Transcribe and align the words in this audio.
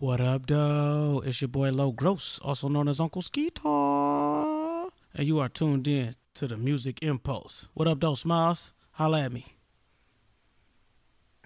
What 0.00 0.20
up, 0.20 0.46
though? 0.46 1.24
It's 1.26 1.40
your 1.40 1.48
boy 1.48 1.70
Low 1.70 1.90
Gross, 1.90 2.38
also 2.38 2.68
known 2.68 2.86
as 2.86 3.00
Uncle 3.00 3.20
Skeetar. 3.20 4.90
And 5.12 5.26
you 5.26 5.40
are 5.40 5.48
tuned 5.48 5.88
in 5.88 6.14
to 6.34 6.46
the 6.46 6.56
Music 6.56 7.02
Impulse. 7.02 7.68
What 7.74 7.88
up, 7.88 7.98
though, 7.98 8.14
Smiles? 8.14 8.72
Holla 8.92 9.24
at 9.24 9.32
me. 9.32 9.44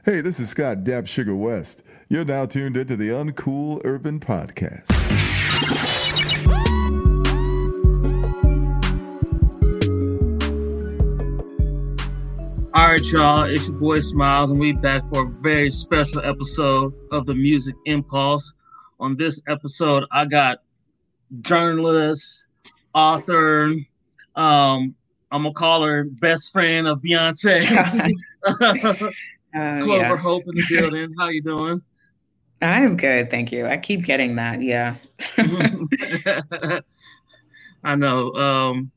Hey, 0.05 0.21
this 0.21 0.39
is 0.39 0.51
Scott 0.51 0.85
Dab 0.85 1.09
Sugar 1.09 1.35
West. 1.35 1.83
You're 2.11 2.27
now 2.27 2.45
tuned 2.45 2.77
into 2.77 2.95
the 2.95 3.09
Uncool 3.09 3.81
Urban 3.87 4.21
Podcast. 4.21 6.02
Right, 12.93 13.05
y'all. 13.07 13.45
It's 13.45 13.69
your 13.69 13.79
boy 13.79 14.01
Smiles, 14.01 14.51
and 14.51 14.61
we 14.61 14.75
back 14.75 15.03
for 15.07 15.25
a 15.27 15.31
very 15.41 15.71
special 15.71 16.21
episode 16.21 16.93
of 17.11 17.25
the 17.25 17.35
Music 17.35 17.75
Impulse. 17.87 18.53
On 19.01 19.17
this 19.17 19.41
episode, 19.49 20.05
I 20.13 20.27
got 20.27 20.59
journalist, 21.41 22.45
author, 22.95 23.73
um, 24.37 24.95
I'm 25.31 25.43
gonna 25.43 25.55
call 25.55 25.83
her 25.85 26.05
best 26.05 26.53
friend 26.53 26.87
of 26.87 27.01
Beyonce, 27.01 27.63
uh, 28.47 29.11
Clover 29.55 29.87
yeah. 29.87 30.17
Hope 30.17 30.43
in 30.49 30.57
the 30.57 30.65
building. 30.77 31.15
How 31.19 31.29
you 31.29 31.41
doing? 31.41 31.81
I'm 32.61 32.99
good, 32.99 33.31
thank 33.31 33.53
you. 33.53 33.65
I 33.65 33.79
keep 33.79 34.05
getting 34.05 34.37
that. 34.37 34.61
Yeah. 34.61 34.97
I 37.85 37.95
know. 37.95 38.35
Um, 38.35 38.91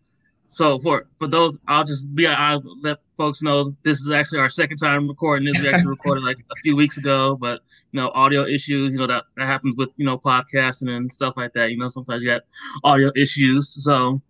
so 0.47 0.79
for 0.79 1.07
for 1.17 1.27
those, 1.27 1.57
I'll 1.65 1.85
just 1.85 2.13
be 2.13 2.27
I'll 2.27 2.61
let 2.81 2.97
folks 3.17 3.41
know 3.41 3.75
this 3.83 3.99
is 3.99 4.09
actually 4.09 4.39
our 4.39 4.49
second 4.49 4.77
time 4.77 5.07
recording. 5.07 5.45
This 5.45 5.61
we 5.61 5.69
actually 5.69 5.89
recorded 5.89 6.23
like 6.23 6.37
a 6.37 6.55
few 6.61 6.75
weeks 6.75 6.97
ago, 6.97 7.35
but 7.35 7.61
you 7.91 8.01
know, 8.01 8.11
audio 8.13 8.45
issues. 8.45 8.91
You 8.91 8.97
know 8.99 9.07
that 9.07 9.23
that 9.37 9.45
happens 9.45 9.75
with 9.77 9.89
you 9.97 10.05
know 10.05 10.17
podcasting 10.17 10.89
and 10.89 11.11
stuff 11.11 11.35
like 11.37 11.53
that. 11.53 11.71
You 11.71 11.77
know, 11.77 11.89
sometimes 11.89 12.23
you 12.23 12.29
got 12.29 12.41
audio 12.83 13.11
issues. 13.15 13.83
So 13.83 14.21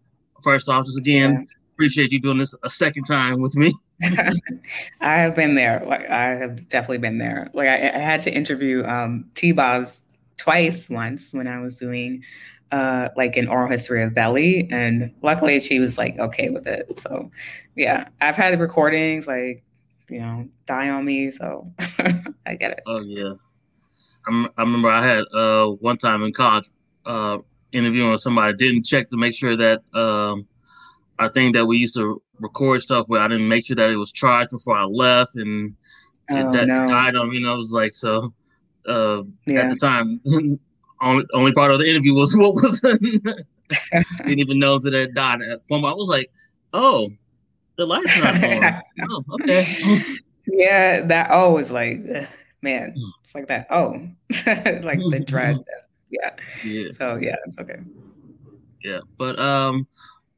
first 0.43 0.69
off, 0.69 0.85
just 0.85 0.97
again. 0.97 1.31
Yeah. 1.31 1.39
Appreciate 1.73 2.13
you 2.13 2.21
doing 2.21 2.37
this 2.37 2.55
a 2.63 2.69
second 2.69 3.03
time 3.03 3.41
with 3.41 3.53
me. 3.57 3.73
I 5.01 5.17
have 5.17 5.35
been 5.35 5.55
there. 5.55 5.83
Like 5.85 6.09
I 6.09 6.29
have 6.29 6.69
definitely 6.69 6.99
been 6.99 7.17
there. 7.17 7.49
Like 7.53 7.67
I, 7.67 7.89
I 7.89 7.97
had 7.97 8.21
to 8.21 8.33
interview 8.33 8.85
um, 8.85 9.29
T-Boz 9.35 10.01
twice 10.37 10.89
once 10.89 11.33
when 11.33 11.47
I 11.49 11.59
was 11.59 11.77
doing 11.77 12.23
uh, 12.71 13.09
like 13.15 13.37
an 13.37 13.47
oral 13.47 13.69
history 13.69 14.03
of 14.03 14.13
belly, 14.13 14.67
and 14.71 15.13
luckily 15.21 15.59
she 15.59 15.79
was 15.79 15.97
like 15.97 16.17
okay 16.19 16.49
with 16.49 16.67
it. 16.67 16.97
So 16.99 17.31
yeah, 17.75 18.07
I've 18.21 18.35
had 18.35 18.59
recordings 18.59 19.27
like 19.27 19.63
you 20.09 20.19
know 20.19 20.47
die 20.65 20.89
on 20.89 21.05
me, 21.05 21.31
so 21.31 21.71
I 22.45 22.55
get 22.55 22.71
it. 22.71 22.81
Oh 22.85 22.99
yeah, 23.01 23.33
I'm, 24.27 24.45
i 24.57 24.61
remember 24.61 24.89
I 24.89 25.05
had 25.05 25.23
uh, 25.33 25.67
one 25.67 25.97
time 25.97 26.23
in 26.23 26.33
college 26.33 26.69
uh, 27.05 27.37
interviewing 27.71 28.11
with 28.11 28.21
somebody 28.21 28.55
didn't 28.57 28.85
check 28.85 29.09
to 29.09 29.17
make 29.17 29.35
sure 29.35 29.55
that 29.55 29.81
um, 29.93 30.47
I 31.19 31.29
think 31.29 31.55
that 31.55 31.65
we 31.65 31.77
used 31.77 31.95
to 31.95 32.21
record 32.39 32.81
stuff 32.81 33.07
where 33.07 33.21
I 33.21 33.27
didn't 33.27 33.47
make 33.47 33.65
sure 33.65 33.75
that 33.75 33.89
it 33.89 33.97
was 33.97 34.11
charged 34.11 34.51
before 34.51 34.77
I 34.77 34.85
left, 34.85 35.35
and 35.35 35.75
oh, 36.31 36.51
that 36.51 36.67
no. 36.67 36.87
died 36.87 37.15
on 37.15 37.29
me. 37.29 37.37
And 37.37 37.47
I 37.47 37.53
was 37.53 37.71
like, 37.71 37.95
so 37.95 38.33
uh, 38.87 39.23
yeah. 39.45 39.61
at 39.61 39.69
the 39.69 39.75
time. 39.75 40.19
only 41.05 41.25
only 41.33 41.51
part 41.53 41.71
of 41.71 41.79
the 41.79 41.89
interview 41.89 42.13
was 42.13 42.35
what 42.37 42.55
was 42.55 42.79
didn't 42.81 44.39
even 44.39 44.59
know 44.59 44.79
that 44.79 44.93
it 44.93 45.13
died. 45.13 45.41
At 45.41 45.61
one 45.67 45.81
point, 45.81 45.93
I 45.93 45.95
was 45.95 46.09
like, 46.09 46.31
"Oh, 46.73 47.09
the 47.77 47.85
light's 47.85 48.19
not 48.19 48.43
on." 48.43 48.81
oh, 49.09 49.23
okay. 49.41 50.01
Yeah, 50.47 51.01
that 51.01 51.29
oh 51.31 51.57
is 51.57 51.71
like, 51.71 52.01
man, 52.61 52.93
it's 53.23 53.35
like 53.35 53.47
that. 53.47 53.67
Oh, 53.69 53.93
like 54.83 54.99
the 54.99 55.23
dread. 55.25 55.57
Yeah. 56.09 56.31
Yeah. 56.63 56.89
So 56.91 57.17
yeah, 57.21 57.35
it's 57.45 57.57
okay. 57.59 57.79
Yeah, 58.83 58.99
but 59.17 59.39
um, 59.39 59.87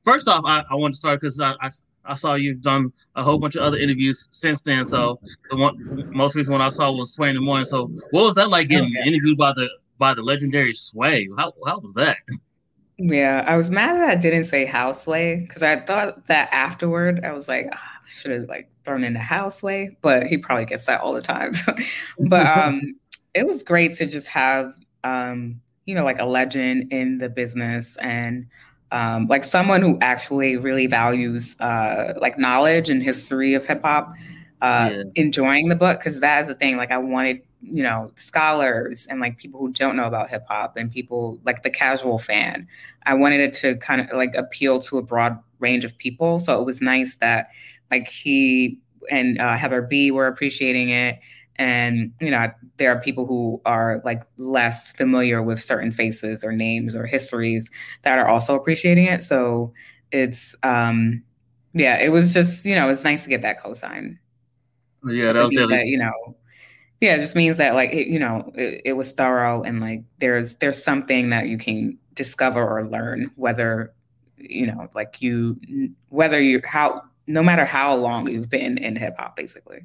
first 0.03 0.27
off, 0.29 0.43
I, 0.45 0.63
I 0.71 0.75
want 0.75 0.93
to 0.93 0.97
start 0.97 1.19
because 1.19 1.39
I, 1.41 1.53
I 1.61 1.69
I 2.05 2.15
saw 2.15 2.36
you've 2.36 2.61
done 2.61 2.92
a 3.15 3.23
whole 3.23 3.37
bunch 3.37 3.55
of 3.55 3.63
other 3.63 3.77
interviews 3.77 4.27
since 4.31 4.61
then. 4.61 4.86
So 4.86 5.19
the 5.49 5.58
one 5.58 6.09
most 6.13 6.36
recent 6.36 6.53
one 6.53 6.61
I 6.61 6.69
saw 6.69 6.92
was 6.92 7.13
Sway 7.13 7.30
in 7.30 7.36
the 7.36 7.42
Morning. 7.42 7.65
So 7.65 7.87
what 8.11 8.23
was 8.23 8.36
that 8.36 8.49
like 8.49 8.69
getting 8.69 8.93
interviewed 9.05 9.37
by 9.37 9.52
the 9.52 9.67
by 9.97 10.13
the 10.13 10.21
legendary 10.21 10.73
Sway. 10.73 11.30
How 11.37 11.53
how 11.65 11.80
was 11.80 11.93
that? 11.95 12.17
Yeah, 12.97 13.43
I 13.47 13.58
was 13.58 13.69
mad 13.69 13.95
that 13.95 14.09
I 14.09 14.15
didn't 14.15 14.45
say 14.45 14.65
Houseway 14.65 15.41
because 15.47 15.61
I 15.61 15.75
thought 15.77 16.27
that 16.27 16.49
afterward 16.52 17.23
I 17.23 17.31
was 17.31 17.47
like, 17.47 17.67
oh, 17.71 17.75
I 17.77 18.19
should 18.19 18.31
have 18.31 18.49
like 18.49 18.69
thrown 18.83 19.03
in 19.03 19.13
the 19.13 19.19
Houseway, 19.19 19.95
but 20.02 20.25
he 20.25 20.37
probably 20.37 20.65
gets 20.65 20.86
that 20.87 21.02
all 21.02 21.13
the 21.13 21.21
time. 21.21 21.53
but 22.27 22.45
um, 22.57 22.95
it 23.36 23.45
was 23.45 23.61
great 23.61 23.95
to 23.97 24.07
just 24.07 24.27
have 24.30 24.73
um, 25.03 25.61
you 25.86 25.95
know, 25.95 26.03
like 26.03 26.19
a 26.19 26.25
legend 26.25 26.91
in 26.91 27.17
the 27.19 27.30
business 27.30 27.97
and 27.97 28.47
um, 28.91 29.27
like 29.27 29.43
someone 29.43 29.81
who 29.81 29.97
actually 30.02 30.57
really 30.57 30.87
values 30.87 31.59
uh, 31.59 32.13
like 32.19 32.37
knowledge 32.37 32.89
and 32.89 33.02
history 33.03 33.53
of 33.53 33.65
hip 33.65 33.81
hop. 33.81 34.13
Uh, 34.59 34.89
yeah. 34.91 35.03
enjoying 35.13 35.69
the 35.69 35.75
book 35.75 35.99
because 35.99 36.19
that 36.19 36.41
is 36.41 36.47
the 36.47 36.55
thing. 36.55 36.77
Like 36.77 36.89
I 36.89 36.97
wanted 36.97 37.43
you 37.61 37.81
know 37.83 38.11
scholars 38.15 39.07
and 39.09 39.19
like 39.19 39.37
people 39.37 39.59
who 39.59 39.71
don't 39.71 39.95
know 39.95 40.05
about 40.05 40.29
hip 40.29 40.45
hop 40.47 40.77
and 40.77 40.91
people 40.91 41.39
like 41.43 41.63
the 41.63 41.69
casual 41.69 42.19
fan. 42.19 42.67
I 43.05 43.13
wanted 43.15 43.39
it 43.41 43.53
to 43.55 43.75
kind 43.77 44.01
of 44.01 44.15
like 44.15 44.35
appeal 44.35 44.79
to 44.83 44.97
a 44.97 45.01
broad 45.01 45.39
range 45.59 45.85
of 45.85 45.97
people. 45.97 46.39
So 46.39 46.59
it 46.61 46.65
was 46.65 46.81
nice 46.81 47.15
that 47.17 47.49
like 47.91 48.07
he 48.07 48.79
and 49.09 49.39
uh, 49.39 49.55
Heather 49.55 49.81
B 49.81 50.11
were 50.11 50.27
appreciating 50.27 50.89
it. 50.89 51.19
And 51.55 52.13
you 52.21 52.29
know, 52.29 52.51
there 52.77 52.91
are 52.91 53.01
people 53.01 53.25
who 53.25 53.61
are 53.65 54.01
like 54.05 54.23
less 54.37 54.91
familiar 54.91 55.41
with 55.41 55.61
certain 55.61 55.91
faces 55.91 56.43
or 56.43 56.51
names 56.51 56.95
or 56.95 57.05
histories 57.07 57.69
that 58.03 58.19
are 58.19 58.27
also 58.27 58.55
appreciating 58.55 59.05
it. 59.05 59.23
So 59.23 59.73
it's 60.11 60.55
um 60.63 61.23
yeah, 61.73 61.99
it 61.99 62.09
was 62.09 62.33
just, 62.33 62.65
you 62.65 62.75
know, 62.75 62.89
it's 62.89 63.03
nice 63.03 63.23
to 63.23 63.29
get 63.29 63.41
that 63.43 63.61
cosign. 63.61 64.17
Yeah, 65.05 65.33
that 65.33 65.45
was 65.45 65.69
that, 65.69 65.85
you 65.85 65.97
know, 65.97 66.35
yeah, 67.02 67.15
it 67.15 67.21
just 67.21 67.35
means 67.35 67.58
that 67.58 67.75
like 67.75 67.91
it, 67.91 68.08
you 68.08 68.19
know 68.19 68.52
it, 68.55 68.81
it, 68.85 68.93
was 68.93 69.11
thorough 69.11 69.61
and 69.61 69.80
like 69.80 70.03
there's 70.19 70.55
there's 70.55 70.83
something 70.83 71.30
that 71.30 71.47
you 71.47 71.58
can 71.58 71.97
discover 72.13 72.65
or 72.65 72.87
learn 72.87 73.30
whether 73.35 73.93
you 74.37 74.65
know 74.65 74.89
like 74.95 75.21
you 75.21 75.59
whether 76.09 76.41
you 76.41 76.61
how 76.65 77.02
no 77.27 77.43
matter 77.43 77.65
how 77.65 77.95
long 77.95 78.27
you've 78.27 78.49
been 78.49 78.77
in 78.77 78.95
hip 78.95 79.15
hop 79.17 79.36
basically. 79.36 79.81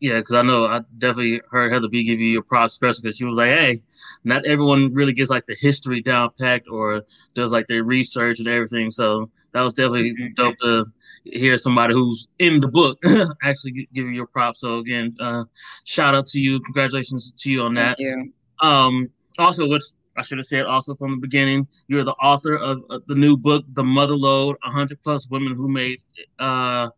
Yeah, 0.00 0.18
because 0.18 0.34
I 0.34 0.42
know 0.42 0.64
I 0.64 0.80
definitely 0.96 1.42
heard 1.50 1.72
Heather 1.72 1.88
B 1.88 2.04
give 2.04 2.20
you 2.20 2.28
your 2.28 2.42
props, 2.42 2.72
especially 2.72 3.02
because 3.02 3.18
she 3.18 3.24
was 3.24 3.36
like, 3.36 3.50
"Hey, 3.50 3.82
not 4.24 4.46
everyone 4.46 4.94
really 4.94 5.12
gets 5.12 5.30
like 5.30 5.44
the 5.44 5.56
history 5.60 6.00
down 6.00 6.30
packed 6.40 6.68
or 6.68 7.02
does 7.34 7.52
like 7.52 7.66
their 7.66 7.84
research 7.84 8.38
and 8.38 8.48
everything." 8.48 8.90
So 8.90 9.30
that 9.52 9.60
was 9.60 9.74
definitely 9.74 10.12
mm-hmm. 10.12 10.34
dope 10.34 10.56
to 10.62 10.86
hear 11.24 11.58
somebody 11.58 11.92
who's 11.92 12.28
in 12.38 12.60
the 12.60 12.68
book 12.68 12.98
actually 13.42 13.88
give 13.92 14.06
you 14.06 14.12
your 14.12 14.26
props. 14.26 14.60
So 14.60 14.78
again, 14.78 15.14
uh, 15.20 15.44
shout 15.84 16.14
out 16.14 16.26
to 16.28 16.40
you, 16.40 16.58
congratulations 16.60 17.32
to 17.34 17.50
you 17.50 17.62
on 17.62 17.74
that. 17.74 17.98
Thank 17.98 18.00
you. 18.00 18.32
Um, 18.66 19.10
also, 19.38 19.68
what's 19.68 19.94
I 20.16 20.22
should 20.22 20.38
have 20.38 20.46
said 20.46 20.66
also 20.66 20.94
from 20.94 21.12
the 21.12 21.16
beginning, 21.16 21.68
you're 21.88 22.04
the 22.04 22.12
author 22.12 22.56
of, 22.56 22.82
the 23.06 23.14
new 23.14 23.36
book, 23.36 23.64
The 23.72 23.84
Mother 23.84 24.16
Lode, 24.16 24.56
100 24.62 25.02
plus 25.02 25.30
women 25.30 25.54
who 25.54 25.68
made 25.68 26.00
uh, 26.38 26.88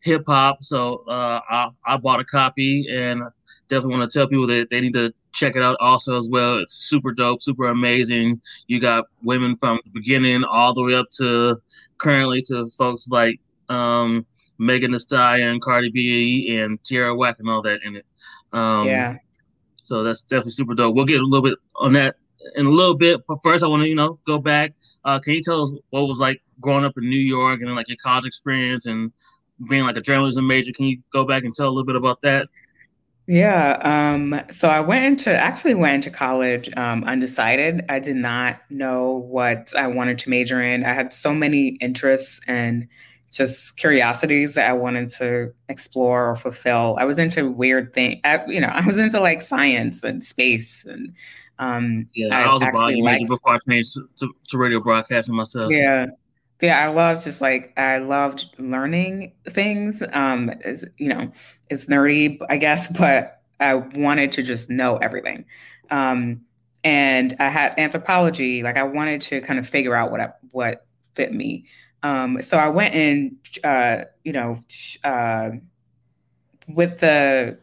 hip 0.00 0.24
hop. 0.26 0.62
So 0.62 1.04
uh, 1.08 1.40
I, 1.48 1.70
I 1.86 1.96
bought 1.96 2.20
a 2.20 2.24
copy 2.24 2.86
and 2.90 3.22
definitely 3.68 3.98
want 3.98 4.10
to 4.10 4.18
tell 4.18 4.28
people 4.28 4.46
that 4.46 4.68
they 4.70 4.80
need 4.80 4.94
to 4.94 5.12
check 5.32 5.56
it 5.56 5.62
out 5.62 5.76
also 5.80 6.16
as 6.16 6.28
well. 6.28 6.58
It's 6.58 6.74
super 6.74 7.12
dope, 7.12 7.40
super 7.40 7.68
amazing. 7.68 8.40
You 8.66 8.80
got 8.80 9.06
women 9.22 9.56
from 9.56 9.80
the 9.84 9.90
beginning 9.90 10.44
all 10.44 10.74
the 10.74 10.82
way 10.82 10.94
up 10.94 11.10
to 11.18 11.56
currently 11.98 12.42
to 12.42 12.66
folks 12.66 13.08
like 13.08 13.40
um, 13.68 14.26
Megan 14.58 14.90
Thee 14.90 14.98
Stallion, 14.98 15.60
Cardi 15.60 15.90
B, 15.90 16.58
and 16.58 16.82
Tierra 16.82 17.14
Whack 17.14 17.36
and 17.38 17.48
all 17.48 17.62
that 17.62 17.80
in 17.84 17.96
it. 17.96 18.06
Um, 18.52 18.86
yeah. 18.86 19.16
So 19.82 20.02
that's 20.02 20.22
definitely 20.22 20.52
super 20.52 20.74
dope. 20.74 20.94
We'll 20.94 21.04
get 21.04 21.20
a 21.20 21.24
little 21.24 21.48
bit 21.48 21.58
on 21.76 21.92
that 21.94 22.16
in 22.56 22.66
a 22.66 22.70
little 22.70 22.94
bit, 22.94 23.20
but 23.26 23.38
first 23.42 23.64
I 23.64 23.66
want 23.66 23.82
to 23.82 23.88
you 23.88 23.94
know 23.94 24.18
go 24.26 24.38
back. 24.38 24.74
Uh, 25.04 25.18
can 25.18 25.34
you 25.34 25.42
tell 25.42 25.62
us 25.62 25.72
what 25.90 26.02
was 26.02 26.18
like 26.18 26.42
growing 26.60 26.84
up 26.84 26.96
in 26.96 27.08
New 27.08 27.16
York 27.16 27.60
and 27.60 27.74
like 27.74 27.88
your 27.88 27.96
college 28.02 28.26
experience 28.26 28.86
and 28.86 29.12
being 29.68 29.84
like 29.84 29.96
a 29.96 30.00
journalism 30.00 30.46
major? 30.46 30.72
Can 30.72 30.86
you 30.86 30.98
go 31.12 31.24
back 31.24 31.44
and 31.44 31.54
tell 31.54 31.66
a 31.66 31.70
little 31.70 31.84
bit 31.84 31.96
about 31.96 32.22
that? 32.22 32.48
Yeah. 33.26 33.78
Um, 33.82 34.40
so 34.50 34.68
I 34.68 34.80
went 34.80 35.04
into 35.04 35.30
actually 35.30 35.74
went 35.74 35.96
into 35.96 36.10
college 36.10 36.70
um, 36.76 37.04
undecided. 37.04 37.84
I 37.90 37.98
did 37.98 38.16
not 38.16 38.60
know 38.70 39.12
what 39.12 39.74
I 39.76 39.86
wanted 39.86 40.16
to 40.18 40.30
major 40.30 40.62
in. 40.62 40.84
I 40.84 40.94
had 40.94 41.12
so 41.12 41.34
many 41.34 41.76
interests 41.80 42.40
and 42.48 42.88
just 43.30 43.76
curiosities 43.76 44.54
that 44.54 44.70
I 44.70 44.72
wanted 44.72 45.10
to 45.10 45.52
explore 45.68 46.30
or 46.30 46.36
fulfill. 46.36 46.96
I 46.98 47.04
was 47.04 47.18
into 47.18 47.50
weird 47.50 47.92
things. 47.92 48.18
You 48.46 48.62
know, 48.62 48.68
I 48.72 48.86
was 48.86 48.96
into 48.96 49.20
like 49.20 49.42
science 49.42 50.02
and 50.02 50.24
space 50.24 50.86
and 50.86 51.14
um, 51.58 52.08
yeah, 52.14 52.34
I, 52.34 52.44
I 52.44 52.52
was 52.52 52.62
a 52.62 52.70
biology 52.72 53.02
major 53.02 53.26
before 53.26 53.54
I 53.54 53.58
changed 53.68 53.94
to, 53.94 54.08
to, 54.20 54.32
to 54.48 54.58
radio 54.58 54.80
broadcasting 54.80 55.34
myself. 55.34 55.70
Yeah, 55.70 56.06
yeah, 56.60 56.84
I 56.84 56.88
love 56.92 57.24
just 57.24 57.40
like 57.40 57.72
I 57.78 57.98
loved 57.98 58.46
learning 58.58 59.32
things. 59.48 60.02
Um, 60.12 60.50
it's, 60.64 60.84
you 60.98 61.08
know, 61.08 61.32
it's 61.70 61.86
nerdy, 61.86 62.38
I 62.48 62.56
guess, 62.56 62.88
but 62.98 63.40
I 63.60 63.74
wanted 63.74 64.32
to 64.32 64.42
just 64.42 64.70
know 64.70 64.96
everything. 64.96 65.44
Um, 65.90 66.42
and 66.84 67.34
I 67.38 67.48
had 67.48 67.78
anthropology. 67.78 68.62
Like 68.62 68.76
I 68.76 68.84
wanted 68.84 69.20
to 69.22 69.40
kind 69.40 69.58
of 69.58 69.68
figure 69.68 69.94
out 69.94 70.10
what 70.10 70.20
I, 70.20 70.28
what 70.52 70.86
fit 71.14 71.32
me. 71.32 71.66
Um, 72.02 72.40
so 72.42 72.56
I 72.56 72.68
went 72.68 72.94
in, 72.94 73.36
uh, 73.64 74.04
you 74.24 74.32
know, 74.32 74.58
uh, 75.02 75.50
with 76.68 77.00
the 77.00 77.58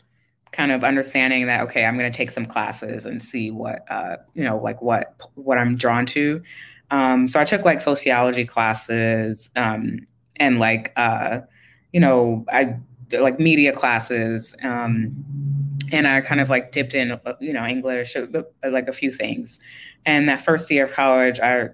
kind 0.52 0.72
of 0.72 0.84
understanding 0.84 1.48
that 1.48 1.62
okay, 1.62 1.86
I'm 1.86 1.98
going 1.98 2.12
to 2.12 2.18
take 2.18 2.32
some 2.32 2.46
classes 2.46 3.06
and 3.06 3.22
see 3.22 3.52
what 3.52 3.86
uh, 3.90 4.18
you 4.34 4.44
know, 4.44 4.58
like 4.58 4.82
what 4.82 5.22
what 5.36 5.58
I'm 5.58 5.76
drawn 5.76 6.06
to. 6.08 6.42
Um, 6.96 7.28
so 7.28 7.40
I 7.40 7.46
took 7.46 7.66
like 7.66 7.82
sociology 7.82 8.46
classes 8.46 9.50
um, 9.56 10.08
and 10.38 10.60
like 10.60 10.94
uh, 10.96 11.40
you 11.92 12.00
know, 12.00 12.46
I 12.52 12.78
like 13.20 13.40
media 13.40 13.72
classes. 13.72 14.56
Um, 14.64 15.16
and 15.92 16.08
I 16.08 16.22
kind 16.22 16.42
of 16.42 16.50
like 16.50 16.72
dipped 16.72 16.94
in, 16.94 17.20
you 17.40 17.54
know, 17.54 17.66
English, 17.66 18.16
uh, 18.16 18.44
like 18.70 18.88
a 18.88 18.94
few 18.94 19.12
things. 19.12 19.60
And 20.06 20.28
that 20.28 20.44
first 20.44 20.70
year 20.72 20.86
of 20.86 20.94
college, 20.94 21.40
I, 21.40 21.70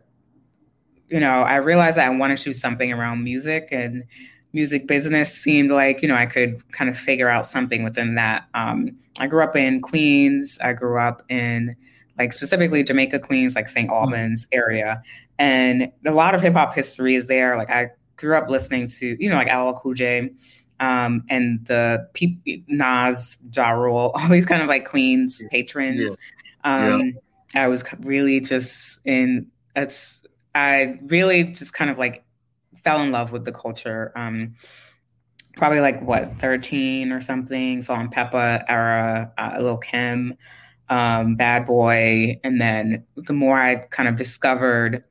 you 1.08 1.20
know, 1.20 1.42
I 1.42 1.56
realized 1.56 1.98
that 1.98 2.06
I 2.06 2.16
wanted 2.16 2.38
to 2.40 2.44
do 2.46 2.54
something 2.54 2.92
around 2.92 3.24
music 3.24 3.70
and 3.72 4.04
music 4.54 4.88
business 4.88 5.34
seemed 5.34 5.72
like, 5.72 6.02
you 6.02 6.08
know, 6.08 6.16
I 6.16 6.26
could 6.26 6.62
kind 6.72 6.90
of 6.90 6.98
figure 6.98 7.30
out 7.30 7.46
something 7.46 7.84
within 7.84 8.16
that. 8.16 8.48
Um, 8.54 8.98
I 9.20 9.28
grew 9.28 9.44
up 9.44 9.56
in 9.56 9.82
Queens. 9.82 10.60
I 10.62 10.74
grew 10.74 11.00
up 11.00 11.24
in 11.30 11.76
like 12.22 12.34
specifically 12.34 12.84
Jamaica, 12.84 13.20
Queens, 13.20 13.56
like 13.56 13.68
St. 13.68 13.90
Albans 13.90 14.48
area. 14.52 15.02
And 15.40 15.92
a 16.06 16.12
lot 16.12 16.36
of 16.36 16.42
hip 16.42 16.54
hop 16.54 16.76
history 16.76 17.16
is 17.16 17.28
there. 17.28 17.58
Like 17.58 17.72
I 17.72 17.90
grew 18.16 18.38
up 18.38 18.48
listening 18.48 18.88
to, 18.88 19.18
you 19.20 19.28
know, 19.28 19.38
like 19.38 19.48
LL 19.48 19.74
Cool 19.74 19.96
J 19.96 20.30
um, 20.80 21.24
and 21.30 21.66
the 21.66 22.08
P- 22.14 22.64
Nas, 22.68 23.40
Ja 23.52 23.72
Rule, 23.72 24.12
all 24.16 24.30
these 24.30 24.46
kind 24.46 24.62
of 24.62 24.68
like 24.68 24.86
Queens 24.86 25.42
patrons. 25.50 26.16
Yeah. 26.64 26.94
Um, 26.94 27.18
yeah. 27.56 27.64
I 27.64 27.68
was 27.68 27.84
really 28.00 28.40
just 28.40 29.00
in. 29.04 29.48
It's 29.76 30.20
I 30.54 31.00
really 31.04 31.46
just 31.46 31.74
kind 31.74 31.90
of 31.90 31.98
like 31.98 32.24
fell 32.84 33.02
in 33.02 33.12
love 33.12 33.32
with 33.32 33.46
the 33.46 33.52
culture. 33.52 34.12
Um, 34.16 34.56
probably 35.58 35.80
like 35.80 36.02
what 36.02 36.38
13 36.40 37.12
or 37.12 37.20
something. 37.20 37.82
Salt-N-Pepa 37.82 38.66
era, 38.68 39.34
uh, 39.38 39.58
Lil 39.60 39.78
Kim, 39.78 40.36
um, 40.92 41.36
Bad 41.36 41.66
Boy, 41.66 42.40
and 42.44 42.62
then 42.62 43.06
the 43.16 43.34
more 43.34 43.58
I 43.58 43.78
kind 43.78 44.10
of 44.10 44.18
discovered, 44.18 45.04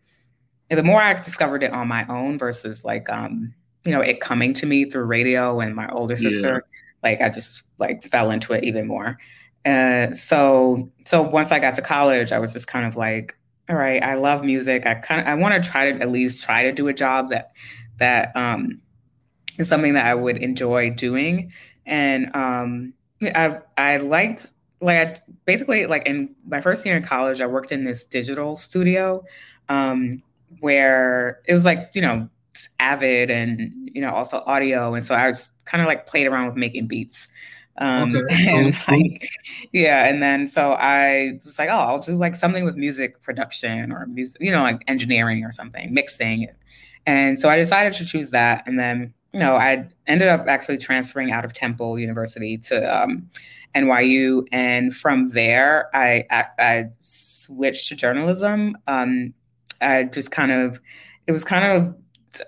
the 0.68 0.82
more 0.82 1.00
I 1.00 1.14
discovered 1.14 1.62
it 1.62 1.72
on 1.72 1.88
my 1.88 2.06
own 2.06 2.38
versus 2.38 2.84
like 2.84 3.08
um, 3.10 3.54
you 3.84 3.90
know, 3.90 4.02
it 4.02 4.20
coming 4.20 4.52
to 4.54 4.66
me 4.66 4.84
through 4.84 5.04
radio 5.04 5.58
and 5.58 5.74
my 5.74 5.88
older 5.88 6.16
sister, 6.16 6.66
yeah. 6.70 6.78
like 7.02 7.20
I 7.22 7.30
just 7.30 7.64
like 7.78 8.04
fell 8.04 8.30
into 8.30 8.52
it 8.52 8.62
even 8.62 8.86
more. 8.86 9.18
Uh, 9.64 10.12
so 10.12 10.92
so 11.06 11.22
once 11.22 11.50
I 11.50 11.58
got 11.58 11.76
to 11.76 11.82
college, 11.82 12.30
I 12.30 12.38
was 12.38 12.52
just 12.52 12.66
kind 12.66 12.86
of 12.86 12.94
like, 12.94 13.38
all 13.70 13.76
right, 13.76 14.02
I 14.02 14.14
love 14.14 14.44
music. 14.44 14.84
I 14.84 14.94
kind 14.94 15.22
of 15.22 15.26
I 15.26 15.34
want 15.34 15.62
to 15.62 15.68
try 15.68 15.92
to 15.92 16.00
at 16.00 16.12
least 16.12 16.44
try 16.44 16.64
to 16.64 16.72
do 16.72 16.88
a 16.88 16.92
job 16.92 17.30
that 17.30 17.52
that 17.96 18.36
um 18.36 18.82
is 19.56 19.66
something 19.66 19.94
that 19.94 20.04
I 20.04 20.14
would 20.14 20.36
enjoy 20.36 20.90
doing. 20.90 21.52
And 21.86 22.36
um 22.36 22.92
I 23.22 23.60
I 23.78 23.96
liked 23.96 24.48
like 24.80 24.98
I 24.98 25.16
basically 25.44 25.86
like 25.86 26.06
in 26.06 26.34
my 26.46 26.60
first 26.60 26.84
year 26.86 26.96
in 26.96 27.02
college, 27.02 27.40
I 27.40 27.46
worked 27.46 27.72
in 27.72 27.84
this 27.84 28.04
digital 28.04 28.56
studio 28.56 29.24
um 29.68 30.22
where 30.60 31.40
it 31.46 31.54
was 31.54 31.64
like, 31.64 31.90
you 31.94 32.02
know, 32.02 32.28
avid 32.80 33.30
and 33.30 33.90
you 33.94 34.00
know 34.00 34.10
also 34.10 34.42
audio. 34.46 34.94
And 34.94 35.04
so 35.04 35.14
i 35.14 35.30
was 35.30 35.50
kind 35.64 35.82
of 35.82 35.86
like 35.88 36.06
played 36.06 36.26
around 36.26 36.46
with 36.46 36.56
making 36.56 36.86
beats. 36.86 37.28
Um 37.78 38.14
okay. 38.14 38.48
and 38.48 38.76
like 38.88 39.28
yeah 39.72 40.06
and 40.08 40.22
then 40.22 40.46
so 40.46 40.72
i 40.72 41.38
was 41.44 41.58
like 41.58 41.70
oh 41.70 41.78
i'll 41.78 42.00
do 42.00 42.14
like 42.14 42.34
something 42.34 42.64
with 42.64 42.76
music 42.76 43.22
production 43.22 43.92
or 43.92 44.06
music 44.06 44.40
you 44.40 44.50
know 44.50 44.62
like 44.62 44.82
engineering 44.88 45.44
or 45.44 45.52
something 45.52 45.92
mixing. 45.92 46.48
And 47.06 47.40
so 47.40 47.48
i 47.48 47.56
decided 47.56 47.92
to 47.94 48.04
choose 48.04 48.30
that 48.30 48.64
and 48.66 48.78
then 48.78 49.14
you 49.32 49.40
know 49.40 49.56
i 49.56 49.86
ended 50.06 50.28
up 50.28 50.46
actually 50.48 50.76
transferring 50.76 51.30
out 51.30 51.44
of 51.44 51.52
temple 51.52 51.98
university 51.98 52.56
to 52.58 52.76
um, 52.96 53.28
nyu 53.74 54.46
and 54.52 54.94
from 54.94 55.28
there 55.28 55.94
i 55.94 56.24
i, 56.30 56.44
I 56.58 56.84
switched 56.98 57.88
to 57.88 57.96
journalism 57.96 58.76
um 58.86 59.32
i 59.80 60.04
just 60.04 60.30
kind 60.30 60.52
of 60.52 60.80
it 61.26 61.32
was 61.32 61.44
kind 61.44 61.64
of 61.64 61.94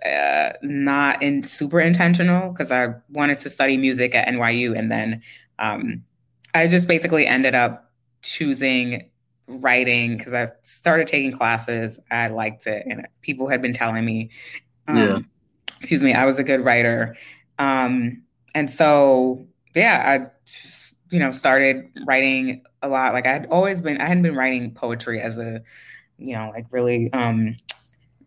uh, 0.04 0.52
not 0.62 1.22
in 1.22 1.42
super 1.42 1.80
intentional 1.80 2.50
because 2.50 2.70
I 2.70 2.94
wanted 3.10 3.38
to 3.40 3.50
study 3.50 3.76
music 3.76 4.14
at 4.14 4.28
NYU, 4.28 4.78
and 4.78 4.90
then 4.90 5.22
um, 5.58 6.04
I 6.54 6.68
just 6.68 6.86
basically 6.86 7.26
ended 7.26 7.54
up 7.54 7.90
choosing 8.22 9.08
writing 9.48 10.16
because 10.16 10.32
I 10.32 10.50
started 10.62 11.08
taking 11.08 11.36
classes. 11.36 11.98
I 12.10 12.28
liked 12.28 12.66
it, 12.66 12.86
and 12.86 13.06
people 13.22 13.48
had 13.48 13.60
been 13.60 13.72
telling 13.72 14.04
me, 14.04 14.30
um, 14.86 14.96
yeah. 14.96 15.18
Excuse 15.82 16.00
me, 16.00 16.14
I 16.14 16.24
was 16.24 16.38
a 16.38 16.44
good 16.44 16.64
writer, 16.64 17.16
um, 17.58 18.22
and 18.54 18.70
so 18.70 19.44
yeah, 19.74 20.04
I 20.06 20.30
just, 20.46 20.94
you 21.10 21.18
know 21.18 21.32
started 21.32 21.90
writing 22.06 22.62
a 22.82 22.88
lot. 22.88 23.14
Like 23.14 23.26
I 23.26 23.32
had 23.32 23.48
always 23.50 23.80
been, 23.80 24.00
I 24.00 24.06
hadn't 24.06 24.22
been 24.22 24.36
writing 24.36 24.72
poetry 24.72 25.20
as 25.20 25.38
a 25.38 25.60
you 26.18 26.36
know 26.36 26.50
like 26.54 26.66
really 26.70 27.12
um 27.12 27.56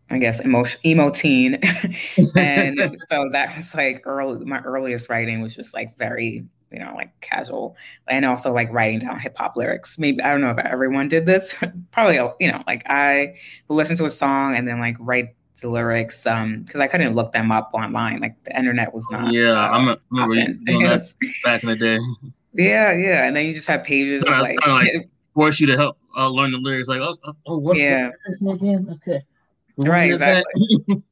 I 0.10 0.20
guess 0.20 0.40
emotion 0.40 0.80
emo 0.86 1.10
teen. 1.10 1.56
and 2.36 2.80
so 3.10 3.30
that 3.32 3.56
was 3.56 3.74
like 3.74 4.02
early 4.06 4.44
my 4.46 4.60
earliest 4.60 5.10
writing 5.10 5.42
was 5.42 5.56
just 5.56 5.74
like 5.74 5.98
very, 5.98 6.46
you 6.72 6.80
know, 6.80 6.94
like 6.94 7.20
casual. 7.22 7.76
And 8.08 8.26
also 8.26 8.54
like 8.54 8.72
writing 8.72 9.00
down 9.00 9.20
hip 9.20 9.38
hop 9.38 9.56
lyrics. 9.56 9.98
Maybe 9.98 10.22
I 10.22 10.30
don't 10.30 10.42
know 10.42 10.52
if 10.52 10.60
everyone 10.60 11.08
did 11.08 11.26
this. 11.26 11.56
Probably 11.92 12.16
you 12.40 12.52
know, 12.52 12.64
like 12.68 12.84
I 12.86 13.36
would 13.68 13.76
listen 13.76 13.96
to 13.98 14.06
a 14.06 14.10
song 14.10 14.56
and 14.56 14.68
then 14.68 14.80
like 14.80 14.98
write 15.00 15.36
the 15.66 15.72
lyrics 15.72 16.26
um 16.26 16.62
because 16.62 16.80
I 16.82 16.88
couldn't 16.88 17.16
look 17.16 17.32
them 17.32 17.52
up 17.52 17.72
online. 17.74 18.22
Like 18.22 18.42
the 18.44 18.58
internet 18.58 18.94
was 18.94 19.06
not 19.10 19.34
Yeah, 19.34 19.52
uh, 19.52 19.70
I'm 19.70 19.88
a, 19.90 19.98
remember 20.12 20.36
you 20.36 21.00
back 21.44 21.64
in 21.64 21.70
the 21.70 21.76
day. 21.76 22.00
Yeah, 22.54 22.94
yeah. 22.94 23.26
And 23.26 23.36
then 23.36 23.46
you 23.46 23.54
just 23.54 23.68
have 23.68 23.84
pages 23.84 24.24
of 24.24 24.30
like, 24.30 24.58
like 24.66 25.10
force 25.34 25.60
you 25.60 25.68
to 25.68 25.76
help 25.76 25.98
uh, 26.16 26.30
learn 26.30 26.52
the 26.52 26.58
lyrics 26.58 26.88
like 26.88 27.02
oh, 27.02 27.18
oh, 27.26 27.34
oh 27.48 27.58
what 27.58 27.78
yeah. 27.78 28.12
again? 28.42 28.88
Okay. 28.94 29.22
Right, 29.78 30.12
exactly. 30.12 30.44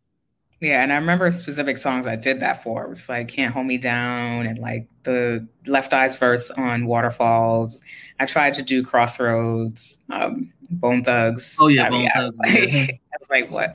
yeah, 0.62 0.84
and 0.84 0.94
I 0.94 0.96
remember 0.96 1.30
specific 1.32 1.78
songs 1.78 2.08
I 2.08 2.16
did 2.16 2.40
that 2.40 2.64
for. 2.64 2.86
It 2.86 2.90
was 2.90 3.10
like 3.10 3.28
"Can't 3.28 3.54
Hold 3.54 3.66
Me 3.66 3.78
Down" 3.78 4.46
and 4.46 4.58
like 4.58 4.88
the 5.04 5.46
Left 5.66 5.94
Eye's 5.94 6.16
verse 6.16 6.50
on 6.52 6.86
"Waterfalls." 6.86 7.82
I 8.22 8.26
tried 8.26 8.54
to 8.54 8.64
do 8.64 8.84
"Crossroads," 8.84 9.98
um, 10.10 10.54
Bone 10.80 11.04
Thugs. 11.04 11.58
Oh 11.60 11.68
yeah, 11.68 11.90
Bone 11.90 12.10
Thugs. 12.14 12.16
I 12.16 12.26
was, 12.26 12.38
like, 12.40 12.90
I 13.14 13.18
was 13.20 13.30
like, 13.30 13.52
"What? 13.52 13.72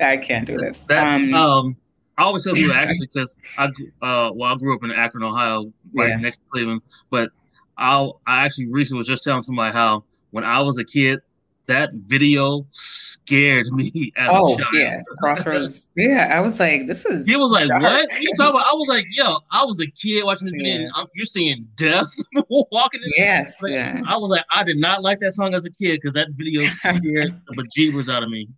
I 0.00 0.16
can't 0.16 0.46
do 0.46 0.56
this." 0.56 0.86
That, 0.86 1.04
um, 1.04 1.34
um, 1.34 1.76
I 2.16 2.22
always 2.22 2.44
tell 2.44 2.54
people 2.54 2.74
actually 2.74 3.08
because 3.12 3.36
I 3.58 3.64
uh, 4.02 4.30
well 4.34 4.52
I 4.52 4.56
grew 4.56 4.74
up 4.74 4.84
in 4.84 4.90
Akron, 4.90 5.22
Ohio, 5.22 5.72
right 5.94 6.10
yeah. 6.10 6.16
next 6.16 6.38
to 6.38 6.44
Cleveland, 6.50 6.82
but 7.10 7.30
I 7.76 8.08
I 8.26 8.44
actually 8.44 8.66
recently 8.66 8.98
was 8.98 9.06
just 9.06 9.24
telling 9.24 9.42
somebody 9.42 9.72
how 9.72 10.04
when 10.30 10.44
I 10.44 10.60
was 10.60 10.78
a 10.78 10.84
kid, 10.84 11.20
that 11.66 11.90
video 11.94 12.66
scared 12.70 13.66
me 13.68 14.12
as 14.16 14.28
oh, 14.30 14.54
a 14.54 14.58
child. 14.58 14.68
yeah, 14.74 15.00
Crossroads. 15.18 15.86
yeah, 15.96 16.32
I 16.34 16.40
was 16.40 16.60
like, 16.60 16.86
this 16.86 17.04
is. 17.06 17.26
He 17.26 17.36
was 17.36 17.50
like, 17.50 17.68
dark. 17.68 17.82
"What 17.82 18.20
you 18.20 18.32
talking 18.36 18.54
about?" 18.54 18.66
I 18.66 18.74
was 18.74 18.88
like, 18.88 19.04
"Yo, 19.12 19.38
I 19.50 19.64
was 19.64 19.80
a 19.80 19.86
kid 19.86 20.24
watching 20.24 20.50
video. 20.50 20.88
Yeah. 20.94 21.04
you're 21.14 21.26
seeing 21.26 21.66
death 21.76 22.10
walking 22.50 23.00
in." 23.02 23.12
Yes, 23.16 23.62
like, 23.62 23.72
yeah. 23.72 24.00
I 24.06 24.16
was 24.16 24.30
like, 24.30 24.44
I 24.52 24.62
did 24.62 24.76
not 24.76 25.02
like 25.02 25.20
that 25.20 25.32
song 25.32 25.54
as 25.54 25.64
a 25.64 25.70
kid 25.70 26.00
because 26.00 26.12
that 26.14 26.28
video 26.32 26.66
scared 26.68 27.40
the 27.48 27.54
bejeebers 27.56 28.12
out 28.12 28.22
of 28.22 28.30
me. 28.30 28.48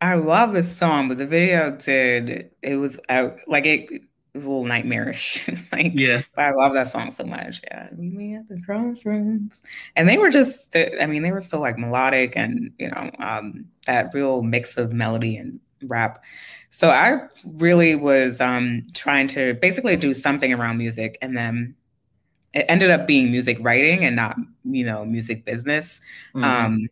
I 0.00 0.14
love 0.14 0.52
this 0.52 0.76
song, 0.76 1.08
but 1.08 1.18
the 1.18 1.26
video 1.26 1.70
did. 1.70 2.50
It 2.62 2.76
was 2.76 2.98
out 3.08 3.36
like 3.46 3.66
it 3.66 4.02
was 4.34 4.44
a 4.44 4.48
little 4.48 4.64
nightmarish. 4.64 5.46
like, 5.72 5.92
yeah, 5.94 6.22
but 6.34 6.44
I 6.44 6.50
love 6.52 6.72
that 6.74 6.90
song 6.90 7.10
so 7.10 7.24
much. 7.24 7.60
Yeah, 7.64 7.88
meet 7.96 8.14
me 8.14 8.34
at 8.34 8.48
the 8.48 8.60
crossroads, 8.62 9.62
and 9.96 10.08
they 10.08 10.18
were 10.18 10.30
just, 10.30 10.74
I 10.76 11.06
mean, 11.06 11.22
they 11.22 11.32
were 11.32 11.40
still 11.40 11.60
like 11.60 11.78
melodic 11.78 12.36
and 12.36 12.72
you 12.78 12.90
know, 12.90 13.10
um, 13.18 13.66
that 13.86 14.12
real 14.14 14.42
mix 14.42 14.76
of 14.76 14.92
melody 14.92 15.36
and 15.36 15.60
rap. 15.82 16.22
So 16.70 16.90
I 16.90 17.28
really 17.46 17.94
was 17.94 18.40
um, 18.40 18.86
trying 18.94 19.28
to 19.28 19.54
basically 19.54 19.96
do 19.96 20.14
something 20.14 20.52
around 20.52 20.78
music, 20.78 21.18
and 21.20 21.36
then 21.36 21.74
it 22.54 22.66
ended 22.68 22.90
up 22.90 23.06
being 23.06 23.30
music 23.30 23.58
writing 23.60 24.04
and 24.04 24.16
not, 24.16 24.36
you 24.64 24.84
know, 24.84 25.04
music 25.04 25.44
business. 25.44 26.00
Mm-hmm. 26.34 26.44
Um, 26.44 26.88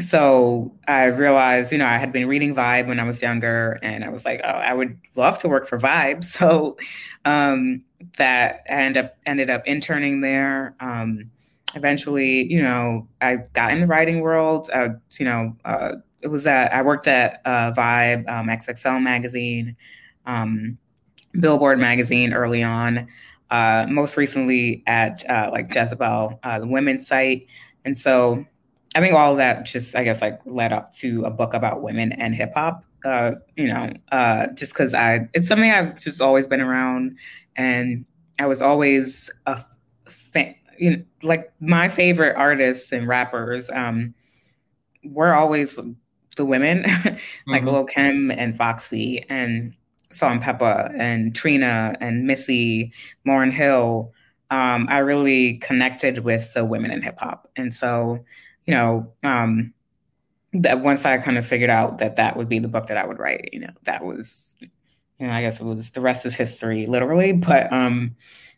so 0.00 0.72
I 0.86 1.06
realized, 1.06 1.72
you 1.72 1.78
know, 1.78 1.86
I 1.86 1.96
had 1.98 2.12
been 2.12 2.28
reading 2.28 2.54
Vibe 2.54 2.86
when 2.86 3.00
I 3.00 3.04
was 3.04 3.20
younger, 3.22 3.78
and 3.82 4.04
I 4.04 4.08
was 4.08 4.24
like, 4.24 4.40
oh, 4.44 4.48
I 4.48 4.74
would 4.74 4.98
love 5.16 5.38
to 5.38 5.48
work 5.48 5.66
for 5.66 5.78
Vibe. 5.78 6.24
So 6.38 6.76
um, 7.24 7.82
that 8.16 8.62
I 8.68 8.72
ended 8.72 9.04
up 9.04 9.16
ended 9.26 9.50
up 9.50 9.66
interning 9.66 10.20
there. 10.20 10.74
Um, 10.80 11.30
eventually, 11.74 12.50
you 12.52 12.62
know, 12.62 13.08
I 13.20 13.38
got 13.52 13.72
in 13.72 13.80
the 13.80 13.86
writing 13.86 14.20
world. 14.20 14.70
Uh, 14.72 14.90
you 15.18 15.24
know, 15.24 15.56
uh, 15.64 15.94
it 16.20 16.28
was 16.28 16.44
that 16.44 16.72
I 16.72 16.82
worked 16.82 17.08
at 17.08 17.40
uh, 17.44 17.72
Vibe, 17.72 18.28
um, 18.28 18.48
XXL 18.48 19.02
magazine, 19.02 19.76
um, 20.26 20.78
Billboard 21.38 21.78
magazine 21.78 22.32
early 22.32 22.62
on. 22.62 23.08
Uh, 23.50 23.86
most 23.88 24.16
recently 24.16 24.82
at 24.86 25.28
uh, 25.30 25.48
like 25.50 25.74
Jezebel, 25.74 26.38
uh, 26.42 26.58
the 26.58 26.66
women's 26.66 27.06
site, 27.06 27.46
and 27.84 27.96
so 27.96 28.44
I 28.98 29.00
think 29.00 29.14
all 29.14 29.30
of 29.30 29.38
that 29.38 29.64
just, 29.64 29.94
I 29.94 30.02
guess, 30.02 30.20
like 30.20 30.40
led 30.44 30.72
up 30.72 30.92
to 30.94 31.22
a 31.22 31.30
book 31.30 31.54
about 31.54 31.82
women 31.82 32.10
and 32.10 32.34
hip 32.34 32.50
hop. 32.54 32.84
Uh, 33.04 33.32
you 33.54 33.68
know, 33.68 33.92
uh, 34.10 34.48
just 34.54 34.72
because 34.72 34.92
I, 34.92 35.28
it's 35.34 35.46
something 35.46 35.70
I've 35.70 36.00
just 36.00 36.20
always 36.20 36.48
been 36.48 36.60
around, 36.60 37.16
and 37.54 38.04
I 38.40 38.46
was 38.46 38.60
always 38.60 39.30
a 39.46 39.62
fan. 40.08 40.56
You 40.80 40.96
know, 40.96 41.02
like 41.22 41.52
my 41.60 41.88
favorite 41.88 42.34
artists 42.36 42.90
and 42.90 43.06
rappers 43.06 43.70
um, 43.70 44.14
were 45.04 45.32
always 45.32 45.78
the 46.36 46.44
women, 46.44 46.82
like 47.46 47.62
mm-hmm. 47.62 47.68
Lil 47.68 47.84
Kim 47.84 48.32
and 48.32 48.56
Foxy 48.56 49.24
and 49.28 49.74
Salt-N-Pepa 50.10 50.92
and 50.98 51.36
Trina 51.36 51.94
and 52.00 52.26
Missy, 52.26 52.92
Lauryn 53.24 53.52
Hill. 53.52 54.12
Um, 54.50 54.88
I 54.90 54.98
really 54.98 55.58
connected 55.58 56.24
with 56.24 56.52
the 56.54 56.64
women 56.64 56.90
in 56.90 57.00
hip 57.00 57.20
hop, 57.20 57.48
and 57.54 57.72
so 57.72 58.24
you 58.68 58.74
know, 58.74 59.10
um, 59.24 59.72
that 60.52 60.80
once 60.80 61.06
I 61.06 61.16
kind 61.16 61.38
of 61.38 61.46
figured 61.46 61.70
out 61.70 61.98
that 61.98 62.16
that 62.16 62.36
would 62.36 62.50
be 62.50 62.58
the 62.58 62.68
book 62.68 62.88
that 62.88 62.98
I 62.98 63.06
would 63.06 63.18
write, 63.18 63.48
you 63.54 63.60
know, 63.60 63.72
that 63.84 64.04
was, 64.04 64.54
you 64.60 64.68
know, 65.26 65.32
I 65.32 65.40
guess 65.40 65.58
it 65.58 65.64
was 65.64 65.90
the 65.90 66.02
rest 66.02 66.26
is 66.26 66.34
history, 66.34 66.86
literally. 66.86 67.32
But 67.32 67.72
um, 67.72 68.14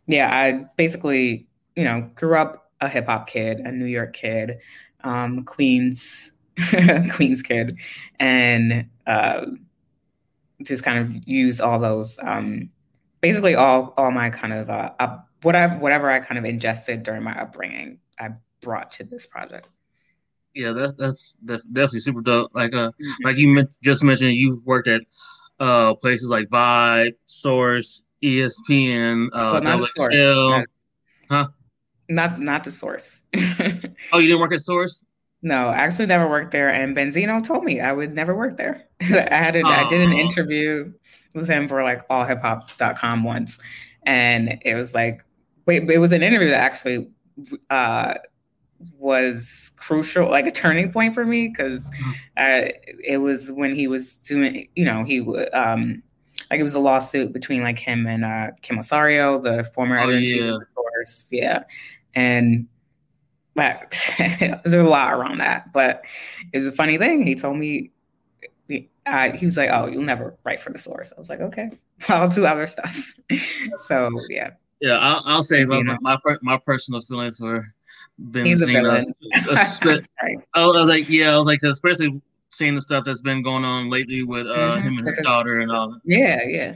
yeah, 0.09 0.29
I 0.33 0.67
basically, 0.76 1.47
you 1.76 1.85
know, 1.85 2.11
grew 2.17 2.37
up 2.37 2.73
a 2.81 2.88
hip 2.88 3.07
hop 3.07 3.29
kid, 3.29 3.61
a 3.61 3.71
New 3.71 3.85
York 3.85 4.12
kid, 4.12 4.59
um, 5.05 5.45
Queens 5.45 6.33
Queens 7.12 7.40
kid, 7.40 7.79
and 8.19 8.87
uh, 9.07 9.47
just 10.62 10.83
kind 10.83 10.99
of 10.99 11.29
use 11.29 11.61
all 11.61 11.79
those, 11.79 12.19
um, 12.21 12.69
basically 13.21 13.55
all 13.55 13.95
all 13.97 14.11
my 14.11 14.29
kind 14.31 14.55
of 14.55 14.71
uh, 14.71 14.90
up, 14.99 15.29
whatever 15.43 15.79
whatever 15.79 16.11
I 16.11 16.19
kind 16.19 16.37
of 16.37 16.45
ingested 16.45 17.05
during 17.05 17.23
my 17.23 17.40
upbringing, 17.40 18.00
I 18.19 18.31
brought 18.61 18.90
to 18.93 19.05
this 19.05 19.25
project. 19.25 19.69
Yeah, 20.54 20.73
that, 20.73 20.97
that's 20.99 21.37
definitely 21.42 22.00
super 22.00 22.21
dope. 22.21 22.50
Like 22.54 22.73
uh, 22.75 22.90
mm-hmm. 22.90 23.25
like 23.25 23.37
you 23.37 23.66
just 23.83 24.02
mentioned, 24.02 24.35
you've 24.35 24.64
worked 24.66 24.88
at 24.88 25.02
uh 25.59 25.95
places 25.95 26.28
like 26.28 26.49
Vibe, 26.49 27.12
Source, 27.25 28.02
ESPN, 28.23 29.28
uh, 29.33 29.61
well, 29.62 29.87
Source. 29.97 30.66
huh? 31.28 31.49
Not 32.09 32.40
not 32.40 32.64
the 32.64 32.73
Source. 32.73 33.23
oh, 34.12 34.19
you 34.19 34.28
didn't 34.28 34.40
work 34.40 34.52
at 34.52 34.61
Source? 34.61 35.04
No, 35.42 35.69
I 35.69 35.76
actually 35.76 36.07
never 36.07 36.28
worked 36.28 36.50
there. 36.50 36.69
And 36.69 36.97
Benzino 36.97 37.45
told 37.45 37.64
me 37.64 37.80
I 37.80 37.92
would 37.92 38.14
never 38.14 38.37
work 38.37 38.57
there. 38.57 38.85
I 39.00 39.04
had 39.30 39.57
an 39.57 39.64
i 39.64 39.88
did 39.88 40.02
an 40.02 40.12
interview 40.12 40.92
with 41.35 41.49
him 41.49 41.69
for 41.69 41.83
like 41.83 42.07
allhiphop.com 42.09 43.25
once. 43.25 43.59
And 44.02 44.59
it 44.62 44.75
was 44.75 44.95
like, 44.95 45.25
wait, 45.66 45.88
it 45.88 45.99
was 45.99 46.12
an 46.12 46.23
interview 46.23 46.49
that 46.49 46.61
actually 46.61 47.09
uh, 47.71 48.14
was 48.99 49.72
crucial, 49.76 50.28
like 50.28 50.46
a 50.46 50.50
turning 50.50 50.92
point 50.92 51.14
for 51.14 51.25
me 51.25 51.49
because 51.49 51.84
mm-hmm. 51.84 52.10
uh, 52.37 52.68
it 53.04 53.18
was 53.18 53.50
when 53.52 53.75
he 53.75 53.87
was 53.87 54.16
doing, 54.16 54.68
you 54.75 54.84
know, 54.84 55.04
he 55.04 55.20
um, 55.52 56.02
like 56.50 56.60
it 56.60 56.64
was 56.64 56.75
a 56.75 56.80
lawsuit 56.80 57.32
between 57.32 57.62
like 57.62 57.78
him 57.78 58.06
and 58.06 58.25
uh, 58.25 58.49
Kim 58.62 58.78
Osorio, 58.78 59.38
the 59.40 59.64
former 59.75 59.99
oh, 59.99 60.08
editor 60.08 60.34
yeah. 60.34 60.54
of 60.54 60.60
the 60.60 60.66
Source, 60.75 61.26
yeah, 61.30 61.64
and 62.14 62.66
but 63.54 63.94
there's 64.18 64.75
a 64.75 64.82
lot 64.82 65.12
around 65.12 65.38
that. 65.38 65.72
But 65.72 66.04
it 66.52 66.58
was 66.58 66.66
a 66.66 66.72
funny 66.72 66.99
thing. 66.99 67.26
He 67.26 67.34
told 67.34 67.56
me, 67.56 67.90
uh, 69.06 69.32
he 69.32 69.46
was 69.46 69.56
like, 69.56 69.70
"Oh, 69.70 69.87
you'll 69.87 70.02
never 70.02 70.37
write 70.44 70.60
for 70.60 70.70
the 70.70 70.78
source." 70.78 71.12
I 71.16 71.20
was 71.20 71.28
like, 71.28 71.40
"Okay, 71.40 71.70
I'll 72.08 72.28
do 72.28 72.46
other 72.46 72.66
stuff." 72.66 73.12
so 73.87 74.10
yeah. 74.28 74.50
Yeah, 74.80 74.96
I'll, 74.96 75.22
I'll 75.26 75.42
say 75.42 75.62
my, 75.66 75.82
my, 76.00 76.16
my 76.40 76.56
personal 76.56 77.02
feelings 77.02 77.38
were 77.38 77.66
been 78.30 78.58
seeing 78.58 78.76
a 78.76 78.82
right. 78.88 79.06
I 80.54 80.66
was 80.66 80.88
like, 80.88 81.08
yeah, 81.08 81.34
I 81.34 81.38
was 81.38 81.46
like, 81.46 81.62
especially 81.62 82.20
seeing 82.48 82.74
the 82.74 82.82
stuff 82.82 83.04
that's 83.04 83.22
been 83.22 83.42
going 83.42 83.64
on 83.64 83.88
lately 83.88 84.22
with 84.22 84.46
uh, 84.46 84.50
mm-hmm. 84.50 84.80
him 84.82 84.98
and 84.98 85.08
his 85.08 85.18
daughter 85.18 85.60
and 85.60 85.70
all. 85.70 85.98
Yeah, 86.04 86.40
yeah. 86.46 86.74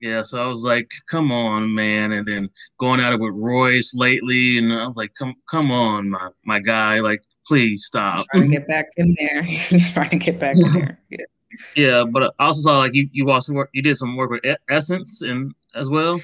Yeah, 0.00 0.20
so 0.20 0.42
I 0.42 0.46
was 0.46 0.64
like, 0.64 0.90
"Come 1.06 1.32
on, 1.32 1.74
man!" 1.74 2.12
And 2.12 2.26
then 2.26 2.50
going 2.78 3.00
at 3.00 3.14
it 3.14 3.20
with 3.20 3.32
Royce 3.34 3.94
lately, 3.94 4.58
and 4.58 4.70
I 4.70 4.86
was 4.86 4.96
like, 4.96 5.14
"Come, 5.18 5.34
come 5.50 5.70
on, 5.70 6.10
my 6.10 6.28
my 6.44 6.60
guy! 6.60 7.00
Like, 7.00 7.22
please 7.46 7.86
stop." 7.86 8.18
He's 8.18 8.26
trying 8.26 8.50
to 8.50 8.56
get 8.58 8.68
back 8.68 8.86
in 8.98 9.16
there. 9.18 9.42
He's 9.42 9.92
trying 9.92 10.10
to 10.10 10.18
get 10.18 10.38
back 10.38 10.56
in 10.56 10.72
there. 10.72 11.00
Yeah. 11.08 11.18
yeah, 11.74 12.04
but 12.04 12.34
I 12.38 12.46
also 12.46 12.60
saw 12.60 12.78
like 12.80 12.92
you 12.92 13.08
you 13.12 13.30
also 13.30 13.54
work 13.54 13.70
you 13.72 13.80
did 13.80 13.96
some 13.96 14.14
work 14.16 14.30
with 14.30 14.44
Essence 14.68 15.22
and 15.22 15.54
as 15.74 15.88
well. 15.88 16.20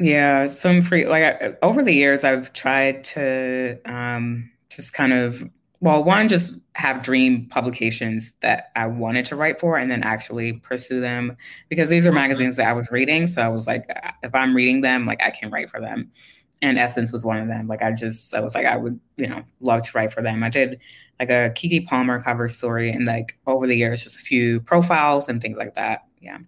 Yeah, 0.00 0.48
some 0.48 0.82
free 0.82 1.06
like 1.06 1.24
I, 1.24 1.54
over 1.62 1.82
the 1.82 1.94
years 1.94 2.24
I've 2.24 2.52
tried 2.52 3.04
to 3.04 3.78
um 3.84 4.50
just 4.68 4.92
kind 4.92 5.12
of 5.12 5.44
well, 5.84 6.02
one, 6.02 6.28
just 6.28 6.54
have 6.76 7.02
dream 7.02 7.46
publications 7.50 8.32
that 8.40 8.70
I 8.74 8.86
wanted 8.86 9.26
to 9.26 9.36
write 9.36 9.60
for 9.60 9.76
and 9.76 9.90
then 9.90 10.02
actually 10.02 10.54
pursue 10.54 10.98
them 10.98 11.36
because 11.68 11.90
these 11.90 12.06
are 12.06 12.08
mm-hmm. 12.08 12.14
magazines 12.14 12.56
that 12.56 12.66
I 12.66 12.72
was 12.72 12.90
reading. 12.90 13.26
So 13.26 13.42
I 13.42 13.48
was 13.48 13.66
like, 13.66 13.84
if 14.22 14.34
I'm 14.34 14.56
reading 14.56 14.80
them, 14.80 15.04
like 15.04 15.22
I 15.22 15.30
can 15.30 15.50
write 15.50 15.68
for 15.68 15.82
them. 15.82 16.10
And 16.62 16.78
Essence 16.78 17.12
was 17.12 17.22
one 17.22 17.38
of 17.38 17.48
them. 17.48 17.68
Like 17.68 17.82
I 17.82 17.92
just, 17.92 18.32
I 18.32 18.40
was 18.40 18.54
like, 18.54 18.64
I 18.64 18.78
would, 18.78 18.98
you 19.18 19.26
know, 19.26 19.42
love 19.60 19.82
to 19.82 19.90
write 19.94 20.10
for 20.10 20.22
them. 20.22 20.42
I 20.42 20.48
did 20.48 20.80
like 21.20 21.28
a 21.28 21.52
Keke 21.54 21.86
Palmer 21.86 22.22
cover 22.22 22.48
story 22.48 22.90
and 22.90 23.04
like 23.04 23.38
over 23.46 23.66
the 23.66 23.76
years, 23.76 24.02
just 24.02 24.16
a 24.16 24.22
few 24.22 24.60
profiles 24.60 25.28
and 25.28 25.42
things 25.42 25.58
like 25.58 25.74
that. 25.74 26.04
Yeah. 26.18 26.38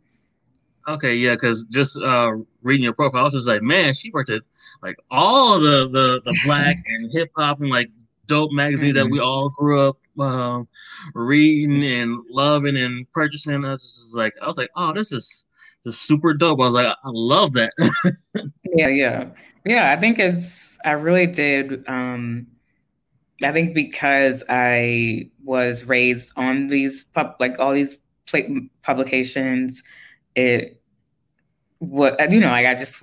Okay, 0.89 1.17
yeah, 1.17 1.35
because 1.35 1.65
just 1.67 1.97
uh, 1.99 2.33
reading 2.63 2.85
your 2.85 2.93
profile, 2.93 3.23
I 3.23 3.25
was 3.25 3.33
just 3.33 3.49
like, 3.49 3.63
man, 3.63 3.93
she 3.93 4.11
worked 4.11 4.31
at 4.31 4.43
like 4.83 4.97
all 5.11 5.59
the 5.59 5.89
the, 5.89 6.21
the 6.25 6.39
black 6.45 6.77
and 6.87 7.13
hip 7.13 7.31
hop 7.37 7.61
and 7.61 7.71
like 7.71 7.91
dope 8.27 8.53
magazine 8.53 8.91
mm-hmm. 8.91 9.05
that 9.05 9.11
we 9.11 9.21
all 9.21 9.49
grew 9.51 9.81
up 9.81 9.99
um, 10.19 10.69
reading 11.15 11.83
and 11.85 12.19
loving 12.31 12.77
and 12.77 13.11
purchasing. 13.13 13.65
I 13.65 13.73
was 13.73 13.83
just 13.83 14.17
like, 14.17 14.35
I 14.43 14.47
was 14.47 14.59
like, 14.59 14.71
oh, 14.77 14.93
this 14.93 15.13
is 15.13 15.45
just 15.85 16.07
super 16.07 16.35
dope. 16.35 16.61
I 16.61 16.67
was 16.67 16.75
like, 16.75 16.87
I 16.87 17.09
love 17.13 17.53
that. 17.55 17.73
yeah, 18.75 18.89
yeah, 18.89 19.29
yeah. 19.65 19.93
I 19.93 20.01
think 20.01 20.19
it's. 20.19 20.79
I 20.85 20.93
really 20.93 21.27
did. 21.27 21.89
Um, 21.89 22.47
I 23.43 23.51
think 23.53 23.75
because 23.75 24.45
I 24.49 25.31
was 25.43 25.85
raised 25.85 26.33
on 26.37 26.69
these 26.69 27.05
pub, 27.05 27.35
like 27.41 27.59
all 27.59 27.73
these 27.73 27.99
publications, 28.83 29.83
it 30.37 30.81
what 31.81 32.33
you 32.33 32.41
know, 32.41 32.51
like 32.51 32.67
I 32.67 32.75
just 32.75 33.03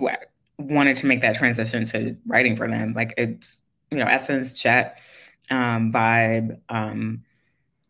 wanted 0.58 0.96
to 0.98 1.06
make 1.06 1.20
that 1.22 1.36
transition 1.36 1.86
to 1.86 2.16
writing 2.26 2.56
for 2.56 2.68
them. 2.68 2.94
Like 2.94 3.14
it's 3.16 3.58
you 3.90 3.98
know, 3.98 4.06
Essence, 4.06 4.52
chat 4.52 4.98
um, 5.50 5.92
vibe. 5.92 6.58
Um, 6.68 7.24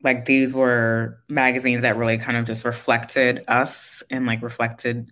like 0.03 0.27
these 0.27 0.55
were 0.55 1.19
magazines 1.29 1.83
that 1.83 1.97
really 1.97 2.19
kind 2.19 2.37
of 2.37 2.47
just 2.47 2.65
reflected 2.65 3.45
us 3.49 4.03
and 4.11 4.27
like 4.27 4.43
reflected 4.43 5.11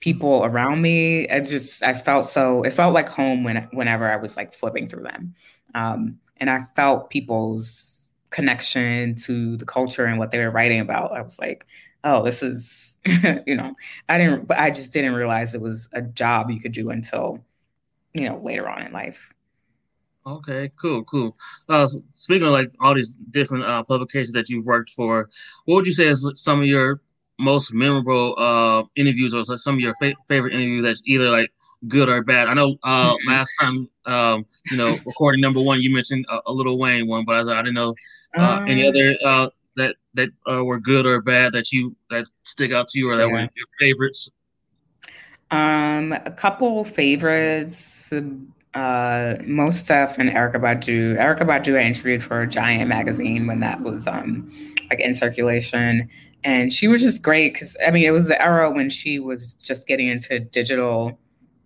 people 0.00 0.44
around 0.44 0.82
me. 0.82 1.28
I 1.28 1.40
just 1.40 1.82
I 1.82 1.94
felt 1.94 2.30
so 2.30 2.62
it 2.62 2.72
felt 2.72 2.94
like 2.94 3.08
home 3.08 3.44
when 3.44 3.68
whenever 3.72 4.10
I 4.10 4.16
was 4.16 4.36
like 4.36 4.54
flipping 4.54 4.88
through 4.88 5.04
them, 5.04 5.34
um, 5.74 6.18
and 6.38 6.50
I 6.50 6.64
felt 6.76 7.10
people's 7.10 8.00
connection 8.30 9.14
to 9.16 9.56
the 9.58 9.66
culture 9.66 10.06
and 10.06 10.18
what 10.18 10.30
they 10.30 10.40
were 10.40 10.50
writing 10.50 10.80
about. 10.80 11.12
I 11.12 11.22
was 11.22 11.38
like, 11.38 11.66
oh, 12.04 12.22
this 12.24 12.42
is 12.42 12.91
you 13.46 13.56
know 13.56 13.74
I 14.08 14.18
didn't 14.18 14.50
I 14.52 14.70
just 14.70 14.92
didn't 14.92 15.14
realize 15.14 15.54
it 15.54 15.60
was 15.60 15.88
a 15.92 16.02
job 16.02 16.50
you 16.50 16.60
could 16.60 16.72
do 16.72 16.90
until 16.90 17.44
you 18.14 18.28
know 18.28 18.38
later 18.38 18.68
on 18.68 18.82
in 18.82 18.92
life. 18.92 19.32
Okay, 20.24 20.70
cool, 20.80 21.02
cool. 21.04 21.34
Uh, 21.68 21.88
speaking 22.14 22.46
of 22.46 22.52
like 22.52 22.70
all 22.80 22.94
these 22.94 23.16
different 23.32 23.64
uh, 23.64 23.82
publications 23.82 24.32
that 24.34 24.48
you've 24.48 24.66
worked 24.66 24.90
for, 24.90 25.28
what 25.64 25.76
would 25.76 25.86
you 25.86 25.92
say 25.92 26.06
is 26.06 26.28
some 26.36 26.60
of 26.60 26.66
your 26.66 27.00
most 27.40 27.72
memorable 27.74 28.38
uh, 28.38 28.84
interviews 28.94 29.34
or 29.34 29.44
some 29.58 29.74
of 29.74 29.80
your 29.80 29.94
fa- 29.94 30.14
favorite 30.28 30.54
interviews 30.54 30.84
that's 30.84 31.02
either 31.06 31.28
like 31.28 31.50
good 31.88 32.08
or 32.08 32.22
bad? 32.22 32.46
I 32.46 32.54
know 32.54 32.76
uh, 32.84 33.14
last 33.26 33.50
time, 33.60 33.88
um, 34.06 34.46
you 34.70 34.76
know, 34.76 34.96
recording 35.04 35.40
number 35.40 35.60
one, 35.60 35.82
you 35.82 35.92
mentioned 35.92 36.24
a, 36.30 36.38
a 36.46 36.52
Lil 36.52 36.78
Wayne 36.78 37.08
one, 37.08 37.24
but 37.24 37.48
I, 37.48 37.58
I 37.58 37.62
didn't 37.62 37.74
know 37.74 37.96
uh, 38.36 38.64
any 38.68 38.86
um, 38.86 38.90
other 38.90 39.16
uh, 39.26 39.48
that 39.76 39.96
that 40.14 40.28
uh, 40.50 40.64
were 40.64 40.78
good 40.78 41.06
or 41.06 41.20
bad 41.20 41.52
that 41.52 41.72
you 41.72 41.96
that 42.10 42.26
stick 42.42 42.72
out 42.72 42.88
to 42.88 42.98
you 42.98 43.10
or 43.10 43.16
that 43.16 43.26
yeah. 43.28 43.32
were 43.32 43.40
your 43.40 43.66
favorites. 43.78 44.28
Um, 45.50 46.12
a 46.12 46.30
couple 46.30 46.82
favorites 46.84 48.10
uh, 48.74 49.36
Mos 49.46 49.82
Def 49.82 50.18
and 50.18 50.30
Erykah 50.30 50.56
Badu. 50.56 51.16
Erykah 51.16 51.46
Badu 51.46 51.78
I 51.78 51.82
interviewed 51.82 52.22
for 52.22 52.46
Giant 52.46 52.88
magazine 52.88 53.46
when 53.46 53.60
that 53.60 53.82
was 53.82 54.06
um, 54.06 54.50
like 54.88 55.00
in 55.00 55.14
circulation, 55.14 56.08
and 56.44 56.72
she 56.72 56.88
was 56.88 57.02
just 57.02 57.22
great 57.22 57.52
because 57.52 57.76
I 57.86 57.90
mean 57.90 58.06
it 58.06 58.12
was 58.12 58.28
the 58.28 58.40
era 58.40 58.70
when 58.70 58.88
she 58.88 59.18
was 59.18 59.54
just 59.54 59.86
getting 59.86 60.08
into 60.08 60.40
digital, 60.40 61.18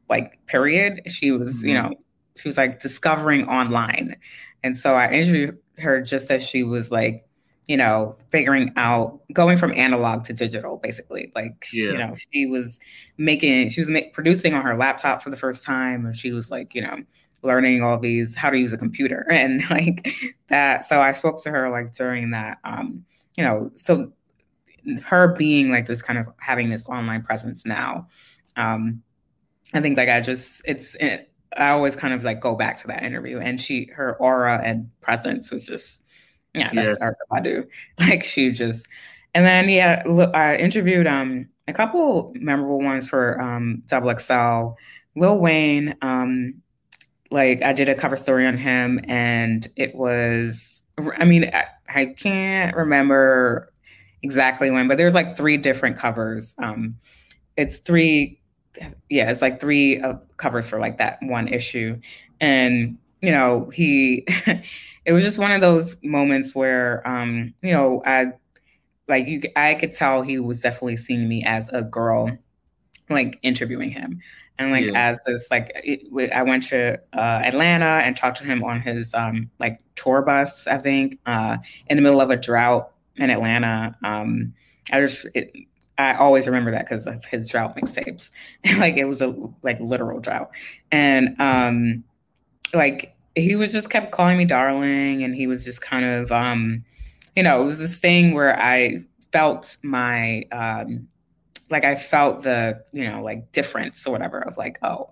like 0.08 0.44
period. 0.46 1.02
She 1.06 1.30
was 1.30 1.62
you 1.62 1.74
mm-hmm. 1.74 1.90
know 1.90 1.94
she 2.36 2.48
was 2.48 2.56
like 2.56 2.80
discovering 2.80 3.48
online, 3.48 4.16
and 4.62 4.76
so 4.76 4.94
I 4.94 5.10
interviewed 5.10 5.58
her 5.78 6.00
just 6.00 6.30
as 6.30 6.42
she 6.42 6.64
was 6.64 6.90
like 6.90 7.25
you 7.66 7.76
know, 7.76 8.16
figuring 8.30 8.72
out 8.76 9.20
going 9.32 9.58
from 9.58 9.72
analog 9.72 10.24
to 10.24 10.32
digital, 10.32 10.76
basically. 10.76 11.32
Like, 11.34 11.66
yeah. 11.72 11.84
you 11.84 11.98
know, 11.98 12.14
she 12.32 12.46
was 12.46 12.78
making, 13.18 13.70
she 13.70 13.80
was 13.80 13.90
make, 13.90 14.12
producing 14.12 14.54
on 14.54 14.62
her 14.62 14.76
laptop 14.76 15.22
for 15.22 15.30
the 15.30 15.36
first 15.36 15.64
time, 15.64 16.06
and 16.06 16.16
she 16.16 16.30
was 16.30 16.50
like, 16.50 16.74
you 16.74 16.82
know, 16.82 16.98
learning 17.42 17.82
all 17.82 17.98
these 17.98 18.34
how 18.34 18.50
to 18.50 18.58
use 18.58 18.72
a 18.72 18.78
computer 18.78 19.26
and 19.30 19.68
like 19.70 20.08
that. 20.48 20.84
So 20.84 21.00
I 21.00 21.12
spoke 21.12 21.42
to 21.42 21.50
her 21.50 21.70
like 21.70 21.94
during 21.94 22.30
that, 22.30 22.58
um, 22.64 23.04
you 23.36 23.44
know, 23.44 23.70
so 23.74 24.12
her 25.04 25.34
being 25.34 25.70
like 25.70 25.86
this 25.86 26.02
kind 26.02 26.18
of 26.18 26.28
having 26.38 26.70
this 26.70 26.86
online 26.88 27.22
presence 27.22 27.64
now. 27.66 28.08
Um, 28.56 29.02
I 29.74 29.80
think 29.80 29.96
like 29.96 30.08
I 30.08 30.20
just 30.20 30.62
it's 30.64 30.94
it, 30.96 31.32
I 31.56 31.70
always 31.70 31.96
kind 31.96 32.14
of 32.14 32.22
like 32.22 32.40
go 32.40 32.54
back 32.54 32.80
to 32.82 32.86
that 32.88 33.02
interview 33.02 33.38
and 33.40 33.60
she 33.60 33.90
her 33.94 34.16
aura 34.16 34.60
and 34.62 34.90
presence 35.00 35.50
was 35.50 35.66
just 35.66 36.02
yeah 36.56 36.70
that's 36.72 37.00
yes. 37.00 37.12
I 37.30 37.40
do 37.40 37.66
like 38.00 38.24
she 38.24 38.50
just 38.50 38.86
and 39.34 39.44
then 39.44 39.68
yeah 39.68 40.02
look, 40.06 40.34
I 40.34 40.56
interviewed 40.56 41.06
um 41.06 41.48
a 41.68 41.72
couple 41.72 42.32
memorable 42.36 42.80
ones 42.80 43.08
for 43.08 43.40
um 43.40 43.82
Double 43.86 44.16
XL 44.16 44.76
Lil 45.16 45.38
Wayne 45.38 45.94
um 46.02 46.54
like 47.30 47.62
I 47.62 47.72
did 47.72 47.88
a 47.88 47.94
cover 47.94 48.16
story 48.16 48.46
on 48.46 48.56
him 48.56 49.00
and 49.08 49.66
it 49.76 49.94
was 49.94 50.82
I 51.18 51.24
mean 51.24 51.50
I, 51.52 51.66
I 51.88 52.06
can't 52.06 52.76
remember 52.76 53.72
exactly 54.22 54.70
when 54.70 54.88
but 54.88 54.96
there's 54.96 55.14
like 55.14 55.36
three 55.36 55.56
different 55.56 55.96
covers 55.96 56.54
um 56.58 56.96
it's 57.56 57.78
three 57.78 58.40
yeah, 59.08 59.30
it's 59.30 59.42
like 59.42 59.60
three 59.60 60.00
uh, 60.00 60.14
covers 60.36 60.68
for 60.68 60.78
like 60.78 60.98
that 60.98 61.18
one 61.22 61.48
issue. 61.48 62.00
And, 62.40 62.98
you 63.20 63.30
know, 63.32 63.70
he, 63.72 64.26
it 65.06 65.12
was 65.12 65.22
just 65.22 65.38
one 65.38 65.52
of 65.52 65.60
those 65.60 65.96
moments 66.02 66.54
where, 66.54 67.06
um, 67.08 67.54
you 67.62 67.72
know, 67.72 68.02
I, 68.04 68.32
like 69.08 69.28
you, 69.28 69.40
I 69.54 69.74
could 69.74 69.92
tell 69.92 70.22
he 70.22 70.40
was 70.40 70.60
definitely 70.60 70.96
seeing 70.96 71.28
me 71.28 71.44
as 71.44 71.68
a 71.68 71.82
girl, 71.82 72.36
like 73.08 73.38
interviewing 73.42 73.90
him. 73.90 74.20
And 74.58 74.72
like 74.72 74.86
yeah. 74.86 75.10
as 75.10 75.20
this, 75.24 75.48
like 75.48 75.70
it, 75.76 76.32
I 76.32 76.42
went 76.42 76.64
to 76.68 76.98
uh, 77.12 77.40
Atlanta 77.44 78.02
and 78.04 78.16
talked 78.16 78.38
to 78.38 78.44
him 78.44 78.64
on 78.64 78.80
his 78.80 79.14
um, 79.14 79.48
like 79.60 79.80
tour 79.94 80.22
bus, 80.22 80.66
I 80.66 80.78
think, 80.78 81.20
uh, 81.24 81.58
in 81.86 81.96
the 81.96 82.02
middle 82.02 82.20
of 82.20 82.30
a 82.30 82.36
drought 82.36 82.90
in 83.16 83.30
Atlanta. 83.30 83.96
Um, 84.02 84.54
I 84.90 85.00
just 85.00 85.26
it, 85.34 85.52
I 85.98 86.14
always 86.14 86.46
remember 86.46 86.72
that 86.72 86.86
because 86.86 87.06
of 87.06 87.24
his 87.26 87.48
drought 87.48 87.76
mixtapes. 87.76 88.30
like 88.78 88.96
it 88.96 89.04
was 89.04 89.22
a 89.22 89.36
like 89.62 89.78
literal 89.78 90.20
drought. 90.20 90.50
And 90.90 91.40
um 91.40 92.04
like 92.74 93.15
he 93.36 93.54
was 93.54 93.72
just 93.72 93.90
kept 93.90 94.10
calling 94.10 94.38
me 94.38 94.44
darling 94.44 95.22
and 95.22 95.34
he 95.34 95.46
was 95.46 95.64
just 95.64 95.80
kind 95.80 96.04
of 96.04 96.32
um 96.32 96.84
you 97.36 97.42
know, 97.42 97.62
it 97.62 97.66
was 97.66 97.80
this 97.80 97.98
thing 97.98 98.32
where 98.32 98.58
I 98.58 99.04
felt 99.30 99.76
my 99.82 100.44
um 100.50 101.06
like 101.68 101.84
I 101.84 101.96
felt 101.96 102.42
the, 102.42 102.82
you 102.92 103.04
know, 103.04 103.22
like 103.22 103.52
difference 103.52 104.06
or 104.06 104.12
whatever 104.12 104.40
of 104.40 104.56
like, 104.56 104.78
oh, 104.82 105.10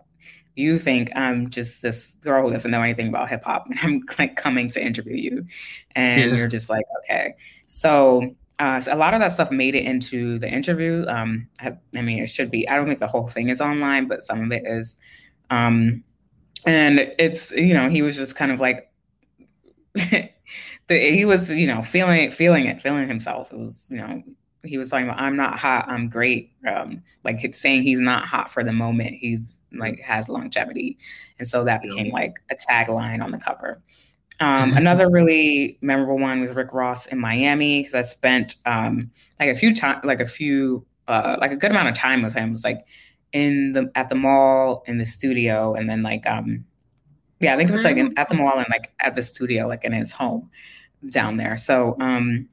you 0.55 0.79
think 0.79 1.11
I'm 1.17 1.51
just 1.51 1.83
this 1.83 2.17
girl 2.23 2.47
who 2.47 2.53
doesn't 2.53 2.71
know 2.71 2.81
anything 2.81 3.09
about 3.09 3.29
hip 3.29 3.45
hop 3.45 3.67
and 3.67 3.79
I'm 3.83 4.03
like 4.19 4.37
coming 4.37 4.71
to 4.71 4.83
interview 4.83 5.17
you. 5.17 5.47
And 5.95 6.31
yeah. 6.31 6.37
you're 6.37 6.49
just 6.49 6.71
like, 6.71 6.87
okay. 7.01 7.35
So 7.67 8.35
uh, 8.61 8.81
so 8.81 8.95
a 8.95 8.97
lot 8.97 9.15
of 9.15 9.21
that 9.21 9.33
stuff 9.33 9.51
made 9.51 9.75
it 9.75 9.85
into 9.85 10.39
the 10.39 10.49
interview. 10.49 11.05
Um, 11.09 11.49
I, 11.61 11.77
I, 11.97 12.03
mean, 12.03 12.23
it 12.23 12.29
should 12.29 12.53
be. 12.53 12.69
I 12.69 12.77
don't 12.77 12.87
think 12.87 13.01
the 13.01 13.09
whole 13.09 13.27
thing 13.27 13.49
is 13.49 13.61
online, 13.61 14.07
but 14.07 14.23
some 14.23 14.45
of 14.45 14.53
it 14.53 14.63
is. 14.65 14.97
Um, 15.51 16.05
and 16.67 17.01
it's 17.19 17.51
you 17.53 17.75
know 17.75 17.89
he 17.89 18.03
was 18.03 18.17
just 18.17 18.37
kind 18.37 18.53
of 18.53 18.61
like 18.61 18.91
the, 19.95 20.31
he 20.89 21.25
was 21.25 21.51
you 21.51 21.67
know 21.67 21.83
feeling 21.83 22.31
feeling 22.31 22.67
it 22.67 22.83
feeling 22.83 23.09
himself. 23.09 23.53
It 23.53 23.59
was 23.59 23.87
you 23.89 23.97
know 23.99 24.23
he 24.65 24.79
was 24.79 24.91
talking 24.91 25.07
about 25.07 25.21
I'm 25.21 25.37
not 25.37 25.59
hot, 25.59 25.87
I'm 25.89 26.09
great. 26.09 26.53
Um, 26.67 27.03
like 27.23 27.45
it's 27.45 27.61
saying 27.61 27.83
he's 27.83 28.01
not 28.01 28.25
hot 28.25 28.51
for 28.51 28.65
the 28.65 28.73
moment. 28.73 29.15
He's 29.21 29.61
like 29.73 30.01
has 30.01 30.29
longevity, 30.29 30.99
and 31.39 31.47
so 31.47 31.65
that 31.65 31.83
became 31.83 32.11
like 32.11 32.41
a 32.51 32.57
tagline 32.57 33.23
on 33.23 33.31
the 33.31 33.39
cover. 33.39 33.83
Um, 34.41 34.77
another 34.77 35.09
really 35.09 35.79
memorable 35.81 36.19
one 36.19 36.41
was 36.41 36.55
Rick 36.55 36.73
Ross 36.73 37.07
in 37.07 37.21
Miami 37.21 37.81
because 37.81 37.95
I 37.95 38.03
spent 38.03 38.57
um, 38.67 39.11
like 39.39 39.49
a 39.49 39.55
few 39.55 39.75
time, 39.75 40.01
like 40.03 40.19
a 40.19 40.27
few, 40.27 40.85
uh, 41.07 41.37
like 41.41 41.53
a 41.53 41.57
good 41.57 41.71
amount 41.71 41.89
of 41.89 41.95
time 41.95 42.23
with 42.23 42.35
him. 42.35 42.49
It 42.49 42.53
was 42.53 42.65
like 42.65 42.87
in 43.35 43.73
the 43.73 43.91
at 43.95 44.09
the 44.09 44.15
mall, 44.15 44.83
in 44.87 44.97
the 44.97 45.05
studio, 45.05 45.75
and 45.75 45.91
then 45.91 46.03
like 46.03 46.27
um, 46.27 46.65
yeah, 47.41 47.53
I 47.53 47.59
think 47.59 47.69
it 47.69 47.73
was 47.73 47.85
like 47.85 47.99
in, 47.99 48.17
at 48.17 48.31
the 48.31 48.37
mall 48.37 48.57
and 48.57 48.67
like 48.71 48.95
at 49.01 49.15
the 49.17 49.23
studio, 49.23 49.67
like 49.67 49.85
in 49.85 49.93
his 49.93 50.13
home 50.13 50.51
down 51.11 51.37
there. 51.37 51.59
So 51.59 51.97
um, 52.01 52.49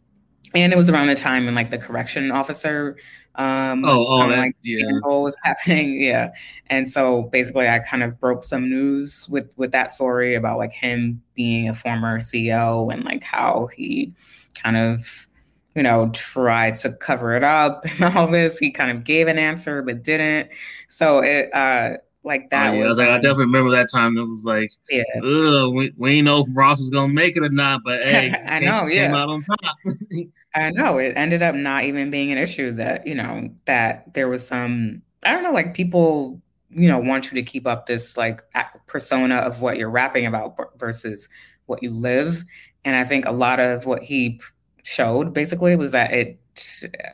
and 0.53 0.73
it 0.73 0.75
was 0.75 0.89
around 0.89 1.07
the 1.07 1.15
time 1.15 1.45
when 1.45 1.55
like 1.55 1.71
the 1.71 1.77
correction 1.77 2.31
officer 2.31 2.97
um 3.35 3.85
oh, 3.85 4.05
oh 4.07 4.29
that, 4.29 4.37
like 4.37 4.55
yeah. 4.61 4.85
was 5.03 5.37
happening 5.43 6.01
yeah 6.01 6.33
and 6.67 6.89
so 6.89 7.23
basically 7.23 7.67
i 7.67 7.79
kind 7.79 8.03
of 8.03 8.19
broke 8.19 8.43
some 8.43 8.69
news 8.69 9.27
with 9.29 9.53
with 9.55 9.71
that 9.71 9.89
story 9.89 10.35
about 10.35 10.57
like 10.57 10.73
him 10.73 11.21
being 11.33 11.69
a 11.69 11.73
former 11.73 12.19
ceo 12.19 12.91
and 12.93 13.05
like 13.05 13.23
how 13.23 13.69
he 13.73 14.13
kind 14.61 14.75
of 14.75 15.29
you 15.75 15.83
know 15.83 16.09
tried 16.09 16.75
to 16.75 16.91
cover 16.91 17.33
it 17.33 17.43
up 17.43 17.85
and 17.99 18.15
all 18.15 18.27
this 18.27 18.57
he 18.57 18.71
kind 18.71 18.95
of 18.95 19.03
gave 19.03 19.27
an 19.27 19.39
answer 19.39 19.81
but 19.81 20.03
didn't 20.03 20.49
so 20.87 21.19
it 21.19 21.53
uh 21.53 21.97
like 22.23 22.49
that. 22.51 22.71
Oh, 22.71 22.77
yeah, 22.77 22.87
was, 22.87 22.99
I, 22.99 23.03
like, 23.03 23.09
um, 23.09 23.15
I 23.15 23.21
definitely 23.21 23.45
remember 23.45 23.71
that 23.71 23.89
time. 23.89 24.17
It 24.17 24.23
was 24.23 24.45
like, 24.45 24.71
yeah, 24.89 25.03
we, 25.21 25.93
we 25.97 26.09
didn't 26.15 26.25
know 26.25 26.41
if 26.41 26.47
Ross 26.53 26.79
was 26.79 26.89
gonna 26.89 27.11
make 27.11 27.35
it 27.35 27.43
or 27.43 27.49
not, 27.49 27.81
but 27.83 28.03
hey, 28.03 28.33
I 28.47 28.59
know, 28.59 28.85
yeah, 28.87 29.07
came 29.07 29.15
out 29.15 29.29
on 29.29 29.43
top. 29.43 29.75
I 30.55 30.71
know 30.71 30.97
it 30.97 31.13
ended 31.15 31.41
up 31.41 31.55
not 31.55 31.85
even 31.85 32.11
being 32.11 32.31
an 32.31 32.37
issue. 32.37 32.71
That 32.73 33.07
you 33.07 33.15
know 33.15 33.49
that 33.65 34.13
there 34.13 34.29
was 34.29 34.47
some, 34.47 35.01
I 35.23 35.31
don't 35.31 35.43
know, 35.43 35.51
like 35.51 35.73
people, 35.73 36.41
you 36.69 36.87
know, 36.87 36.99
want 36.99 37.31
you 37.31 37.35
to 37.35 37.43
keep 37.43 37.65
up 37.65 37.85
this 37.85 38.17
like 38.17 38.43
persona 38.85 39.37
of 39.37 39.61
what 39.61 39.77
you're 39.77 39.89
rapping 39.89 40.25
about 40.25 40.57
versus 40.77 41.27
what 41.65 41.81
you 41.81 41.89
live, 41.89 42.43
and 42.85 42.95
I 42.95 43.03
think 43.03 43.25
a 43.25 43.31
lot 43.31 43.59
of 43.59 43.85
what 43.85 44.03
he 44.03 44.39
showed 44.83 45.33
basically 45.33 45.75
was 45.75 45.91
that 45.91 46.11
it. 46.13 46.39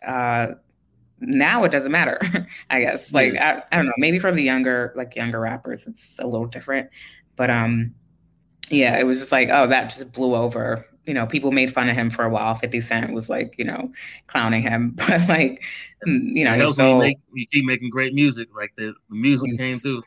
Uh, 0.06 0.56
now 1.19 1.63
it 1.63 1.71
doesn't 1.71 1.91
matter 1.91 2.19
i 2.69 2.80
guess. 2.82 3.13
Like 3.13 3.36
I, 3.36 3.63
I 3.71 3.77
don't 3.77 3.86
know 3.88 3.93
maybe 3.97 4.19
for 4.19 4.32
the 4.32 4.43
younger 4.43 4.93
like 4.95 5.15
younger 5.15 5.39
rappers 5.39 5.86
it's 5.88 6.19
a 6.19 6.27
little 6.27 6.47
different. 6.47 6.89
But 7.36 7.49
um 7.49 7.93
yeah 8.69 8.97
it 8.97 9.03
was 9.03 9.19
just 9.19 9.32
like 9.32 9.49
oh 9.51 9.67
that 9.67 9.89
just 9.89 10.13
blew 10.13 10.36
over. 10.36 10.86
You 11.06 11.13
know 11.13 11.25
people 11.25 11.51
made 11.51 11.73
fun 11.73 11.89
of 11.89 11.95
him 11.95 12.10
for 12.10 12.23
a 12.23 12.30
while. 12.30 12.56
50 12.56 12.82
cent 12.82 13.13
was 13.13 13.30
like 13.30 13.56
you 13.58 13.65
know 13.65 13.91
clowning 14.27 14.62
him. 14.62 14.91
But 14.95 15.27
like 15.27 15.63
you 16.06 16.43
know 16.43 16.53
he 16.53 16.71
still 16.73 16.99
make, 16.99 17.17
you 17.34 17.47
keep 17.47 17.65
making 17.65 17.89
great 17.89 18.13
music 18.13 18.49
like 18.56 18.73
the, 18.75 18.93
the 19.10 19.15
music 19.15 19.58
came 19.58 19.77
through. 19.80 20.03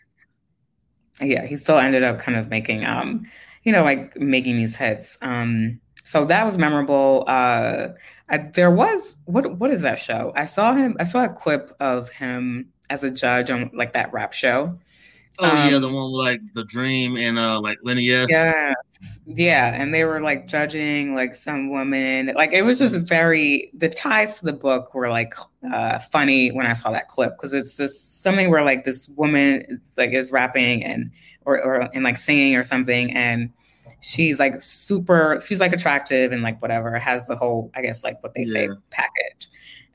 Yeah 1.20 1.44
he 1.46 1.57
still 1.57 1.79
ended 1.79 2.03
up 2.03 2.18
kind 2.18 2.38
of 2.38 2.49
making 2.49 2.85
um 2.85 3.27
you 3.64 3.73
know 3.73 3.83
like 3.83 4.16
making 4.16 4.57
these 4.57 4.77
hits. 4.77 5.18
Um 5.23 5.81
so 6.11 6.25
that 6.25 6.44
was 6.44 6.59
memorable 6.59 7.25
uh 7.29 7.88
I, 8.31 8.38
there 8.38 8.70
was 8.70 9.16
what 9.25 9.59
what 9.59 9.70
is 9.70 9.83
that 9.83 9.99
show? 9.99 10.33
I 10.37 10.46
saw 10.46 10.75
him. 10.75 10.96
I 11.01 11.05
saw 11.05 11.25
a 11.25 11.29
clip 11.29 11.75
of 11.81 12.11
him 12.11 12.68
as 12.88 13.03
a 13.03 13.11
judge 13.11 13.51
on 13.51 13.70
like 13.75 13.92
that 13.94 14.12
rap 14.12 14.33
show. 14.33 14.79
Oh 15.40 15.51
um, 15.51 15.73
yeah, 15.73 15.79
the 15.79 15.88
one 15.88 16.12
with 16.12 16.20
like 16.20 16.40
the 16.55 16.64
Dream 16.64 17.16
and 17.16 17.38
uh 17.38 17.61
like 17.61 17.79
Lenny 17.83 18.11
S. 18.11 18.29
Yeah, 18.31 18.75
yeah, 19.27 19.75
and 19.75 19.92
they 19.92 20.05
were 20.05 20.20
like 20.20 20.46
judging 20.46 21.14
like 21.14 21.35
some 21.35 21.70
woman. 21.70 22.33
Like 22.37 22.53
it 22.53 22.62
was 22.62 22.79
just 22.79 22.96
very 23.09 23.70
the 23.75 23.88
ties 23.88 24.38
to 24.38 24.44
the 24.44 24.53
book 24.53 24.94
were 24.94 25.11
like 25.11 25.35
uh 25.73 25.99
funny 25.99 26.51
when 26.53 26.66
I 26.66 26.75
saw 26.75 26.92
that 26.92 27.09
clip 27.09 27.37
because 27.37 27.53
it's 27.53 27.77
just 27.77 28.23
something 28.23 28.49
where 28.49 28.64
like 28.64 28.85
this 28.85 29.09
woman 29.16 29.64
is 29.68 29.92
like 29.96 30.11
is 30.12 30.31
rapping 30.31 30.85
and 30.85 31.11
or 31.44 31.61
or 31.61 31.88
and 31.94 32.05
like 32.05 32.16
singing 32.16 32.55
or 32.55 32.62
something 32.62 33.12
and 33.16 33.53
she's 34.00 34.38
like 34.38 34.62
super 34.62 35.40
she's 35.46 35.61
like 35.61 35.72
attractive 35.72 36.33
and 36.33 36.42
like 36.42 36.61
whatever 36.62 36.98
has 36.98 37.26
the 37.26 37.37
whole 37.37 37.70
i 37.74 37.83
guess 37.83 38.05
like 38.05 38.22
what 38.22 38.35
they 38.35 38.44
yeah. 38.44 38.53
say 38.53 38.68
package. 38.90 39.48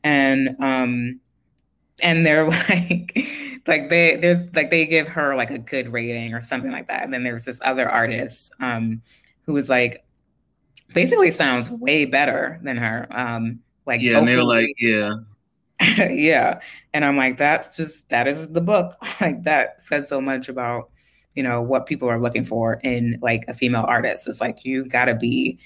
And 0.04 0.56
um 0.60 1.20
and 2.02 2.26
they're 2.26 2.50
like 2.70 3.18
like 3.68 3.90
they 3.90 4.18
there's 4.18 4.54
like 4.54 4.70
they 4.70 4.86
give 4.86 5.08
her 5.08 5.36
like 5.36 5.52
a 5.52 5.58
good 5.58 5.92
rating 5.92 6.34
or 6.34 6.42
something 6.42 6.72
like 6.72 6.88
that. 6.88 7.04
And 7.04 7.14
then 7.14 7.24
there's 7.24 7.46
this 7.46 7.60
other 7.64 7.90
artist 7.90 8.54
um 8.60 9.02
who 9.46 9.54
was 9.54 9.70
like 9.70 10.04
basically 10.94 11.32
sounds 11.32 11.70
way 11.70 12.06
better 12.06 12.60
than 12.64 12.78
her 12.78 13.08
um 13.12 13.60
like 13.86 14.02
yeah 14.02 14.18
and 14.18 14.28
they're 14.28 14.44
like 14.44 14.74
yeah. 14.80 15.14
Yeah. 16.10 16.62
And 16.94 17.04
i'm 17.04 17.18
like 17.18 17.38
that's 17.38 17.76
just 17.76 18.10
that 18.10 18.28
is 18.28 18.48
the 18.50 18.62
book. 18.62 18.96
Like 19.22 19.44
that 19.44 19.82
says 19.82 20.10
so 20.10 20.22
much 20.22 20.50
about 20.50 20.92
you 21.36 21.44
know 21.44 21.62
what 21.62 21.86
people 21.86 22.10
are 22.10 22.20
looking 22.20 22.44
for 22.44 22.80
in 22.84 23.20
like 23.22 23.46
a 23.48 23.54
female 23.54 23.86
artist. 23.88 24.28
It's 24.28 24.42
like 24.42 24.66
you 24.66 24.86
gotta 24.86 25.16
be 25.16 25.60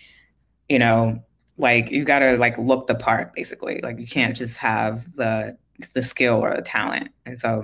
you 0.67 0.79
know 0.79 1.23
like 1.57 1.91
you 1.91 2.03
gotta 2.03 2.37
like 2.37 2.57
look 2.57 2.87
the 2.87 2.95
part 2.95 3.33
basically. 3.33 3.79
Like 3.81 3.99
you 3.99 4.07
can't 4.07 4.35
just 4.35 4.57
have 4.57 5.15
the 5.15 5.57
the 5.93 6.03
skill 6.03 6.43
or 6.43 6.55
the 6.55 6.61
talent. 6.61 7.09
And 7.25 7.37
so 7.37 7.63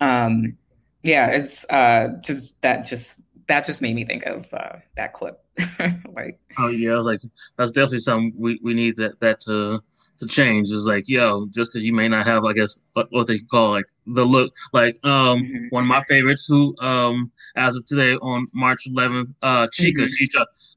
um 0.00 0.56
yeah 1.02 1.28
it's 1.28 1.64
uh 1.70 2.08
just 2.24 2.60
that 2.62 2.86
just 2.86 3.20
that 3.46 3.66
just 3.66 3.82
made 3.82 3.94
me 3.94 4.04
think 4.04 4.24
of 4.24 4.52
uh 4.54 4.76
that 4.96 5.12
clip. 5.12 5.40
Like 6.14 6.38
oh 6.58 6.68
yeah 6.68 6.98
like 6.98 7.20
that's 7.56 7.72
definitely 7.72 7.98
something 7.98 8.32
we, 8.36 8.60
we 8.62 8.72
need 8.72 8.96
that 8.98 9.18
that 9.18 9.40
to 9.40 9.82
to 10.18 10.26
change. 10.26 10.70
is 10.70 10.86
like, 10.86 11.04
yo, 11.06 11.46
just 11.46 11.72
because 11.72 11.84
you 11.84 11.92
may 11.92 12.08
not 12.08 12.26
have, 12.26 12.44
I 12.44 12.52
guess, 12.52 12.78
what, 12.92 13.08
what 13.10 13.26
they 13.26 13.38
call 13.38 13.70
like 13.70 13.86
the 14.06 14.24
look. 14.24 14.52
Like 14.72 14.98
um, 15.04 15.40
mm-hmm. 15.40 15.66
one 15.70 15.84
of 15.84 15.88
my 15.88 16.02
favorites, 16.02 16.46
who 16.46 16.76
um, 16.80 17.30
as 17.56 17.76
of 17.76 17.84
today 17.86 18.14
on 18.16 18.46
March 18.54 18.86
11th, 18.88 19.34
uh, 19.42 19.66
Chika. 19.68 19.96
Mm-hmm. 19.96 20.06
She 20.06 20.28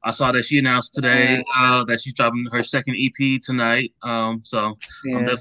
I 0.04 0.10
saw 0.10 0.32
that 0.32 0.44
she 0.44 0.58
announced 0.58 0.94
today 0.94 1.42
uh, 1.58 1.84
that 1.84 2.00
she's 2.00 2.14
dropping 2.14 2.46
her 2.52 2.62
second 2.62 2.96
EP 2.98 3.40
tonight. 3.42 3.92
Um, 4.02 4.40
so 4.44 4.76
yeah. 5.04 5.16
I'm, 5.16 5.24
def- 5.24 5.40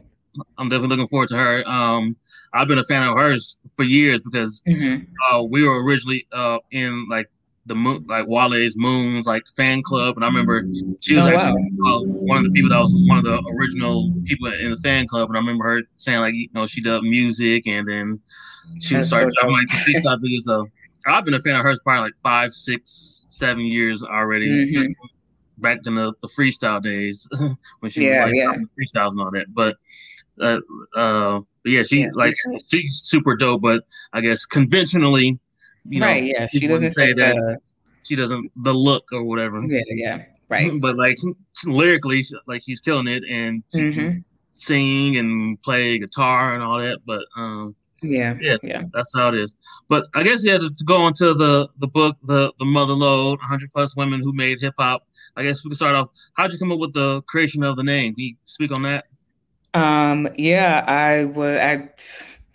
I'm, 0.57 0.69
definitely 0.69 0.95
looking 0.95 1.07
forward 1.07 1.29
to 1.29 1.37
her. 1.37 1.67
Um, 1.67 2.15
I've 2.53 2.67
been 2.67 2.79
a 2.79 2.83
fan 2.83 3.07
of 3.07 3.15
hers 3.15 3.57
for 3.75 3.83
years 3.83 4.21
because 4.21 4.61
mm-hmm. 4.67 5.05
uh, 5.31 5.43
we 5.43 5.63
were 5.63 5.83
originally 5.83 6.27
uh, 6.31 6.57
in 6.71 7.07
like 7.09 7.29
the 7.67 7.75
moon, 7.75 8.05
like 8.07 8.25
Wale's 8.27 8.75
Moons, 8.75 9.27
like 9.27 9.43
fan 9.55 9.83
club, 9.83 10.15
and 10.15 10.23
I 10.23 10.27
remember 10.27 10.63
she 11.01 11.15
was 11.15 11.25
oh, 11.25 11.29
actually 11.29 11.69
wow. 11.77 11.97
uh, 11.97 12.01
one 12.01 12.37
of 12.37 12.43
the 12.45 12.51
people 12.51 12.69
that 12.69 12.79
was 12.79 12.95
one 13.07 13.17
of 13.17 13.23
the 13.23 13.43
original 13.57 14.11
people 14.25 14.51
in 14.51 14.71
the 14.71 14.77
fan 14.77 15.07
club, 15.07 15.29
and 15.29 15.37
I 15.37 15.39
remember 15.39 15.65
her 15.65 15.81
saying 15.97 16.19
like 16.19 16.33
you 16.33 16.49
know 16.53 16.65
she 16.65 16.81
does 16.81 17.01
music, 17.03 17.67
and 17.67 17.87
then 17.87 18.19
she 18.79 18.95
That's 18.95 19.09
started 19.09 19.31
so 19.39 19.47
like 19.47 19.67
freestyle 19.67 20.17
videos. 20.17 20.43
So 20.43 20.67
I've 21.05 21.25
been 21.25 21.33
a 21.33 21.39
fan 21.39 21.55
of 21.55 21.63
hers 21.63 21.79
probably 21.83 22.07
like 22.07 22.13
five, 22.23 22.53
six, 22.53 23.25
seven 23.29 23.65
years 23.65 24.03
already, 24.03 24.65
mm-hmm. 24.65 24.73
just 24.73 24.89
back 25.57 25.79
in 25.85 25.95
the, 25.95 26.13
the 26.21 26.27
freestyle 26.27 26.81
days 26.81 27.27
when 27.79 27.91
she 27.91 28.07
yeah, 28.07 28.25
was 28.25 28.31
like 28.31 28.35
yeah. 28.35 28.53
freestyles 28.79 29.11
and 29.11 29.21
all 29.21 29.31
that. 29.31 29.53
But 29.53 29.75
uh, 30.41 30.59
uh, 30.95 31.41
yeah, 31.65 31.83
she 31.83 32.01
yeah. 32.01 32.09
like 32.13 32.35
she's 32.67 33.01
super 33.03 33.35
dope, 33.35 33.61
but 33.61 33.83
I 34.13 34.21
guess 34.21 34.45
conventionally 34.45 35.39
you 35.87 35.99
know, 35.99 36.07
right? 36.07 36.23
Yeah, 36.23 36.45
she, 36.45 36.59
she 36.59 36.67
doesn't 36.67 36.91
say 36.91 37.13
that. 37.13 37.35
The, 37.35 37.57
she 38.03 38.15
doesn't 38.15 38.51
the 38.63 38.73
look 38.73 39.05
or 39.11 39.23
whatever. 39.23 39.61
Yeah, 39.63 39.81
yeah, 39.89 40.23
right. 40.49 40.71
But 40.81 40.97
like 40.97 41.17
lyrically, 41.65 42.25
like 42.47 42.63
she's 42.63 42.79
killing 42.79 43.07
it 43.07 43.23
and 43.29 43.63
mm-hmm. 43.73 44.19
sing 44.53 45.17
and 45.17 45.61
play 45.61 45.99
guitar 45.99 46.53
and 46.53 46.63
all 46.63 46.79
that. 46.79 46.99
But 47.05 47.23
um, 47.35 47.75
yeah, 48.01 48.35
yeah, 48.39 48.57
yeah, 48.63 48.83
that's 48.93 49.11
how 49.15 49.29
it 49.29 49.35
is. 49.35 49.55
But 49.89 50.05
I 50.15 50.23
guess 50.23 50.45
yeah, 50.45 50.57
to, 50.57 50.69
to 50.69 50.83
go 50.85 51.07
into 51.07 51.33
the 51.33 51.67
the 51.79 51.87
book, 51.87 52.15
the 52.23 52.53
the 52.59 52.65
Mother 52.65 52.93
Lode, 52.93 53.39
100 53.39 53.71
plus 53.71 53.95
women 53.95 54.21
who 54.21 54.33
made 54.33 54.59
hip 54.61 54.75
hop. 54.77 55.03
I 55.35 55.43
guess 55.43 55.63
we 55.63 55.69
can 55.69 55.75
start 55.75 55.95
off. 55.95 56.09
How'd 56.33 56.51
you 56.51 56.57
come 56.57 56.71
up 56.71 56.79
with 56.79 56.93
the 56.93 57.21
creation 57.23 57.61
of 57.63 57.75
the 57.75 57.83
name? 57.83 58.15
Can 58.15 58.23
you 58.23 58.35
speak 58.43 58.71
on 58.75 58.81
that? 58.83 59.05
Um, 59.73 60.27
yeah, 60.35 60.83
I 60.87 61.25
would. 61.25 61.57
I 61.59 61.89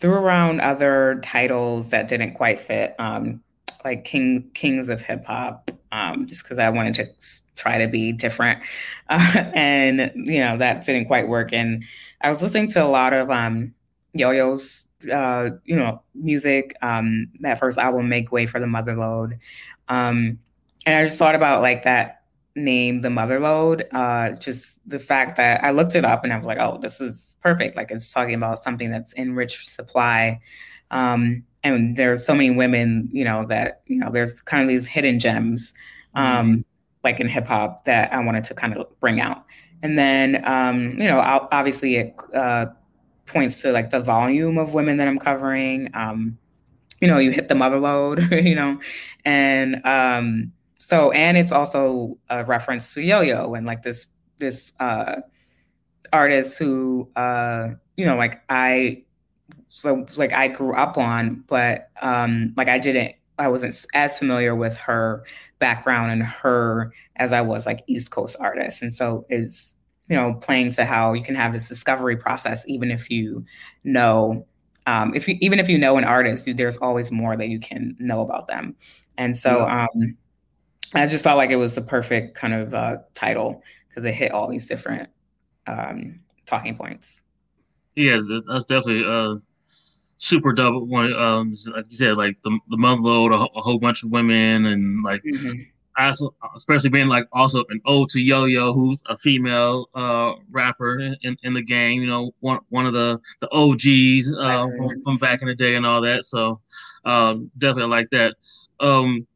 threw 0.03 0.15
around 0.15 0.61
other 0.61 1.21
titles 1.23 1.91
that 1.91 2.09
didn't 2.09 2.35
quite 2.35 2.59
fit, 2.59 2.97
um, 2.99 3.41
like 3.85 4.05
King 4.05 4.51
Kings 4.53 4.89
of 4.89 5.01
Hip 5.03 5.25
Hop, 5.27 5.71
um, 5.93 6.27
just 6.27 6.43
because 6.43 6.59
I 6.59 6.71
wanted 6.71 6.95
to 6.95 7.07
try 7.55 7.79
to 7.79 7.87
be 7.87 8.13
different, 8.13 8.63
uh, 9.09 9.51
and 9.55 10.11
you 10.17 10.41
know 10.41 10.59
that 10.59 10.85
didn't 10.85 11.07
quite 11.07 11.29
work. 11.29 11.53
And 11.53 11.85
I 12.21 12.31
was 12.31 12.43
listening 12.43 12.69
to 12.73 12.85
a 12.85 12.89
lot 12.89 13.13
of 13.13 13.31
um, 13.31 13.75
Yo-Yo's, 14.13 14.87
uh, 15.11 15.51
you 15.65 15.77
know, 15.77 16.03
music. 16.17 16.75
Um, 16.83 17.29
that 17.41 17.59
first 17.59 17.79
album, 17.79 18.09
Make 18.09 18.33
Way 18.33 18.47
for 18.47 18.59
the 18.59 18.67
Mother 18.67 18.97
Lode, 18.97 19.39
um, 19.89 20.41
and 20.85 20.97
I 20.97 21.05
just 21.05 21.17
thought 21.17 21.37
about 21.37 21.63
like 21.63 21.85
that 21.85 22.22
name, 22.55 23.01
the 23.01 23.11
Mother 23.11 23.41
Lode. 23.41 23.87
Uh, 23.93 24.31
just 24.31 24.79
the 24.87 24.99
fact 24.99 25.37
that 25.37 25.63
I 25.65 25.71
looked 25.71 25.95
it 25.95 26.05
up 26.05 26.25
and 26.25 26.33
I 26.33 26.37
was 26.37 26.47
like, 26.47 26.59
oh, 26.59 26.79
this 26.81 27.01
is 27.01 27.35
perfect. 27.41 27.77
Like 27.77 27.91
it's 27.91 28.13
talking 28.13 28.35
about 28.35 28.59
something 28.59 28.91
that's 28.91 29.13
in 29.13 29.35
rich 29.35 29.69
supply. 29.69 30.41
Um, 30.91 31.45
and 31.65 31.97
there's 31.97 32.25
so 32.25 32.35
many 32.35 32.51
women, 32.51 33.09
you 33.13 33.25
know, 33.25 33.47
that, 33.47 33.83
you 33.87 33.99
know, 33.99 34.11
there's 34.11 34.41
kind 34.41 34.63
of 34.63 34.69
these 34.69 34.87
hidden 34.87 35.19
gems, 35.19 35.73
um, 36.15 36.27
mm-hmm. 36.27 36.61
like 37.05 37.21
in 37.21 37.29
hip 37.29 37.47
hop 37.47 37.85
that 37.85 38.13
I 38.13 38.23
wanted 38.25 38.45
to 38.45 38.55
kind 38.55 38.77
of 38.77 38.87
bring 39.01 39.21
out. 39.21 39.45
And 39.83 39.99
then, 39.99 40.45
um, 40.45 40.99
you 40.99 41.09
know, 41.09 41.21
obviously 41.21 41.97
it 41.97 42.15
uh, 42.35 42.67
points 43.27 43.63
to 43.63 43.73
like 43.73 43.91
the 43.91 44.01
volume 44.01 44.59
of 44.59 44.75
women 44.75 44.97
that 44.99 45.09
I'm 45.09 45.19
covering. 45.19 45.91
Um, 45.95 46.39
you 47.01 47.09
know, 47.09 47.19
you 47.19 47.33
hit 47.33 47.49
the 47.49 47.55
mother 47.55 47.81
lode, 47.81 48.31
you 48.33 48.55
know, 48.55 48.81
and 49.25 49.85
um, 49.85 50.53
so, 50.83 51.11
and 51.13 51.37
it's 51.37 51.53
also 51.53 52.19
a 52.29 52.45
reference 52.45 52.93
to 52.95 53.03
yo-yo 53.03 53.55
and 53.55 53.67
like 53.67 53.83
this, 53.83 54.07
this, 54.39 54.73
uh, 54.81 55.21
artists 56.13 56.59
who 56.59 57.11
uh 57.17 57.69
you 57.97 58.05
know 58.05 58.17
like 58.17 58.43
i 58.49 59.03
like 60.17 60.33
i 60.33 60.49
grew 60.49 60.75
up 60.75 60.99
on 60.99 61.43
but 61.49 61.91
um 62.03 62.53
like 62.57 62.69
i 62.69 62.79
didn't 62.79 63.15
i 63.39 63.49
wasn't 63.49 63.75
as 63.95 64.19
familiar 64.19 64.55
with 64.55 64.77
her 64.77 65.25
background 65.59 66.13
and 66.13 66.23
her 66.23 66.91
as 67.17 67.33
i 67.33 67.41
was 67.41 67.67
like 67.67 67.83
east 67.87 68.11
coast 68.11 68.37
artist. 68.41 68.83
And 68.83 68.95
so 68.95 69.25
is 69.31 69.75
you 70.09 70.17
know 70.17 70.35
playing 70.35 70.73
to 70.73 70.85
how 70.85 71.15
you 71.15 71.23
can 71.23 71.35
have 71.35 71.53
this 71.53 71.69
discovery 71.69 72.17
process 72.17 72.65
even 72.69 72.91
if 72.91 73.11
you 73.11 73.45
know 73.85 74.47
um 74.87 75.15
if 75.15 75.29
you 75.29 75.37
even 75.41 75.59
if 75.59 75.69
you 75.69 75.79
know 75.79 75.97
an 75.97 76.05
artist 76.05 76.49
there's 76.57 76.77
always 76.79 77.11
more 77.11 77.37
that 77.37 77.49
you 77.49 77.59
can 77.61 77.97
know 77.99 78.21
about 78.21 78.49
them. 78.49 78.77
And 79.17 79.37
so 79.37 79.67
um 79.67 80.17
i 80.95 81.07
just 81.07 81.25
felt 81.25 81.37
like 81.37 81.51
it 81.51 81.57
was 81.57 81.75
the 81.75 81.83
perfect 81.83 82.35
kind 82.35 82.55
of 82.55 82.75
uh 82.75 82.97
title 83.15 83.63
because 83.93 84.05
it 84.05 84.15
hit 84.15 84.33
all 84.33 84.49
these 84.49 84.67
different 84.67 85.09
um, 85.67 86.21
talking 86.47 86.77
points. 86.77 87.21
Yeah, 87.95 88.21
that's 88.49 88.65
definitely 88.65 89.05
a 89.05 89.37
super 90.17 90.53
double 90.53 90.87
one. 90.87 91.15
Um, 91.15 91.55
like 91.75 91.91
you 91.91 91.97
said, 91.97 92.17
like 92.17 92.37
the 92.43 92.59
the 92.71 92.79
Mother 92.79 93.03
Lode, 93.03 93.33
a, 93.33 93.37
a 93.37 93.61
whole 93.61 93.79
bunch 93.79 94.03
of 94.03 94.11
women, 94.11 94.65
and 94.65 95.03
like 95.03 95.23
mm-hmm. 95.25 95.61
also, 95.99 96.35
especially 96.57 96.89
being 96.89 97.09
like 97.09 97.27
also 97.33 97.65
an 97.69 97.83
ode 97.85 98.09
to 98.11 98.21
Yo 98.21 98.47
Yo, 98.47 98.73
who's 98.73 99.03
a 99.11 99.17
female 99.19 99.91
uh, 99.95 100.33
rapper 100.51 101.01
in, 101.21 101.37
in 101.43 101.53
the 101.53 101.63
game. 101.63 102.01
You 102.01 102.09
know, 102.09 102.31
one 102.41 102.61
one 102.71 102.87
of 102.87 102.95
the 102.95 103.21
the 103.41 103.51
OGs 103.51 104.33
uh, 104.33 104.67
from, 104.75 105.03
from, 105.03 105.19
back 105.19 105.43
in 105.43 105.49
the 105.49 105.55
day 105.55 105.75
and 105.75 105.85
all 105.85 106.01
that. 106.01 106.25
So 106.25 106.61
um, 107.05 107.51
definitely 107.59 107.91
like 107.91 108.09
that. 108.11 108.37
Um, 108.81 109.27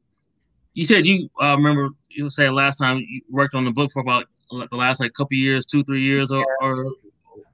you 0.76 0.84
said 0.84 1.06
you 1.06 1.28
uh, 1.42 1.56
remember 1.56 1.88
you 2.10 2.28
said 2.28 2.52
last 2.52 2.76
time 2.76 2.98
you 2.98 3.22
worked 3.30 3.54
on 3.54 3.64
the 3.64 3.72
book 3.72 3.90
for 3.92 4.00
about 4.00 4.26
like 4.50 4.70
the 4.70 4.76
last 4.76 5.00
like 5.00 5.12
couple 5.14 5.36
years, 5.36 5.66
two 5.66 5.82
three 5.82 6.02
years 6.02 6.30
or, 6.30 6.44
or 6.60 6.92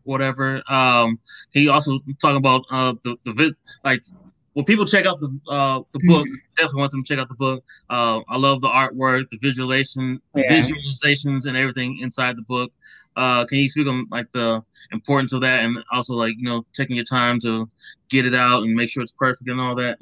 whatever. 0.02 0.56
Um, 0.68 1.18
can 1.52 1.62
you 1.62 1.72
also 1.72 2.00
talk 2.20 2.37
about 2.37 2.64
uh 2.70 2.94
the 3.04 3.16
the 3.24 3.32
vid 3.32 3.54
like 3.85 4.02
when 4.54 4.64
people 4.64 4.85
check 4.85 5.06
out 5.06 5.20
the 5.20 5.28
uh 5.48 5.80
the 5.92 6.00
book, 6.00 6.26
mm-hmm. 6.26 6.35
definitely 6.56 6.80
want 6.80 6.90
them 6.90 7.04
to 7.04 7.08
check 7.08 7.22
out 7.22 7.28
the 7.28 7.37
book. 7.37 7.64
Uh, 7.88 8.20
I 8.28 8.37
love 8.37 8.61
the 8.61 8.68
artwork, 8.68 9.30
the 9.30 9.38
visualization, 9.40 10.20
yeah. 10.35 10.50
visualizations, 10.50 11.46
and 11.46 11.56
everything 11.56 12.00
inside 12.00 12.37
the 12.37 12.42
book. 12.42 12.72
Uh, 13.14 13.44
can 13.46 13.58
you 13.58 13.68
speak 13.68 13.87
on 13.87 14.06
like 14.11 14.30
the 14.32 14.62
importance 14.90 15.32
of 15.32 15.42
that, 15.42 15.64
and 15.64 15.78
also 15.92 16.14
like 16.14 16.35
you 16.37 16.48
know 16.48 16.66
taking 16.72 16.96
your 16.96 17.04
time 17.04 17.38
to 17.40 17.70
get 18.11 18.26
it 18.26 18.35
out 18.35 18.64
and 18.64 18.74
make 18.74 18.90
sure 18.90 19.02
it's 19.02 19.12
perfect 19.12 19.48
and 19.48 19.61
all 19.61 19.76
that? 19.76 19.96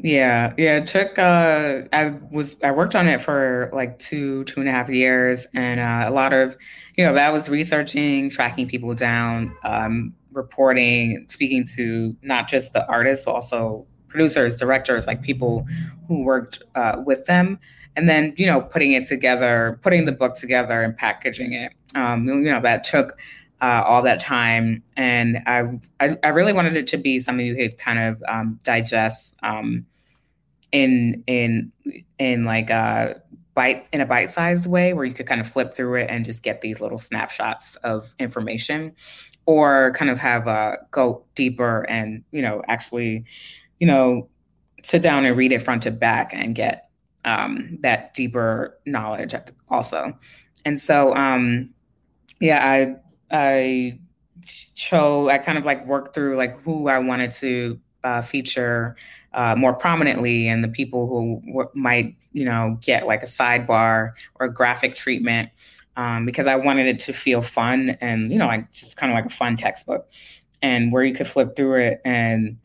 Yeah, 0.00 0.54
yeah. 0.56 0.76
It 0.76 0.86
took. 0.86 1.18
Uh, 1.18 1.82
I 1.92 2.14
was. 2.30 2.54
I 2.62 2.70
worked 2.70 2.94
on 2.94 3.08
it 3.08 3.20
for 3.20 3.68
like 3.72 3.98
two, 3.98 4.44
two 4.44 4.60
and 4.60 4.68
a 4.68 4.72
half 4.72 4.88
years, 4.88 5.48
and 5.54 5.80
uh, 5.80 6.08
a 6.08 6.14
lot 6.14 6.32
of, 6.32 6.56
you 6.96 7.04
know, 7.04 7.14
that 7.14 7.32
was 7.32 7.48
researching, 7.48 8.30
tracking 8.30 8.68
people 8.68 8.94
down, 8.94 9.56
um, 9.64 10.14
reporting, 10.32 11.26
speaking 11.28 11.66
to 11.76 12.16
not 12.22 12.48
just 12.48 12.74
the 12.74 12.86
artists, 12.88 13.24
but 13.24 13.32
also 13.32 13.86
producers, 14.06 14.56
directors, 14.58 15.08
like 15.08 15.20
people 15.22 15.66
who 16.06 16.22
worked 16.22 16.62
uh, 16.76 17.02
with 17.04 17.24
them, 17.24 17.58
and 17.96 18.08
then 18.08 18.34
you 18.36 18.46
know, 18.46 18.60
putting 18.60 18.92
it 18.92 19.08
together, 19.08 19.80
putting 19.82 20.04
the 20.04 20.12
book 20.12 20.36
together, 20.36 20.80
and 20.80 20.96
packaging 20.96 21.52
it. 21.52 21.72
Um, 21.96 22.28
you 22.28 22.36
know, 22.52 22.60
that 22.60 22.84
took 22.84 23.18
uh, 23.60 23.82
all 23.86 24.02
that 24.02 24.20
time, 24.20 24.82
and 24.96 25.38
I, 25.46 25.78
I, 26.00 26.16
I 26.22 26.28
really 26.28 26.52
wanted 26.52 26.76
it 26.76 26.86
to 26.88 26.96
be 26.96 27.20
something 27.20 27.44
you 27.44 27.56
could 27.56 27.78
kind 27.78 27.98
of 27.98 28.22
um, 28.28 28.60
digest 28.64 29.36
um, 29.42 29.86
in 30.70 31.24
in 31.26 31.72
in 32.18 32.44
like 32.44 32.70
a 32.70 33.20
bite 33.54 33.86
in 33.92 34.00
a 34.00 34.06
bite 34.06 34.30
sized 34.30 34.66
way, 34.66 34.92
where 34.94 35.04
you 35.04 35.14
could 35.14 35.26
kind 35.26 35.40
of 35.40 35.48
flip 35.48 35.74
through 35.74 35.96
it 36.00 36.10
and 36.10 36.24
just 36.24 36.42
get 36.42 36.60
these 36.60 36.80
little 36.80 36.98
snapshots 36.98 37.76
of 37.76 38.14
information, 38.18 38.94
or 39.46 39.92
kind 39.92 40.10
of 40.10 40.18
have 40.18 40.46
a 40.46 40.78
go 40.90 41.24
deeper 41.34 41.84
and 41.88 42.22
you 42.30 42.42
know 42.42 42.62
actually, 42.68 43.24
you 43.80 43.86
know, 43.86 44.28
sit 44.82 45.02
down 45.02 45.26
and 45.26 45.36
read 45.36 45.52
it 45.52 45.62
front 45.62 45.82
to 45.82 45.90
back 45.90 46.30
and 46.32 46.54
get 46.54 46.88
um, 47.24 47.78
that 47.82 48.14
deeper 48.14 48.78
knowledge 48.86 49.34
also. 49.68 50.16
And 50.64 50.80
so, 50.80 51.14
um, 51.14 51.70
yeah, 52.40 52.64
I 52.64 52.96
I 53.30 53.98
chose, 54.74 55.28
I 55.28 55.38
kind 55.38 55.58
of 55.58 55.64
like 55.64 55.86
worked 55.86 56.14
through 56.14 56.36
like 56.36 56.60
who 56.62 56.88
I 56.88 56.98
wanted 56.98 57.32
to 57.32 57.80
uh, 58.04 58.22
feature 58.22 58.96
uh, 59.32 59.54
more 59.56 59.74
prominently 59.74 60.48
and 60.48 60.62
the 60.62 60.68
people 60.68 61.06
who 61.06 61.42
w- 61.46 61.70
might, 61.74 62.16
you 62.32 62.44
know, 62.44 62.78
get 62.80 63.06
like 63.06 63.22
a 63.22 63.26
sidebar 63.26 64.12
or 64.36 64.46
a 64.46 64.52
graphic 64.52 64.94
treatment 64.94 65.50
um, 65.96 66.24
because 66.24 66.46
I 66.46 66.56
wanted 66.56 66.86
it 66.86 66.98
to 67.00 67.12
feel 67.12 67.42
fun 67.42 67.90
and, 68.00 68.30
you 68.30 68.38
know, 68.38 68.46
like 68.46 68.70
just 68.72 68.96
kind 68.96 69.12
of 69.12 69.16
like 69.16 69.26
a 69.26 69.34
fun 69.34 69.56
textbook 69.56 70.08
and 70.62 70.92
where 70.92 71.04
you 71.04 71.14
could 71.14 71.28
flip 71.28 71.56
through 71.56 71.80
it 71.80 72.00
and, 72.04 72.56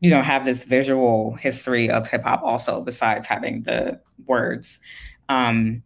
you 0.00 0.10
know, 0.10 0.20
have 0.20 0.44
this 0.44 0.64
visual 0.64 1.34
history 1.34 1.88
of 1.88 2.08
hip 2.08 2.24
hop 2.24 2.42
also 2.42 2.82
besides 2.82 3.26
having 3.26 3.62
the 3.62 4.00
words. 4.26 4.80
Um, 5.28 5.82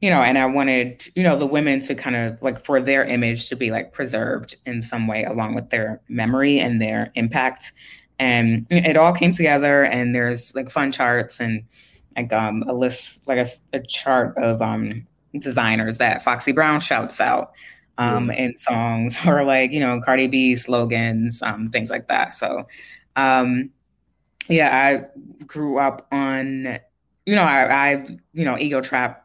you 0.00 0.08
know, 0.08 0.22
and 0.22 0.38
I 0.38 0.46
wanted, 0.46 1.04
you 1.14 1.22
know, 1.22 1.38
the 1.38 1.46
women 1.46 1.80
to 1.80 1.94
kind 1.94 2.16
of 2.16 2.40
like 2.42 2.64
for 2.64 2.80
their 2.80 3.04
image 3.04 3.48
to 3.50 3.56
be 3.56 3.70
like 3.70 3.92
preserved 3.92 4.56
in 4.64 4.82
some 4.82 5.06
way 5.06 5.24
along 5.24 5.54
with 5.54 5.68
their 5.70 6.00
memory 6.08 6.58
and 6.58 6.80
their 6.80 7.12
impact. 7.14 7.72
And 8.18 8.66
it 8.70 8.96
all 8.96 9.12
came 9.12 9.32
together 9.32 9.84
and 9.84 10.14
there's 10.14 10.54
like 10.54 10.70
fun 10.70 10.90
charts 10.92 11.38
and 11.40 11.64
like 12.16 12.32
um 12.32 12.64
a 12.66 12.72
list 12.72 13.26
like 13.28 13.38
a, 13.38 13.46
a 13.72 13.80
chart 13.80 14.36
of 14.36 14.60
um 14.60 15.06
designers 15.38 15.98
that 15.98 16.24
Foxy 16.24 16.52
Brown 16.52 16.80
shouts 16.80 17.20
out 17.20 17.52
um 17.98 18.30
in 18.30 18.56
songs 18.56 19.18
or 19.26 19.44
like, 19.44 19.70
you 19.70 19.80
know, 19.80 20.00
Cardi 20.00 20.28
B 20.28 20.56
slogans, 20.56 21.42
um, 21.42 21.70
things 21.70 21.90
like 21.90 22.08
that. 22.08 22.32
So 22.32 22.66
um 23.16 23.70
yeah, 24.48 24.70
I 24.74 25.44
grew 25.44 25.78
up 25.78 26.06
on 26.10 26.78
you 27.26 27.36
know, 27.36 27.44
I, 27.44 27.90
I 27.92 28.06
you 28.32 28.44
know, 28.44 28.58
Ego 28.58 28.80
Trip 28.80 29.16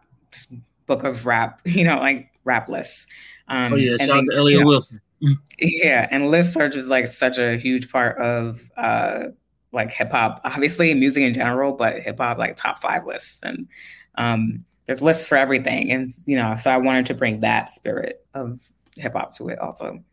book 0.86 1.04
of 1.04 1.26
rap, 1.26 1.62
you 1.66 1.84
know, 1.84 1.98
like 1.98 2.30
rap 2.44 2.70
lists. 2.70 3.08
Um, 3.48 3.74
oh 3.74 3.76
yeah, 3.76 3.98
shout 3.98 4.18
out 4.18 4.24
to 4.32 4.50
you 4.50 4.60
know, 4.60 4.66
Wilson. 4.66 5.02
yeah, 5.60 6.08
and 6.12 6.30
list 6.30 6.54
search 6.54 6.76
is 6.76 6.90
like 6.90 7.08
such 7.08 7.38
a 7.38 7.58
huge 7.58 7.92
part 7.92 8.18
of 8.18 8.62
uh 8.78 9.26
like 9.72 9.92
hip 9.92 10.12
hop, 10.12 10.42
obviously 10.44 10.94
music 10.94 11.24
in 11.24 11.34
general, 11.34 11.74
but 11.74 12.00
hip 12.00 12.18
hop 12.18 12.38
like 12.38 12.56
top 12.56 12.82
five 12.82 13.06
lists 13.06 13.40
and 13.44 13.68
um 14.16 14.64
there's 14.86 15.02
lists 15.02 15.28
for 15.28 15.38
everything. 15.38 15.92
And 15.92 16.14
you 16.26 16.38
know, 16.38 16.56
so 16.58 16.72
I 16.72 16.78
wanted 16.78 17.08
to 17.08 17.14
bring 17.14 17.42
that 17.42 17.72
spirit 17.72 18.26
of 18.34 18.60
hip 18.96 19.14
hop 19.14 19.36
to 19.38 19.50
it 19.50 19.60
also. 19.60 20.04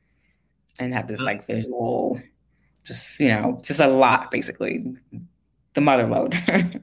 And 0.81 0.95
have 0.95 1.07
this 1.07 1.21
like 1.21 1.47
visual 1.47 2.21
just 2.85 3.21
you 3.21 3.29
know, 3.29 3.61
just 3.63 3.81
a 3.81 3.87
lot 3.87 4.31
basically. 4.31 4.97
The 5.75 5.81
mother 5.81 6.07
load. 6.07 6.35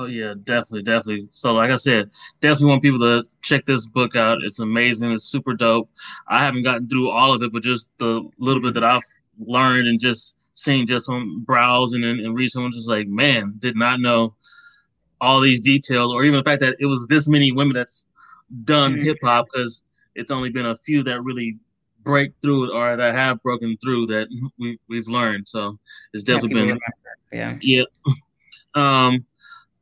Oh 0.00 0.06
yeah, 0.06 0.34
definitely, 0.44 0.82
definitely. 0.82 1.28
So 1.32 1.52
like 1.52 1.72
I 1.72 1.76
said, 1.76 2.10
definitely 2.40 2.68
want 2.68 2.82
people 2.82 3.00
to 3.00 3.24
check 3.42 3.66
this 3.66 3.84
book 3.84 4.14
out. 4.14 4.44
It's 4.44 4.60
amazing. 4.60 5.10
It's 5.10 5.24
super 5.24 5.54
dope. 5.54 5.90
I 6.28 6.44
haven't 6.44 6.62
gotten 6.62 6.88
through 6.88 7.10
all 7.10 7.32
of 7.32 7.42
it, 7.42 7.52
but 7.52 7.64
just 7.64 7.90
the 7.98 8.28
little 8.38 8.62
bit 8.62 8.74
that 8.74 8.84
I've 8.84 9.02
learned 9.40 9.88
and 9.88 9.98
just 9.98 10.36
seeing 10.54 10.86
just 10.86 11.08
on 11.08 11.42
browsing 11.42 12.04
and, 12.04 12.20
and 12.20 12.36
reading, 12.36 12.64
I'm 12.64 12.72
just 12.72 12.88
like, 12.88 13.08
man, 13.08 13.54
did 13.58 13.76
not 13.76 14.00
know 14.00 14.36
all 15.20 15.40
these 15.40 15.60
details, 15.60 16.12
or 16.12 16.22
even 16.22 16.38
the 16.38 16.44
fact 16.44 16.60
that 16.60 16.76
it 16.78 16.86
was 16.86 17.04
this 17.08 17.26
many 17.26 17.50
women 17.50 17.74
that's 17.74 18.06
done 18.64 18.94
mm-hmm. 18.94 19.02
hip 19.02 19.18
hop 19.22 19.48
because 19.52 19.82
it's 20.14 20.30
only 20.30 20.48
been 20.48 20.66
a 20.66 20.76
few 20.76 21.02
that 21.02 21.22
really 21.24 21.58
break 22.04 22.32
through 22.40 22.72
or 22.72 22.96
that 22.96 23.14
have 23.16 23.42
broken 23.42 23.76
through 23.78 24.06
that 24.06 24.28
we 24.58 24.78
we've 24.88 25.08
learned. 25.08 25.48
So 25.48 25.76
it's 26.12 26.22
definitely 26.22 26.60
yeah, 26.60 26.66
been 26.66 26.78
yeah 27.32 27.58
yeah. 27.60 27.84
Um, 28.74 29.24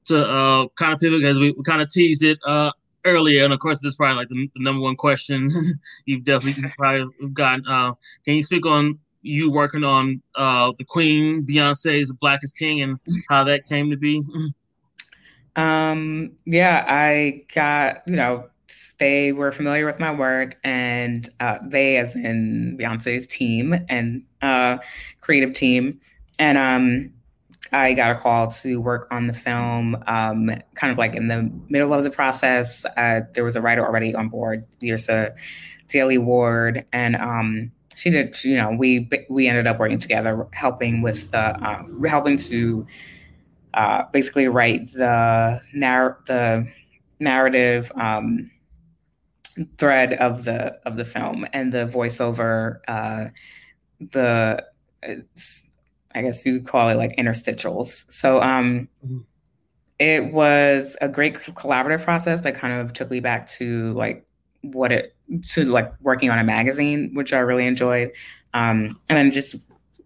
to 0.07 0.27
uh, 0.27 0.67
kind 0.77 0.93
of 0.93 1.01
pivot 1.01 1.21
because 1.21 1.39
we, 1.39 1.53
we 1.53 1.63
kind 1.65 1.83
of 1.83 1.91
teased 1.91 2.25
it 2.25 2.39
uh, 2.47 2.71
earlier, 3.05 3.45
and 3.45 3.53
of 3.53 3.61
course, 3.61 3.81
this 3.81 3.91
is 3.91 3.97
probably 3.97 4.17
like 4.17 4.29
the, 4.29 4.51
the 4.55 4.63
number 4.63 4.81
one 4.81 4.97
question 4.97 5.51
you've 6.07 6.25
definitely 6.25 6.71
probably 6.77 7.07
gotten. 7.33 7.67
Uh, 7.67 7.93
can 8.25 8.35
you 8.35 8.43
speak 8.43 8.67
on 8.67 8.99
you 9.23 9.51
working 9.51 9.85
on 9.85 10.23
uh, 10.37 10.73
the 10.79 10.85
Queen 10.85 11.45
Beyonce's 11.45 12.13
Black 12.13 12.41
King 12.59 12.83
and 12.83 12.99
how 13.29 13.45
that 13.45 13.67
came 13.67 13.91
to 13.91 13.97
be? 13.97 14.23
Um, 15.57 16.33
yeah, 16.45 16.85
I 16.87 17.45
got 17.55 18.03
you 18.07 18.15
know 18.15 18.51
they 18.99 19.33
were 19.33 19.53
familiar 19.53 19.87
with 19.87 19.99
my 19.99 20.13
work, 20.13 20.59
and 20.65 21.29
uh, 21.41 21.59
they, 21.67 21.97
as 21.97 22.15
in 22.15 22.77
Beyonce's 22.79 23.27
team 23.27 23.75
and 23.89 24.23
uh, 24.43 24.79
creative 25.21 25.55
team, 25.55 26.01
and 26.39 26.59
um, 26.59 27.13
I 27.73 27.95
got 27.95 28.13
a 28.13 28.15
call 28.15 28.49
to 28.49 28.81
work 28.81 29.09
on 29.11 29.27
the 29.27 29.33
film, 29.33 29.97
um, 30.07 30.51
kind 30.75 30.93
of 30.93 30.99
like 30.99 31.15
in 31.15 31.29
the 31.29 31.51
middle 31.69 31.93
of 31.93 32.05
the 32.05 32.11
process. 32.11 32.85
Uh, 32.97 33.23
there 33.35 33.45
was 33.45 33.57
a 33.57 33.61
writer 33.61 33.85
already 33.85 34.15
on 34.15 34.29
board, 34.29 34.65
Yrsa 34.83 35.35
Daley-Ward, 35.89 36.85
and 36.93 37.17
um, 37.17 37.73
she 37.95 38.11
did. 38.11 38.43
You 38.45 38.57
know, 38.57 38.71
we 38.71 39.09
we 39.29 39.49
ended 39.49 39.67
up 39.67 39.79
working 39.79 39.99
together, 39.99 40.47
helping 40.53 41.03
with 41.03 41.31
the 41.31 41.39
uh, 41.39 41.83
helping 42.07 42.37
to 42.39 42.87
uh, 43.75 44.05
basically 44.13 44.49
write 44.49 44.93
the 44.93 45.61
narr- 45.75 46.21
the 46.27 46.67
narrative 47.21 47.91
um, 47.97 48.51
thread 49.79 50.13
of 50.15 50.45
the 50.45 50.79
of 50.85 50.97
the 50.97 51.05
film 51.05 51.47
and 51.53 51.73
the 51.73 51.87
voiceover. 51.87 52.81
Uh, 52.89 53.27
the 54.13 54.65
I 56.17 56.23
guess 56.23 56.45
you 56.45 56.55
would 56.55 56.67
call 56.67 56.89
it 56.89 56.95
like 56.95 57.17
interstitials. 57.17 58.11
So 58.11 58.41
um, 58.43 58.89
mm-hmm. 59.05 59.19
it 59.99 60.33
was 60.33 60.97
a 61.01 61.09
great 61.09 61.35
collaborative 61.35 62.03
process 62.03 62.43
that 62.43 62.55
kind 62.55 62.75
of 62.75 62.93
took 62.93 63.11
me 63.11 63.21
back 63.21 63.49
to 63.51 63.93
like 63.95 64.27
what 64.63 64.93
it 64.93 65.15
to 65.51 65.65
like 65.65 65.93
working 66.01 66.31
on 66.31 66.39
a 66.39 66.45
magazine, 66.45 67.11
which 67.15 67.33
I 67.33 67.39
really 67.39 67.67
enjoyed. 67.67 68.13
Um, 68.55 68.99
and 69.09 69.19
then 69.19 69.31
just 69.31 69.57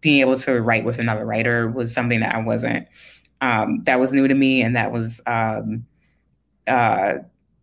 being 0.01 0.20
able 0.20 0.38
to 0.40 0.61
write 0.61 0.85
with 0.85 0.99
another 0.99 1.25
writer 1.25 1.68
was 1.68 1.94
something 1.94 2.20
that 2.20 2.35
I 2.35 2.42
wasn't 2.42 2.88
um, 3.40 3.83
that 3.85 3.99
was 3.99 4.12
new 4.12 4.29
to 4.29 4.35
me, 4.35 4.62
and 4.62 4.77
that 4.77 4.92
was 4.92 5.20
um, 5.27 5.87
uh, 6.66 7.14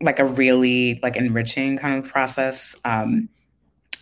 like 0.02 0.20
a 0.20 0.26
really 0.26 1.00
like 1.04 1.16
enriching 1.16 1.78
kind 1.78 2.04
of 2.04 2.10
process. 2.10 2.76
Um, 2.84 3.30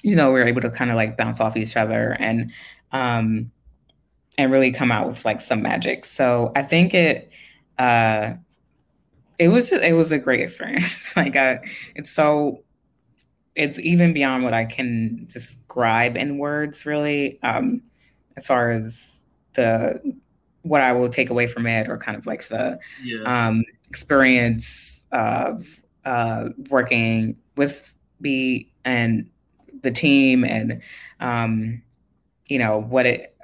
you 0.01 0.15
know, 0.15 0.31
we 0.31 0.39
were 0.39 0.47
able 0.47 0.62
to 0.62 0.69
kind 0.69 0.91
of 0.91 0.95
like 0.95 1.17
bounce 1.17 1.39
off 1.39 1.58
each 1.58 1.75
other 1.75 2.15
and 2.19 2.51
um, 2.91 3.51
and 4.37 4.51
really 4.51 4.71
come 4.71 4.91
out 4.91 5.07
with 5.07 5.23
like 5.25 5.41
some 5.41 5.61
magic. 5.61 6.05
So 6.05 6.51
I 6.55 6.61
think 6.61 6.93
it 6.93 7.31
uh 7.77 8.33
it 9.37 9.49
was 9.49 9.69
just, 9.69 9.83
it 9.83 9.93
was 9.93 10.11
a 10.11 10.19
great 10.19 10.41
experience. 10.41 11.13
like 11.15 11.35
uh 11.35 11.57
it's 11.95 12.11
so 12.11 12.63
it's 13.55 13.79
even 13.79 14.13
beyond 14.13 14.43
what 14.43 14.53
I 14.53 14.65
can 14.65 15.25
describe 15.31 16.17
in 16.17 16.37
words 16.37 16.85
really 16.85 17.39
um 17.43 17.81
as 18.37 18.45
far 18.45 18.71
as 18.71 19.23
the 19.53 20.01
what 20.63 20.81
I 20.81 20.93
will 20.93 21.09
take 21.09 21.29
away 21.29 21.47
from 21.47 21.67
it 21.67 21.87
or 21.87 21.97
kind 21.97 22.17
of 22.17 22.25
like 22.25 22.47
the 22.47 22.79
yeah. 23.03 23.47
um 23.47 23.63
experience 23.87 25.03
of 25.11 25.67
uh 26.03 26.49
working 26.69 27.37
with 27.55 27.97
B 28.21 28.71
and 28.83 29.29
the 29.81 29.91
team 29.91 30.43
and 30.43 30.81
um 31.19 31.81
you 32.47 32.59
know 32.59 32.79
what 32.79 33.05
it 33.05 33.35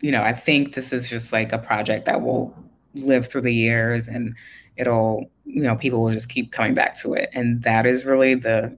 you 0.00 0.10
know, 0.10 0.22
I 0.22 0.32
think 0.32 0.74
this 0.74 0.92
is 0.92 1.08
just 1.08 1.32
like 1.32 1.52
a 1.52 1.58
project 1.58 2.06
that 2.06 2.22
will 2.22 2.54
live 2.94 3.26
through 3.26 3.42
the 3.42 3.54
years 3.54 4.08
and 4.08 4.36
it'll, 4.76 5.30
you 5.44 5.62
know, 5.62 5.76
people 5.76 6.02
will 6.02 6.12
just 6.12 6.28
keep 6.28 6.52
coming 6.52 6.74
back 6.74 6.98
to 7.00 7.14
it. 7.14 7.30
And 7.32 7.62
that 7.62 7.86
is 7.86 8.04
really 8.04 8.34
the 8.34 8.76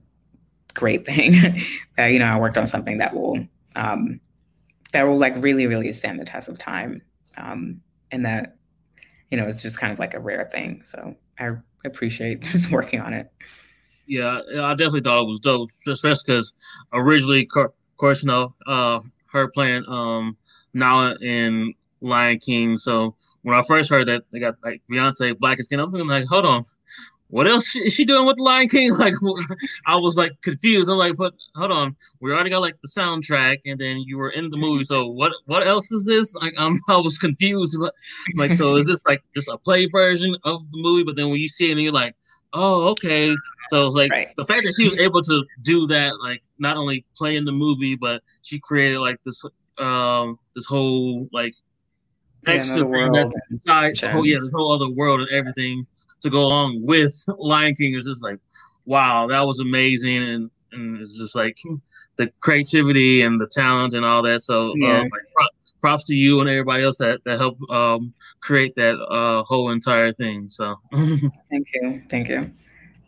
great 0.74 1.06
thing 1.06 1.62
that, 1.96 2.06
you 2.08 2.18
know, 2.18 2.26
I 2.26 2.38
worked 2.38 2.56
on 2.56 2.66
something 2.66 2.98
that 2.98 3.14
will, 3.14 3.46
um, 3.76 4.20
that 4.92 5.04
will 5.04 5.18
like 5.18 5.34
really, 5.36 5.66
really 5.66 5.92
stand 5.92 6.20
the 6.20 6.24
test 6.24 6.48
of 6.48 6.58
time. 6.58 7.02
Um, 7.36 7.80
and 8.10 8.24
that, 8.24 8.56
you 9.30 9.36
know, 9.36 9.46
it's 9.46 9.62
just 9.62 9.78
kind 9.78 9.92
of 9.92 9.98
like 9.98 10.14
a 10.14 10.20
rare 10.20 10.48
thing. 10.50 10.82
So 10.84 11.14
I 11.38 11.50
appreciate 11.84 12.40
just 12.42 12.70
working 12.70 13.00
on 13.00 13.12
it. 13.12 13.30
Yeah, 14.06 14.40
I 14.62 14.72
definitely 14.72 15.02
thought 15.02 15.22
it 15.22 15.28
was 15.28 15.40
dope, 15.40 15.70
especially 15.86 16.22
because 16.26 16.54
originally, 16.94 17.46
of 17.54 17.72
course, 17.98 18.22
you 18.22 18.28
know, 18.28 18.54
uh, 18.66 19.00
her 19.32 19.48
playing 19.48 19.84
um, 19.86 20.38
Nala 20.74 21.16
in 21.20 21.74
Lion 22.00 22.38
King. 22.38 22.78
So 22.78 23.14
when 23.42 23.56
I 23.56 23.62
first 23.62 23.90
heard 23.90 24.08
that 24.08 24.22
they 24.32 24.38
got 24.38 24.56
like 24.64 24.82
Beyonce 24.90 25.38
Black 25.38 25.60
Is 25.60 25.66
King, 25.66 25.80
I'm 25.80 25.90
thinking 25.90 26.08
like, 26.08 26.26
hold 26.26 26.44
on, 26.44 26.64
what 27.30 27.46
else 27.46 27.76
is 27.76 27.92
she 27.92 28.04
doing 28.04 28.26
with 28.26 28.38
Lion 28.38 28.68
King? 28.68 28.94
Like, 28.98 29.14
I 29.86 29.96
was 29.96 30.16
like 30.16 30.32
confused. 30.42 30.88
I'm 30.88 30.96
like, 30.96 31.16
but 31.16 31.34
hold 31.54 31.70
on, 31.70 31.94
we 32.20 32.32
already 32.32 32.50
got 32.50 32.60
like 32.60 32.76
the 32.82 32.88
soundtrack, 32.88 33.58
and 33.66 33.78
then 33.78 33.98
you 33.98 34.18
were 34.18 34.30
in 34.30 34.50
the 34.50 34.56
movie. 34.56 34.84
So 34.84 35.06
what? 35.06 35.32
What 35.46 35.66
else 35.66 35.90
is 35.92 36.04
this? 36.04 36.34
Like, 36.34 36.54
I'm 36.58 36.80
I 36.88 36.96
was 36.96 37.18
confused. 37.18 37.76
But 37.78 37.94
like, 38.36 38.54
so 38.54 38.76
is 38.76 38.86
this 38.86 39.04
like 39.06 39.22
just 39.34 39.48
a 39.48 39.58
play 39.58 39.86
version 39.86 40.34
of 40.44 40.70
the 40.70 40.78
movie? 40.82 41.04
But 41.04 41.16
then 41.16 41.28
when 41.28 41.38
you 41.38 41.48
see 41.48 41.68
it, 41.68 41.72
and 41.72 41.80
you're 41.80 41.92
like, 41.92 42.16
oh, 42.54 42.88
okay. 42.88 43.34
So 43.68 43.86
it's 43.86 43.96
like 43.96 44.10
right. 44.10 44.28
the 44.36 44.46
fact 44.46 44.62
that 44.64 44.74
she 44.74 44.88
was 44.88 44.98
able 44.98 45.22
to 45.22 45.44
do 45.62 45.86
that, 45.88 46.18
like 46.20 46.42
not 46.58 46.76
only 46.76 47.04
play 47.14 47.36
in 47.36 47.44
the 47.44 47.52
movie, 47.52 47.94
but 47.94 48.22
she 48.42 48.58
created 48.58 48.98
like 49.00 49.18
this 49.24 49.42
um 49.78 50.38
this 50.54 50.66
whole 50.66 51.28
like 51.32 51.54
extra 52.46 52.84
yeah, 52.84 52.90
thing 52.90 53.12
that's 53.12 53.30
inside 53.50 53.94
oh 54.14 54.22
yeah 54.22 54.38
this 54.40 54.52
whole 54.52 54.72
other 54.72 54.88
world 54.88 55.20
and 55.20 55.28
everything 55.30 55.86
to 56.20 56.30
go 56.30 56.46
along 56.46 56.80
with 56.84 57.24
Lion 57.38 57.74
King 57.74 57.94
is 57.94 58.04
just 58.04 58.22
like 58.22 58.38
wow 58.84 59.26
that 59.26 59.46
was 59.46 59.60
amazing. 59.60 60.22
And 60.22 60.50
and 60.72 61.00
it's 61.00 61.16
just 61.16 61.34
like 61.34 61.56
the 62.16 62.30
creativity 62.40 63.22
and 63.22 63.40
the 63.40 63.48
talent 63.50 63.94
and 63.94 64.04
all 64.04 64.22
that. 64.22 64.42
So 64.42 64.72
yeah. 64.76 64.98
um, 64.98 65.02
like, 65.02 65.50
props 65.80 66.04
to 66.04 66.14
you 66.14 66.40
and 66.40 66.48
everybody 66.48 66.82
else 66.82 66.98
that 66.98 67.20
that 67.24 67.38
helped 67.38 67.60
um 67.70 68.12
create 68.40 68.74
that 68.74 68.98
uh 69.10 69.44
whole 69.44 69.70
entire 69.70 70.12
thing 70.12 70.48
so. 70.48 70.76
Thank 70.92 71.68
you. 71.74 72.02
Thank 72.08 72.28
you 72.28 72.50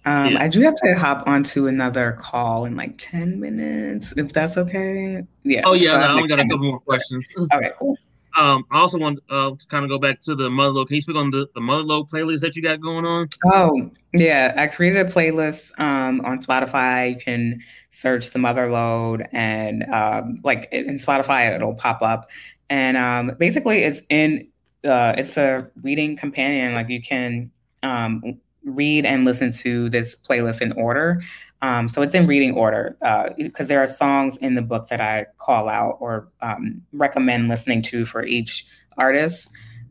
um, 0.04 0.32
yeah. 0.32 0.42
I 0.42 0.48
do 0.48 0.60
have 0.62 0.76
to 0.76 0.94
hop 0.94 1.26
onto 1.26 1.66
another 1.66 2.12
call 2.12 2.64
in 2.64 2.74
like 2.76 2.94
10 2.96 3.38
minutes, 3.38 4.14
if 4.16 4.32
that's 4.32 4.56
okay. 4.56 5.22
Yeah. 5.42 5.62
Oh, 5.66 5.74
yeah. 5.74 5.90
So 5.90 6.00
no, 6.00 6.06
I 6.06 6.12
only 6.12 6.28
got 6.28 6.40
a 6.40 6.44
couple 6.44 6.66
more 6.66 6.80
questions. 6.80 7.32
Okay, 7.52 7.70
cool. 7.78 7.96
Um, 8.36 8.64
I 8.70 8.78
also 8.78 8.96
want 8.96 9.18
uh, 9.28 9.50
to 9.50 9.66
kind 9.66 9.84
of 9.84 9.90
go 9.90 9.98
back 9.98 10.20
to 10.22 10.34
the 10.34 10.48
Mother 10.48 10.70
Lode. 10.72 10.86
Can 10.86 10.94
you 10.94 11.02
speak 11.02 11.16
on 11.16 11.30
the, 11.30 11.48
the 11.54 11.60
Mother 11.60 11.82
Lode 11.82 12.08
playlist 12.08 12.40
that 12.40 12.54
you 12.54 12.62
got 12.62 12.80
going 12.80 13.04
on? 13.04 13.28
Oh, 13.44 13.90
yeah. 14.12 14.54
I 14.56 14.68
created 14.68 15.04
a 15.06 15.10
playlist 15.10 15.78
um, 15.80 16.20
on 16.22 16.42
Spotify. 16.42 17.10
You 17.10 17.16
can 17.16 17.60
search 17.90 18.30
the 18.30 18.38
Mother 18.38 18.70
Lode 18.70 19.26
and 19.32 19.82
um, 19.92 20.40
like 20.44 20.68
in 20.70 20.96
Spotify, 20.96 21.54
it'll 21.54 21.74
pop 21.74 22.02
up. 22.02 22.30
And 22.70 22.96
um, 22.96 23.36
basically, 23.38 23.82
it's 23.82 24.02
in 24.08 24.46
uh, 24.84 25.14
it's 25.18 25.36
a 25.36 25.68
reading 25.82 26.16
companion. 26.16 26.74
Like 26.74 26.88
you 26.88 27.02
can 27.02 27.50
um, 27.82 28.38
read 28.64 29.06
and 29.06 29.24
listen 29.24 29.50
to 29.50 29.88
this 29.88 30.16
playlist 30.16 30.60
in 30.60 30.72
order. 30.72 31.22
Um, 31.62 31.88
so 31.88 32.02
it's 32.02 32.14
in 32.14 32.26
reading 32.26 32.54
order 32.54 32.96
because 33.36 33.66
uh, 33.66 33.68
there 33.68 33.80
are 33.80 33.86
songs 33.86 34.36
in 34.38 34.54
the 34.54 34.62
book 34.62 34.88
that 34.88 35.00
I 35.00 35.26
call 35.38 35.68
out 35.68 35.98
or 36.00 36.28
um, 36.40 36.82
recommend 36.92 37.48
listening 37.48 37.82
to 37.82 38.04
for 38.04 38.24
each 38.24 38.66
artist. 38.96 39.48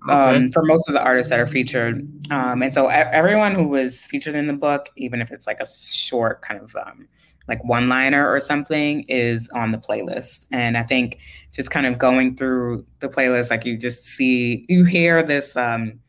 Okay. 0.07 0.13
Um, 0.13 0.51
for 0.51 0.63
most 0.63 0.87
of 0.87 0.93
the 0.93 1.03
artists 1.03 1.29
that 1.29 1.41
are 1.41 1.45
featured, 1.45 2.07
um, 2.31 2.63
and 2.63 2.73
so 2.73 2.87
everyone 2.87 3.53
who 3.53 3.67
was 3.67 4.05
featured 4.05 4.33
in 4.33 4.47
the 4.47 4.53
book, 4.53 4.89
even 4.95 5.21
if 5.21 5.29
it's 5.29 5.45
like 5.45 5.59
a 5.59 5.65
short 5.67 6.41
kind 6.41 6.61
of 6.61 6.73
um, 6.77 7.05
like 7.49 7.61
one 7.65 7.89
liner 7.89 8.25
or 8.25 8.39
something, 8.39 9.03
is 9.09 9.49
on 9.49 9.71
the 9.71 9.77
playlist. 9.77 10.45
And 10.53 10.77
I 10.77 10.83
think 10.83 11.19
just 11.51 11.69
kind 11.69 11.85
of 11.85 11.97
going 11.97 12.37
through 12.37 12.85
the 12.99 13.09
playlist, 13.09 13.49
like 13.49 13.65
you 13.65 13.75
just 13.77 14.05
see, 14.05 14.65
you 14.69 14.85
hear 14.85 15.21
this 15.21 15.57
um, 15.57 15.99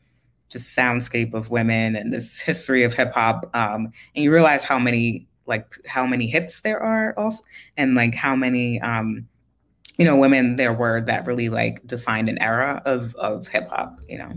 just 0.51 0.77
soundscape 0.77 1.33
of 1.33 1.49
women 1.49 1.97
and 1.97 2.13
this 2.13 2.41
history 2.51 2.83
of 2.85 2.95
hip 2.95 3.15
hop, 3.15 3.49
um, 3.55 3.93
and 4.15 4.25
you 4.25 4.33
realize 4.33 4.65
how 4.65 4.79
many 4.79 5.27
like 5.51 5.77
how 5.85 6.07
many 6.07 6.29
hits 6.29 6.61
there 6.61 6.81
are 6.81 7.13
also 7.19 7.43
and 7.77 7.95
like 7.97 8.15
how 8.15 8.37
many 8.37 8.81
um 8.81 9.27
you 9.99 10.05
know 10.05 10.17
women 10.17 10.57
there 10.57 10.73
were 10.73 11.01
that 11.03 11.27
really 11.27 11.49
like 11.49 11.85
defined 11.87 12.29
an 12.29 12.39
era 12.39 12.81
of 12.87 13.15
of 13.17 13.49
hip 13.49 13.69
hop 13.69 13.99
you 14.09 14.17
know? 14.17 14.33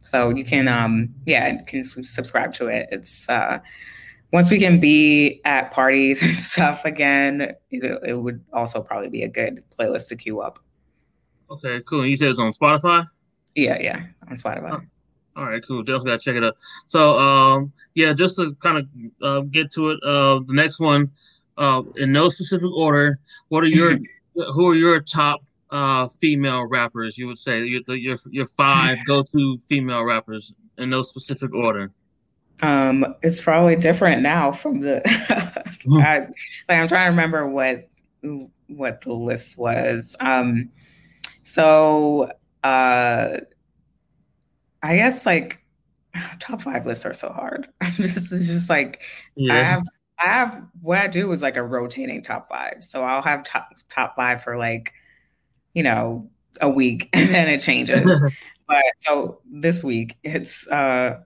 So 0.00 0.28
you 0.30 0.44
can 0.44 0.68
um 0.68 1.08
yeah 1.26 1.52
you 1.52 1.64
can 1.66 1.82
subscribe 1.84 2.52
to 2.54 2.68
it. 2.68 2.88
It's 2.92 3.28
uh 3.28 3.58
once 4.32 4.50
we 4.50 4.58
can 4.58 4.78
be 4.78 5.40
at 5.44 5.72
parties 5.72 6.22
and 6.26 6.36
stuff 6.38 6.84
again 6.84 7.54
it, 7.70 8.00
it 8.04 8.18
would 8.20 8.44
also 8.52 8.82
probably 8.82 9.08
be 9.08 9.22
a 9.22 9.28
good 9.28 9.64
playlist 9.76 10.08
to 10.08 10.16
queue 10.16 10.40
up. 10.40 10.58
Okay 11.50 11.80
cool. 11.88 12.04
You 12.04 12.14
said 12.14 12.28
it's 12.28 12.38
on 12.38 12.52
spotify? 12.52 13.08
Yeah 13.54 13.78
yeah 13.80 14.04
on 14.28 14.36
spotify. 14.36 14.72
Oh. 14.72 14.91
All 15.36 15.46
right, 15.46 15.62
cool. 15.66 15.82
Definitely 15.82 16.10
gotta 16.10 16.18
check 16.18 16.36
it 16.36 16.44
out. 16.44 16.56
So, 16.86 17.18
um, 17.18 17.72
yeah, 17.94 18.12
just 18.12 18.36
to 18.36 18.54
kind 18.56 18.78
of 18.78 18.86
uh, 19.22 19.40
get 19.50 19.70
to 19.72 19.90
it, 19.90 20.00
uh, 20.02 20.40
the 20.46 20.52
next 20.52 20.78
one, 20.78 21.10
uh, 21.56 21.82
in 21.96 22.12
no 22.12 22.28
specific 22.28 22.70
order, 22.70 23.18
what 23.48 23.62
are 23.62 23.68
your, 23.68 23.98
who 24.34 24.68
are 24.68 24.74
your 24.74 25.00
top 25.00 25.42
uh, 25.70 26.08
female 26.08 26.66
rappers? 26.66 27.16
You 27.16 27.26
would 27.28 27.38
say 27.38 27.64
your 27.64 27.82
your 27.96 28.18
your 28.30 28.46
five 28.46 28.98
go-to 29.06 29.58
female 29.68 30.04
rappers 30.04 30.54
in 30.78 30.90
no 30.90 31.02
specific 31.02 31.54
order. 31.54 31.90
Um, 32.60 33.04
it's 33.22 33.40
probably 33.40 33.76
different 33.76 34.22
now 34.22 34.52
from 34.52 34.80
the. 34.80 35.02
I, 36.00 36.20
like 36.68 36.78
I'm 36.78 36.88
trying 36.88 37.06
to 37.06 37.10
remember 37.10 37.48
what 37.48 37.88
what 38.68 39.00
the 39.00 39.12
list 39.12 39.58
was. 39.58 40.14
Um, 40.20 40.70
so 41.42 42.30
uh 42.64 43.38
I 44.82 44.96
guess 44.96 45.24
like 45.24 45.64
top 46.40 46.62
five 46.62 46.86
lists 46.86 47.04
are 47.04 47.12
so 47.12 47.30
hard. 47.30 47.68
this 47.98 48.32
is 48.32 48.46
just 48.46 48.68
like 48.68 49.00
yeah. 49.36 49.54
I 49.54 49.62
have 49.62 49.82
I 50.18 50.28
have 50.28 50.62
what 50.80 50.98
I 50.98 51.06
do 51.08 51.32
is 51.32 51.42
like 51.42 51.56
a 51.56 51.62
rotating 51.62 52.22
top 52.22 52.48
five. 52.48 52.84
So 52.84 53.02
I'll 53.02 53.22
have 53.22 53.44
top 53.44 53.70
top 53.88 54.16
five 54.16 54.42
for 54.42 54.56
like, 54.56 54.92
you 55.74 55.82
know, 55.82 56.30
a 56.60 56.68
week 56.68 57.08
and 57.12 57.28
then 57.30 57.48
it 57.48 57.60
changes. 57.60 58.04
but 58.68 58.82
so 59.00 59.40
this 59.50 59.82
week 59.82 60.16
it's 60.22 60.68
uh 60.68 61.18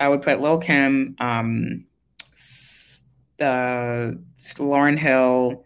I 0.00 0.08
would 0.08 0.22
put 0.22 0.40
Lil 0.40 0.58
Kim, 0.58 1.16
um 1.18 1.84
the 3.38 4.18
Lauryn 4.56 4.98
Hill, 4.98 5.64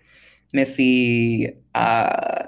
Missy, 0.52 1.54
uh 1.74 2.46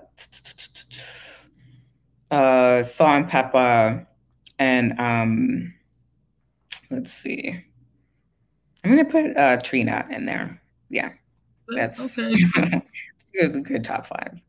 uh 2.31 2.83
Salt-N-Pepa, 2.83 4.07
and 4.07 4.07
um, 4.99 5.75
let's 6.91 7.13
see. 7.13 7.65
I'm 8.85 8.91
gonna 8.91 9.05
put 9.05 9.37
uh, 9.37 9.59
Trina 9.59 10.07
in 10.11 10.27
there. 10.27 10.61
Yeah, 10.89 11.13
that's 11.69 12.19
okay. 12.19 12.35
good, 13.33 13.65
good 13.65 13.85
top 13.85 14.07
five. 14.07 14.41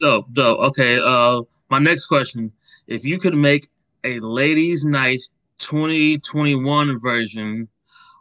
Dope, 0.00 0.32
dope. 0.32 0.58
Okay. 0.60 0.98
Uh, 0.98 1.42
my 1.70 1.78
next 1.78 2.06
question: 2.06 2.52
If 2.86 3.04
you 3.04 3.18
could 3.18 3.34
make 3.34 3.68
a 4.04 4.20
ladies' 4.20 4.84
night 4.84 5.22
2021 5.58 7.00
version 7.00 7.68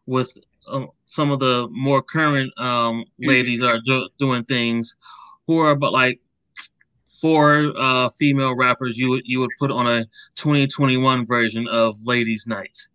with 0.06 0.38
uh, 0.68 0.86
some 1.06 1.32
of 1.32 1.40
the 1.40 1.68
more 1.72 2.02
current 2.02 2.52
um, 2.58 3.02
mm-hmm. 3.02 3.30
ladies 3.30 3.62
are 3.62 3.80
do- 3.86 4.10
doing 4.18 4.44
things, 4.46 4.96
who 5.48 5.60
are 5.60 5.76
but 5.76 5.94
like 5.94 6.22
four 7.22 7.74
uh, 7.78 8.10
female 8.10 8.56
rappers 8.56 8.98
you 8.98 9.10
would 9.10 9.24
you 9.26 9.40
would 9.40 9.52
put 9.60 9.72
on 9.72 9.88
a 9.88 10.06
2021 10.36 11.26
version 11.26 11.68
of 11.68 11.96
Ladies 12.06 12.48
Night? 12.48 12.88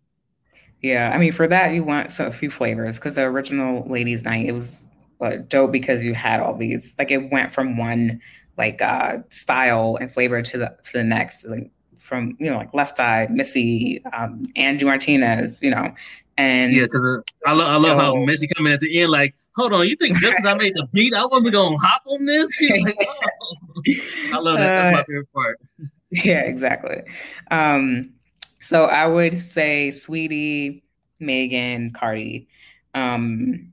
Yeah, 0.81 1.11
I 1.13 1.17
mean 1.17 1.31
for 1.31 1.47
that 1.47 1.73
you 1.73 1.83
want 1.83 2.19
a 2.19 2.31
few 2.31 2.49
flavors 2.49 2.95
because 2.95 3.15
the 3.15 3.23
original 3.23 3.87
Ladies 3.87 4.23
Night 4.23 4.47
it 4.47 4.53
was 4.53 4.87
uh, 5.19 5.37
dope 5.47 5.71
because 5.71 6.03
you 6.03 6.13
had 6.13 6.39
all 6.39 6.55
these 6.55 6.95
like 6.97 7.11
it 7.11 7.31
went 7.31 7.53
from 7.53 7.77
one 7.77 8.19
like 8.57 8.81
uh 8.81 9.17
style 9.29 9.97
and 10.01 10.11
flavor 10.11 10.41
to 10.41 10.57
the 10.57 10.75
to 10.83 10.93
the 10.93 11.03
next 11.03 11.45
like 11.45 11.71
from 11.99 12.35
you 12.39 12.49
know 12.49 12.57
like 12.57 12.73
Left 12.73 12.99
Eye, 12.99 13.27
Missy, 13.29 14.03
um, 14.11 14.43
Angie 14.55 14.85
Martinez, 14.85 15.61
you 15.61 15.69
know, 15.69 15.93
and 16.37 16.73
yeah, 16.73 16.83
because 16.83 17.05
uh, 17.05 17.21
I 17.45 17.53
love 17.53 17.67
I 17.67 17.75
love 17.75 17.99
so, 17.99 18.03
how 18.03 18.25
Missy 18.25 18.47
coming 18.47 18.73
at 18.73 18.79
the 18.79 18.99
end 18.99 19.11
like 19.11 19.35
hold 19.55 19.73
on, 19.73 19.87
you 19.87 19.95
think 19.95 20.17
just 20.17 20.35
because 20.35 20.45
I 20.45 20.55
made 20.55 20.73
the 20.75 20.87
beat, 20.93 21.13
I 21.13 21.25
wasn't 21.25 21.53
gonna 21.53 21.77
hop 21.77 22.01
on 22.07 22.25
this? 22.25 22.49
Like, 22.61 22.95
oh. 23.07 23.27
I 24.33 24.37
love 24.37 24.57
that. 24.57 24.65
That's 24.65 24.93
my 24.93 25.01
uh, 25.01 25.03
favorite 25.03 25.33
part. 25.33 25.59
Yeah, 26.11 26.41
exactly. 26.41 27.03
Um, 27.51 28.11
so 28.59 28.85
I 28.85 29.07
would 29.07 29.37
say 29.37 29.89
Saweetie, 29.93 30.81
Megan, 31.19 31.91
Cardi. 31.91 32.47
Um, 32.93 33.71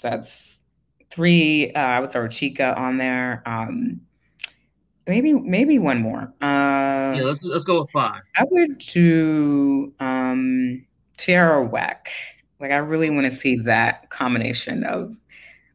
that's 0.00 0.60
three. 1.10 1.72
Uh, 1.72 1.80
I 1.80 2.00
would 2.00 2.12
throw 2.12 2.26
Chika 2.26 2.76
on 2.76 2.98
there. 2.98 3.42
Um, 3.46 4.00
maybe 5.06 5.32
maybe 5.32 5.78
one 5.78 6.00
more. 6.00 6.32
Uh, 6.40 7.14
yeah, 7.16 7.22
let's 7.22 7.42
let's 7.42 7.64
go 7.64 7.80
with 7.80 7.90
five. 7.90 8.22
I 8.36 8.44
would 8.50 8.78
do 8.78 9.92
um, 10.00 10.84
Tierra 11.16 11.64
Whack. 11.64 12.08
Like 12.60 12.70
I 12.70 12.76
really 12.76 13.10
want 13.10 13.26
to 13.26 13.32
see 13.32 13.56
that 13.56 14.10
combination 14.10 14.84
of 14.84 15.16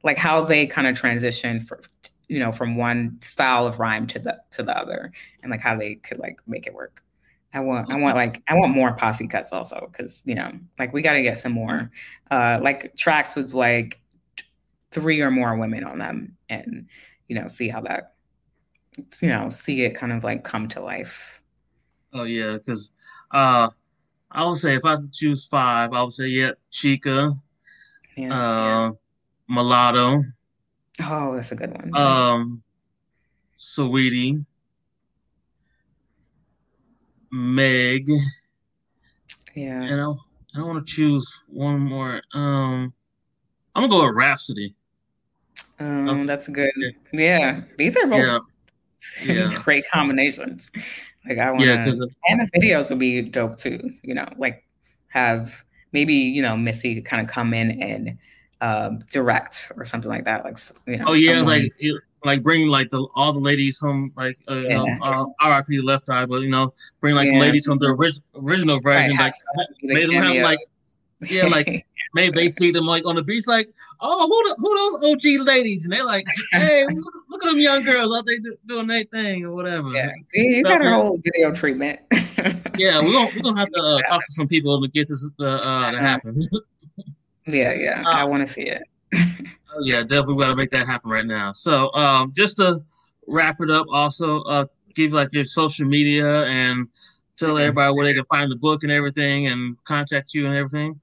like 0.03 0.17
how 0.17 0.43
they 0.43 0.65
kind 0.65 0.87
of 0.87 0.97
transition 0.97 1.59
for 1.59 1.81
you 2.29 2.39
know 2.39 2.51
from 2.51 2.77
one 2.77 3.17
style 3.21 3.67
of 3.67 3.79
rhyme 3.79 4.07
to 4.07 4.19
the 4.19 4.39
to 4.51 4.63
the 4.63 4.77
other 4.77 5.11
and 5.43 5.51
like 5.51 5.59
how 5.59 5.75
they 5.75 5.95
could 5.95 6.19
like 6.19 6.39
make 6.47 6.65
it 6.67 6.73
work. 6.73 7.03
I 7.53 7.59
want 7.61 7.91
I 7.91 7.97
want 7.97 8.15
like 8.15 8.43
I 8.47 8.53
want 8.53 8.73
more 8.73 8.93
posse 8.93 9.27
cuts 9.27 9.51
also 9.51 9.89
because 9.91 10.21
you 10.25 10.35
know 10.35 10.51
like 10.77 10.93
we 10.93 11.01
got 11.01 11.13
to 11.13 11.23
get 11.23 11.39
some 11.39 11.51
more 11.51 11.91
uh 12.29 12.59
like 12.61 12.95
tracks 12.95 13.35
with 13.35 13.53
like 13.53 13.99
three 14.91 15.21
or 15.21 15.31
more 15.31 15.57
women 15.57 15.83
on 15.83 15.97
them 15.97 16.37
and 16.47 16.87
you 17.27 17.35
know 17.35 17.47
see 17.47 17.67
how 17.67 17.81
that 17.81 18.13
you 19.21 19.29
know 19.29 19.49
see 19.49 19.83
it 19.83 19.95
kind 19.95 20.11
of 20.11 20.23
like 20.23 20.43
come 20.43 20.67
to 20.69 20.79
life. 20.79 21.41
Oh 22.13 22.23
yeah, 22.23 22.53
because 22.53 22.91
uh 23.31 23.69
I 24.31 24.45
would 24.45 24.59
say 24.59 24.75
if 24.75 24.85
I 24.85 24.97
choose 25.11 25.47
five, 25.47 25.91
I 25.93 26.03
would 26.03 26.13
say 26.13 26.27
yeah, 26.27 26.51
Chika 26.71 27.33
yeah, 28.15 28.27
uh, 28.27 28.89
yeah. 28.89 28.91
Mulatto. 29.47 30.21
Oh, 31.01 31.35
that's 31.35 31.51
a 31.51 31.55
good 31.55 31.71
one. 31.71 31.95
Um, 31.95 32.63
Saweetie, 33.57 34.45
Meg. 37.31 38.09
Yeah, 39.55 39.81
and 39.81 40.01
I, 40.01 40.59
I 40.59 40.63
want 40.63 40.85
to 40.85 40.93
choose 40.93 41.31
one 41.47 41.79
more. 41.79 42.21
Um, 42.33 42.93
I'm 43.75 43.83
gonna 43.83 43.89
go 43.89 44.05
with 44.05 44.15
Rapsody. 44.15 44.75
Um, 45.79 46.25
that's 46.25 46.47
good. 46.47 46.71
Yeah, 47.13 47.61
these 47.77 47.95
are 47.95 48.05
both 48.05 48.25
yeah. 48.25 48.39
yeah. 49.33 49.49
great 49.63 49.85
combinations. 49.91 50.71
Like 51.27 51.37
I 51.37 51.51
want 51.51 51.65
yeah, 51.65 51.85
to, 51.85 52.09
and 52.27 52.41
the 52.41 52.59
videos 52.59 52.89
would 52.89 52.99
be 52.99 53.21
dope 53.21 53.57
too. 53.57 53.79
You 54.03 54.13
know, 54.13 54.27
like 54.37 54.65
have 55.07 55.63
maybe 55.91 56.13
you 56.13 56.41
know 56.41 56.57
Missy 56.57 57.01
kind 57.01 57.21
of 57.21 57.27
come 57.27 57.53
in 57.53 57.81
and 57.81 58.17
uh, 58.61 58.89
direct 59.11 59.71
or 59.77 59.85
something 59.85 60.09
like 60.09 60.25
that. 60.25 60.43
Like 60.43 60.57
you 60.85 60.97
know, 60.97 61.05
oh 61.09 61.13
yeah, 61.13 61.39
someone... 61.39 61.61
like 61.61 61.73
like 62.25 62.43
bring 62.43 62.67
like 62.67 62.89
the 62.89 63.07
all 63.15 63.33
the 63.33 63.39
ladies 63.39 63.77
from 63.77 64.11
like 64.15 64.37
uh, 64.49 64.55
yeah. 64.55 64.97
uh, 65.01 65.25
RIP 65.45 65.83
Left 65.83 66.09
Eye, 66.09 66.25
but 66.25 66.41
you 66.41 66.49
know 66.49 66.73
bring 66.99 67.15
like 67.15 67.27
yeah. 67.27 67.33
the 67.33 67.39
ladies 67.39 67.65
from 67.65 67.79
the 67.79 67.87
orig- 67.87 68.21
original 68.35 68.79
version, 68.79 69.15
right. 69.17 69.33
like 69.53 69.63
made 69.83 70.09
them 70.09 70.23
have 70.23 70.43
like 70.43 70.59
yeah, 71.21 71.45
like 71.45 71.85
maybe 72.13 72.35
they 72.35 72.49
see 72.49 72.71
them 72.71 72.85
like 72.85 73.05
on 73.05 73.15
the 73.15 73.23
beach, 73.23 73.47
like, 73.47 73.69
oh, 73.99 74.27
who 74.27 74.49
the, 74.49 74.55
who 74.57 75.01
those 75.01 75.13
OG 75.13 75.47
ladies? 75.47 75.83
And 75.83 75.93
they're 75.93 76.05
like, 76.05 76.25
hey, 76.51 76.85
look, 76.89 77.13
look 77.29 77.43
at 77.43 77.49
them 77.49 77.59
young 77.59 77.83
girls 77.83 78.17
out 78.17 78.25
there 78.25 78.37
doing 78.67 78.87
their 78.87 79.03
thing 79.05 79.45
or 79.45 79.53
whatever. 79.53 79.89
Yeah, 79.89 80.11
you 80.33 80.63
got 80.63 80.85
a 80.85 80.89
whole 80.89 81.19
video 81.23 81.53
treatment. 81.53 81.99
yeah, 82.77 83.01
we're 83.01 83.11
gonna 83.11 83.31
we're 83.35 83.41
gonna 83.41 83.59
have 83.59 83.71
to 83.71 83.81
uh, 83.81 84.01
talk 84.03 84.25
to 84.25 84.33
some 84.33 84.47
people 84.47 84.81
to 84.81 84.87
get 84.87 85.07
this 85.07 85.27
uh, 85.39 85.45
uh, 85.45 85.91
to 85.91 85.99
happen. 85.99 86.35
Yeah, 87.51 87.73
yeah, 87.73 88.03
I 88.05 88.23
want 88.23 88.47
to 88.47 88.53
see 88.53 88.63
it. 88.63 88.83
oh 89.13 89.81
yeah, 89.81 90.01
definitely 90.01 90.37
got 90.37 90.49
to 90.49 90.55
make 90.55 90.71
that 90.71 90.87
happen 90.87 91.09
right 91.09 91.25
now. 91.25 91.51
So, 91.51 91.93
um, 91.93 92.31
just 92.35 92.57
to 92.57 92.81
wrap 93.27 93.61
it 93.61 93.69
up, 93.69 93.87
also 93.91 94.41
uh, 94.43 94.65
give 94.95 95.11
like 95.11 95.29
your 95.31 95.45
social 95.45 95.85
media 95.85 96.43
and 96.43 96.87
tell 97.35 97.49
mm-hmm. 97.49 97.59
everybody 97.59 97.93
where 97.93 98.05
they 98.05 98.13
can 98.13 98.25
find 98.25 98.51
the 98.51 98.55
book 98.55 98.83
and 98.83 98.91
everything, 98.91 99.47
and 99.47 99.81
contact 99.83 100.33
you 100.33 100.45
and 100.45 100.55
everything. 100.55 100.99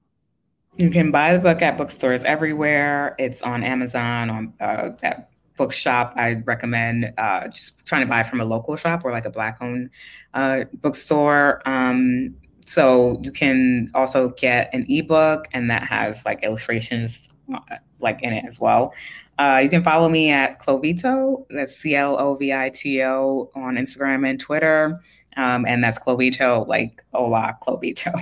You 0.77 0.91
can 0.91 1.09
buy 1.09 1.33
the 1.33 1.39
book 1.39 1.61
at 1.61 1.77
bookstores 1.77 2.23
everywhere. 2.23 3.15
It's 3.17 3.41
on 3.41 3.63
Amazon, 3.63 4.29
on 4.29 4.53
uh, 4.59 4.91
at 5.01 5.29
bookshop. 5.57 6.13
I 6.15 6.35
recommend 6.45 7.13
uh, 7.17 7.47
just 7.47 7.85
trying 7.85 8.01
to 8.01 8.07
buy 8.07 8.23
from 8.23 8.39
a 8.39 8.45
local 8.45 8.75
shop 8.75 9.03
or 9.03 9.11
like 9.11 9.25
a 9.25 9.31
black 9.31 9.57
owned 9.59 9.89
uh, 10.33 10.65
bookstore. 10.73 11.67
Um, 11.67 12.35
so 12.67 13.17
you 13.23 13.31
can 13.31 13.89
also 13.95 14.29
get 14.29 14.69
an 14.73 14.85
ebook, 14.89 15.47
and 15.53 15.71
that 15.71 15.83
has 15.83 16.25
like 16.25 16.43
illustrations 16.43 17.29
uh, 17.53 17.59
like 17.99 18.21
in 18.21 18.33
it 18.33 18.43
as 18.45 18.59
well. 18.59 18.93
Uh, 19.39 19.61
you 19.63 19.69
can 19.69 19.83
follow 19.83 20.09
me 20.09 20.29
at 20.31 20.59
Clovito. 20.59 21.45
That's 21.49 21.75
C 21.75 21.95
L 21.95 22.19
O 22.19 22.35
V 22.35 22.51
I 22.51 22.69
T 22.69 23.01
O 23.03 23.49
on 23.55 23.75
Instagram 23.75 24.29
and 24.29 24.37
Twitter, 24.37 25.01
um, 25.37 25.65
and 25.65 25.81
that's 25.81 25.97
Clovito, 25.97 26.67
like 26.67 27.03
hola 27.13 27.57
Clovito. 27.65 28.13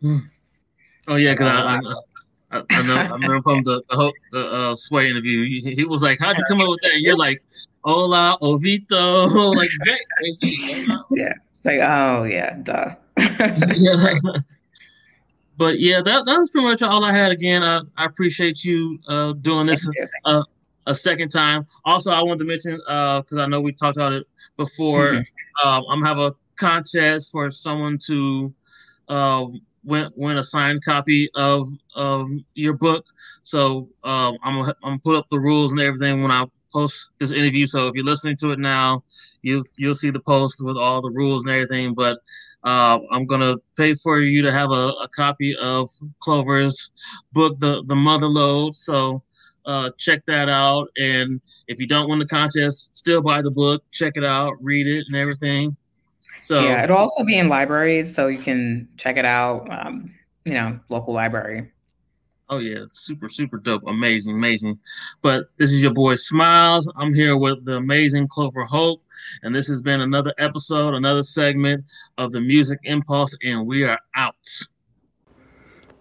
Hmm. 0.00 0.18
Oh 1.08 1.16
yeah, 1.16 1.32
because 1.32 1.48
I, 1.48 2.56
I, 2.56 2.62
I, 2.70 2.82
know 2.82 2.96
I 2.96 3.08
remember 3.08 3.42
from 3.42 3.62
the 3.62 3.82
the, 3.90 4.12
the 4.32 4.46
uh, 4.46 4.76
Sway 4.76 5.10
interview. 5.10 5.44
He, 5.44 5.74
he, 5.74 5.84
was 5.84 6.02
like, 6.02 6.18
"How'd 6.18 6.38
you 6.38 6.44
come 6.48 6.62
up 6.62 6.68
with 6.68 6.80
that?" 6.80 6.92
And 6.92 7.02
you're 7.02 7.16
like, 7.16 7.44
"Hola, 7.84 8.38
Ovito," 8.40 9.54
like 9.54 9.68
yeah, 11.10 11.34
like 11.62 11.80
oh 11.82 12.24
yeah, 12.24 12.56
duh. 12.62 12.94
Yeah. 13.18 14.18
But 15.58 15.80
yeah, 15.80 16.02
that 16.02 16.26
that 16.26 16.38
was 16.38 16.50
pretty 16.50 16.66
much 16.66 16.82
all 16.82 17.04
I 17.04 17.12
had. 17.12 17.32
Again, 17.32 17.62
I, 17.62 17.80
I 17.96 18.04
appreciate 18.04 18.62
you 18.62 18.98
uh, 19.08 19.32
doing 19.32 19.66
this 19.66 19.88
uh, 20.24 20.42
a 20.86 20.94
second 20.94 21.30
time. 21.30 21.66
Also, 21.84 22.12
I 22.12 22.22
wanted 22.22 22.40
to 22.40 22.44
mention 22.44 22.76
because 22.76 23.38
uh, 23.38 23.42
I 23.42 23.46
know 23.46 23.60
we 23.60 23.72
talked 23.72 23.96
about 23.96 24.12
it 24.12 24.26
before. 24.56 25.12
Mm-hmm. 25.12 25.68
Um, 25.68 25.84
I'm 25.88 26.02
have 26.02 26.18
a 26.18 26.34
contest 26.56 27.30
for 27.30 27.50
someone 27.50 27.98
to 28.06 28.52
um, 29.08 29.60
win 29.84 30.10
win 30.14 30.36
a 30.36 30.44
signed 30.44 30.84
copy 30.84 31.30
of 31.34 31.68
of 31.94 32.28
your 32.54 32.74
book. 32.74 33.06
So 33.42 33.88
um, 34.04 34.36
I'm 34.42 34.56
gonna, 34.56 34.76
I'm 34.82 34.90
gonna 34.90 34.98
put 34.98 35.16
up 35.16 35.28
the 35.30 35.40
rules 35.40 35.72
and 35.72 35.80
everything 35.80 36.20
when 36.20 36.30
I 36.30 36.44
post 36.76 37.10
this 37.18 37.32
interview. 37.32 37.66
So 37.66 37.88
if 37.88 37.94
you're 37.94 38.04
listening 38.04 38.36
to 38.38 38.52
it 38.52 38.58
now, 38.58 39.02
you 39.42 39.64
you'll 39.76 39.94
see 39.94 40.10
the 40.10 40.20
post 40.20 40.60
with 40.60 40.76
all 40.76 41.00
the 41.00 41.10
rules 41.10 41.44
and 41.44 41.52
everything. 41.52 41.94
But 41.94 42.18
uh, 42.64 42.98
I'm 43.10 43.24
gonna 43.24 43.54
pay 43.76 43.94
for 43.94 44.20
you 44.20 44.42
to 44.42 44.52
have 44.52 44.70
a, 44.70 44.88
a, 45.04 45.08
copy 45.14 45.56
of 45.56 45.88
Clover's 46.20 46.90
book, 47.32 47.58
the 47.60 47.82
the 47.86 47.94
Mother 47.94 48.26
Lode. 48.26 48.74
So 48.74 49.22
uh, 49.64 49.90
check 49.98 50.20
that 50.26 50.48
out. 50.48 50.88
And 50.98 51.40
if 51.68 51.80
you 51.80 51.86
don't 51.86 52.08
win 52.08 52.18
the 52.18 52.26
contest, 52.26 52.94
still 52.94 53.22
buy 53.22 53.42
the 53.42 53.50
book, 53.50 53.82
check 53.92 54.12
it 54.16 54.24
out, 54.24 54.52
read 54.60 54.86
it, 54.86 55.04
and 55.08 55.16
everything. 55.16 55.76
So 56.40 56.60
yeah, 56.60 56.84
it'll 56.84 56.98
also 56.98 57.24
be 57.24 57.38
in 57.38 57.48
libraries, 57.48 58.14
so 58.14 58.26
you 58.28 58.38
can 58.38 58.88
check 58.96 59.16
it 59.16 59.24
out. 59.24 59.68
Um, 59.70 60.12
you 60.44 60.54
know, 60.54 60.78
local 60.88 61.14
library. 61.14 61.72
Oh 62.48 62.58
yeah, 62.58 62.84
super 62.92 63.28
super 63.28 63.58
dope, 63.58 63.82
amazing, 63.88 64.36
amazing. 64.36 64.78
But 65.20 65.50
this 65.56 65.72
is 65.72 65.82
your 65.82 65.92
boy 65.92 66.14
Smiles. 66.14 66.88
I'm 66.96 67.12
here 67.12 67.36
with 67.36 67.64
the 67.64 67.74
amazing 67.74 68.28
Clover 68.28 68.64
Hope, 68.64 69.00
and 69.42 69.52
this 69.52 69.66
has 69.66 69.80
been 69.80 70.00
another 70.00 70.32
episode, 70.38 70.94
another 70.94 71.22
segment 71.22 71.84
of 72.18 72.30
the 72.30 72.40
Music 72.40 72.78
Impulse, 72.84 73.36
and 73.42 73.66
we 73.66 73.82
are 73.82 73.98
out. 74.14 74.36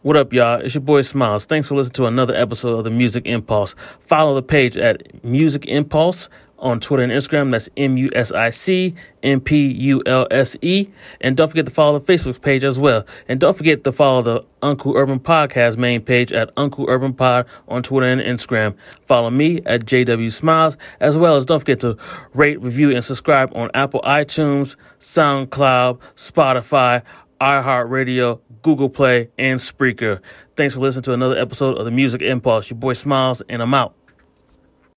What 0.04 0.16
up, 0.18 0.34
y'all? 0.34 0.62
It's 0.62 0.76
your 0.76 0.84
boy 0.84 1.02
Smiles. 1.02 1.48
Thanks 1.48 1.68
for 1.68 1.74
listening 1.74 1.94
to 1.94 2.06
another 2.06 2.36
episode 2.36 2.78
of 2.78 2.84
the 2.84 2.92
Music 2.92 3.26
Impulse. 3.26 3.74
Follow 4.00 4.36
the 4.36 4.44
page 4.44 4.78
at 4.78 5.24
Music 5.24 5.66
Impulse 5.66 6.30
on 6.66 6.80
Twitter 6.80 7.04
and 7.04 7.12
Instagram. 7.12 7.52
That's 7.52 7.70
M 7.78 7.96
U 7.96 8.10
S 8.14 8.32
I 8.32 8.50
C 8.50 8.96
M 9.24 9.40
P 9.40 9.72
U 9.72 10.02
L 10.06 10.28
S 10.32 10.58
E. 10.62 10.90
And 11.22 11.38
don't 11.38 11.48
forget 11.48 11.66
to 11.66 11.72
follow 11.72 12.00
the 12.00 12.14
Facebook 12.14 12.42
page 12.42 12.64
as 12.64 12.80
well. 12.80 13.06
And 13.30 13.40
don't 13.40 13.56
forget 13.56 13.84
to 13.84 13.92
follow 13.92 14.24
the 14.24 14.46
Uncle 14.64 14.98
Urban 14.98 15.20
Podcast 15.20 15.78
main 15.78 16.02
page 16.02 16.34
at 16.34 16.50
Uncle 16.58 16.86
Urban 16.90 17.14
Pod 17.14 17.46
on 17.68 17.84
Twitter 17.84 18.08
and 18.08 18.20
Instagram. 18.20 18.76
Follow 19.04 19.30
me 19.30 19.62
at 19.66 19.86
JW 19.86 20.34
Smiles, 20.34 20.76
as 21.00 21.18
well 21.18 21.38
as 21.38 21.46
don't 21.46 21.60
forget 21.60 21.80
to 21.82 21.98
rate, 22.34 22.60
review, 22.60 22.94
and 22.94 23.06
subscribe 23.06 23.52
on 23.56 23.70
Apple 23.76 24.02
iTunes, 24.02 24.76
SoundCloud, 25.00 26.00
Spotify, 26.16 27.04
iHeartRadio, 27.40 28.40
Google 28.64 28.90
Play, 28.90 29.30
and 29.38 29.60
Spreaker. 29.60 30.20
Thanks 30.58 30.74
for 30.74 30.80
listening 30.80 31.04
to 31.04 31.14
another 31.14 31.38
episode 31.38 31.78
of 31.78 31.86
the 31.86 31.92
Music 31.92 32.24
Impulse. 32.24 32.72
Your 32.72 32.80
boy 32.80 32.94
Smiles, 32.94 33.44
and 33.48 33.62
I'm 33.62 33.74
out. 33.76 34.05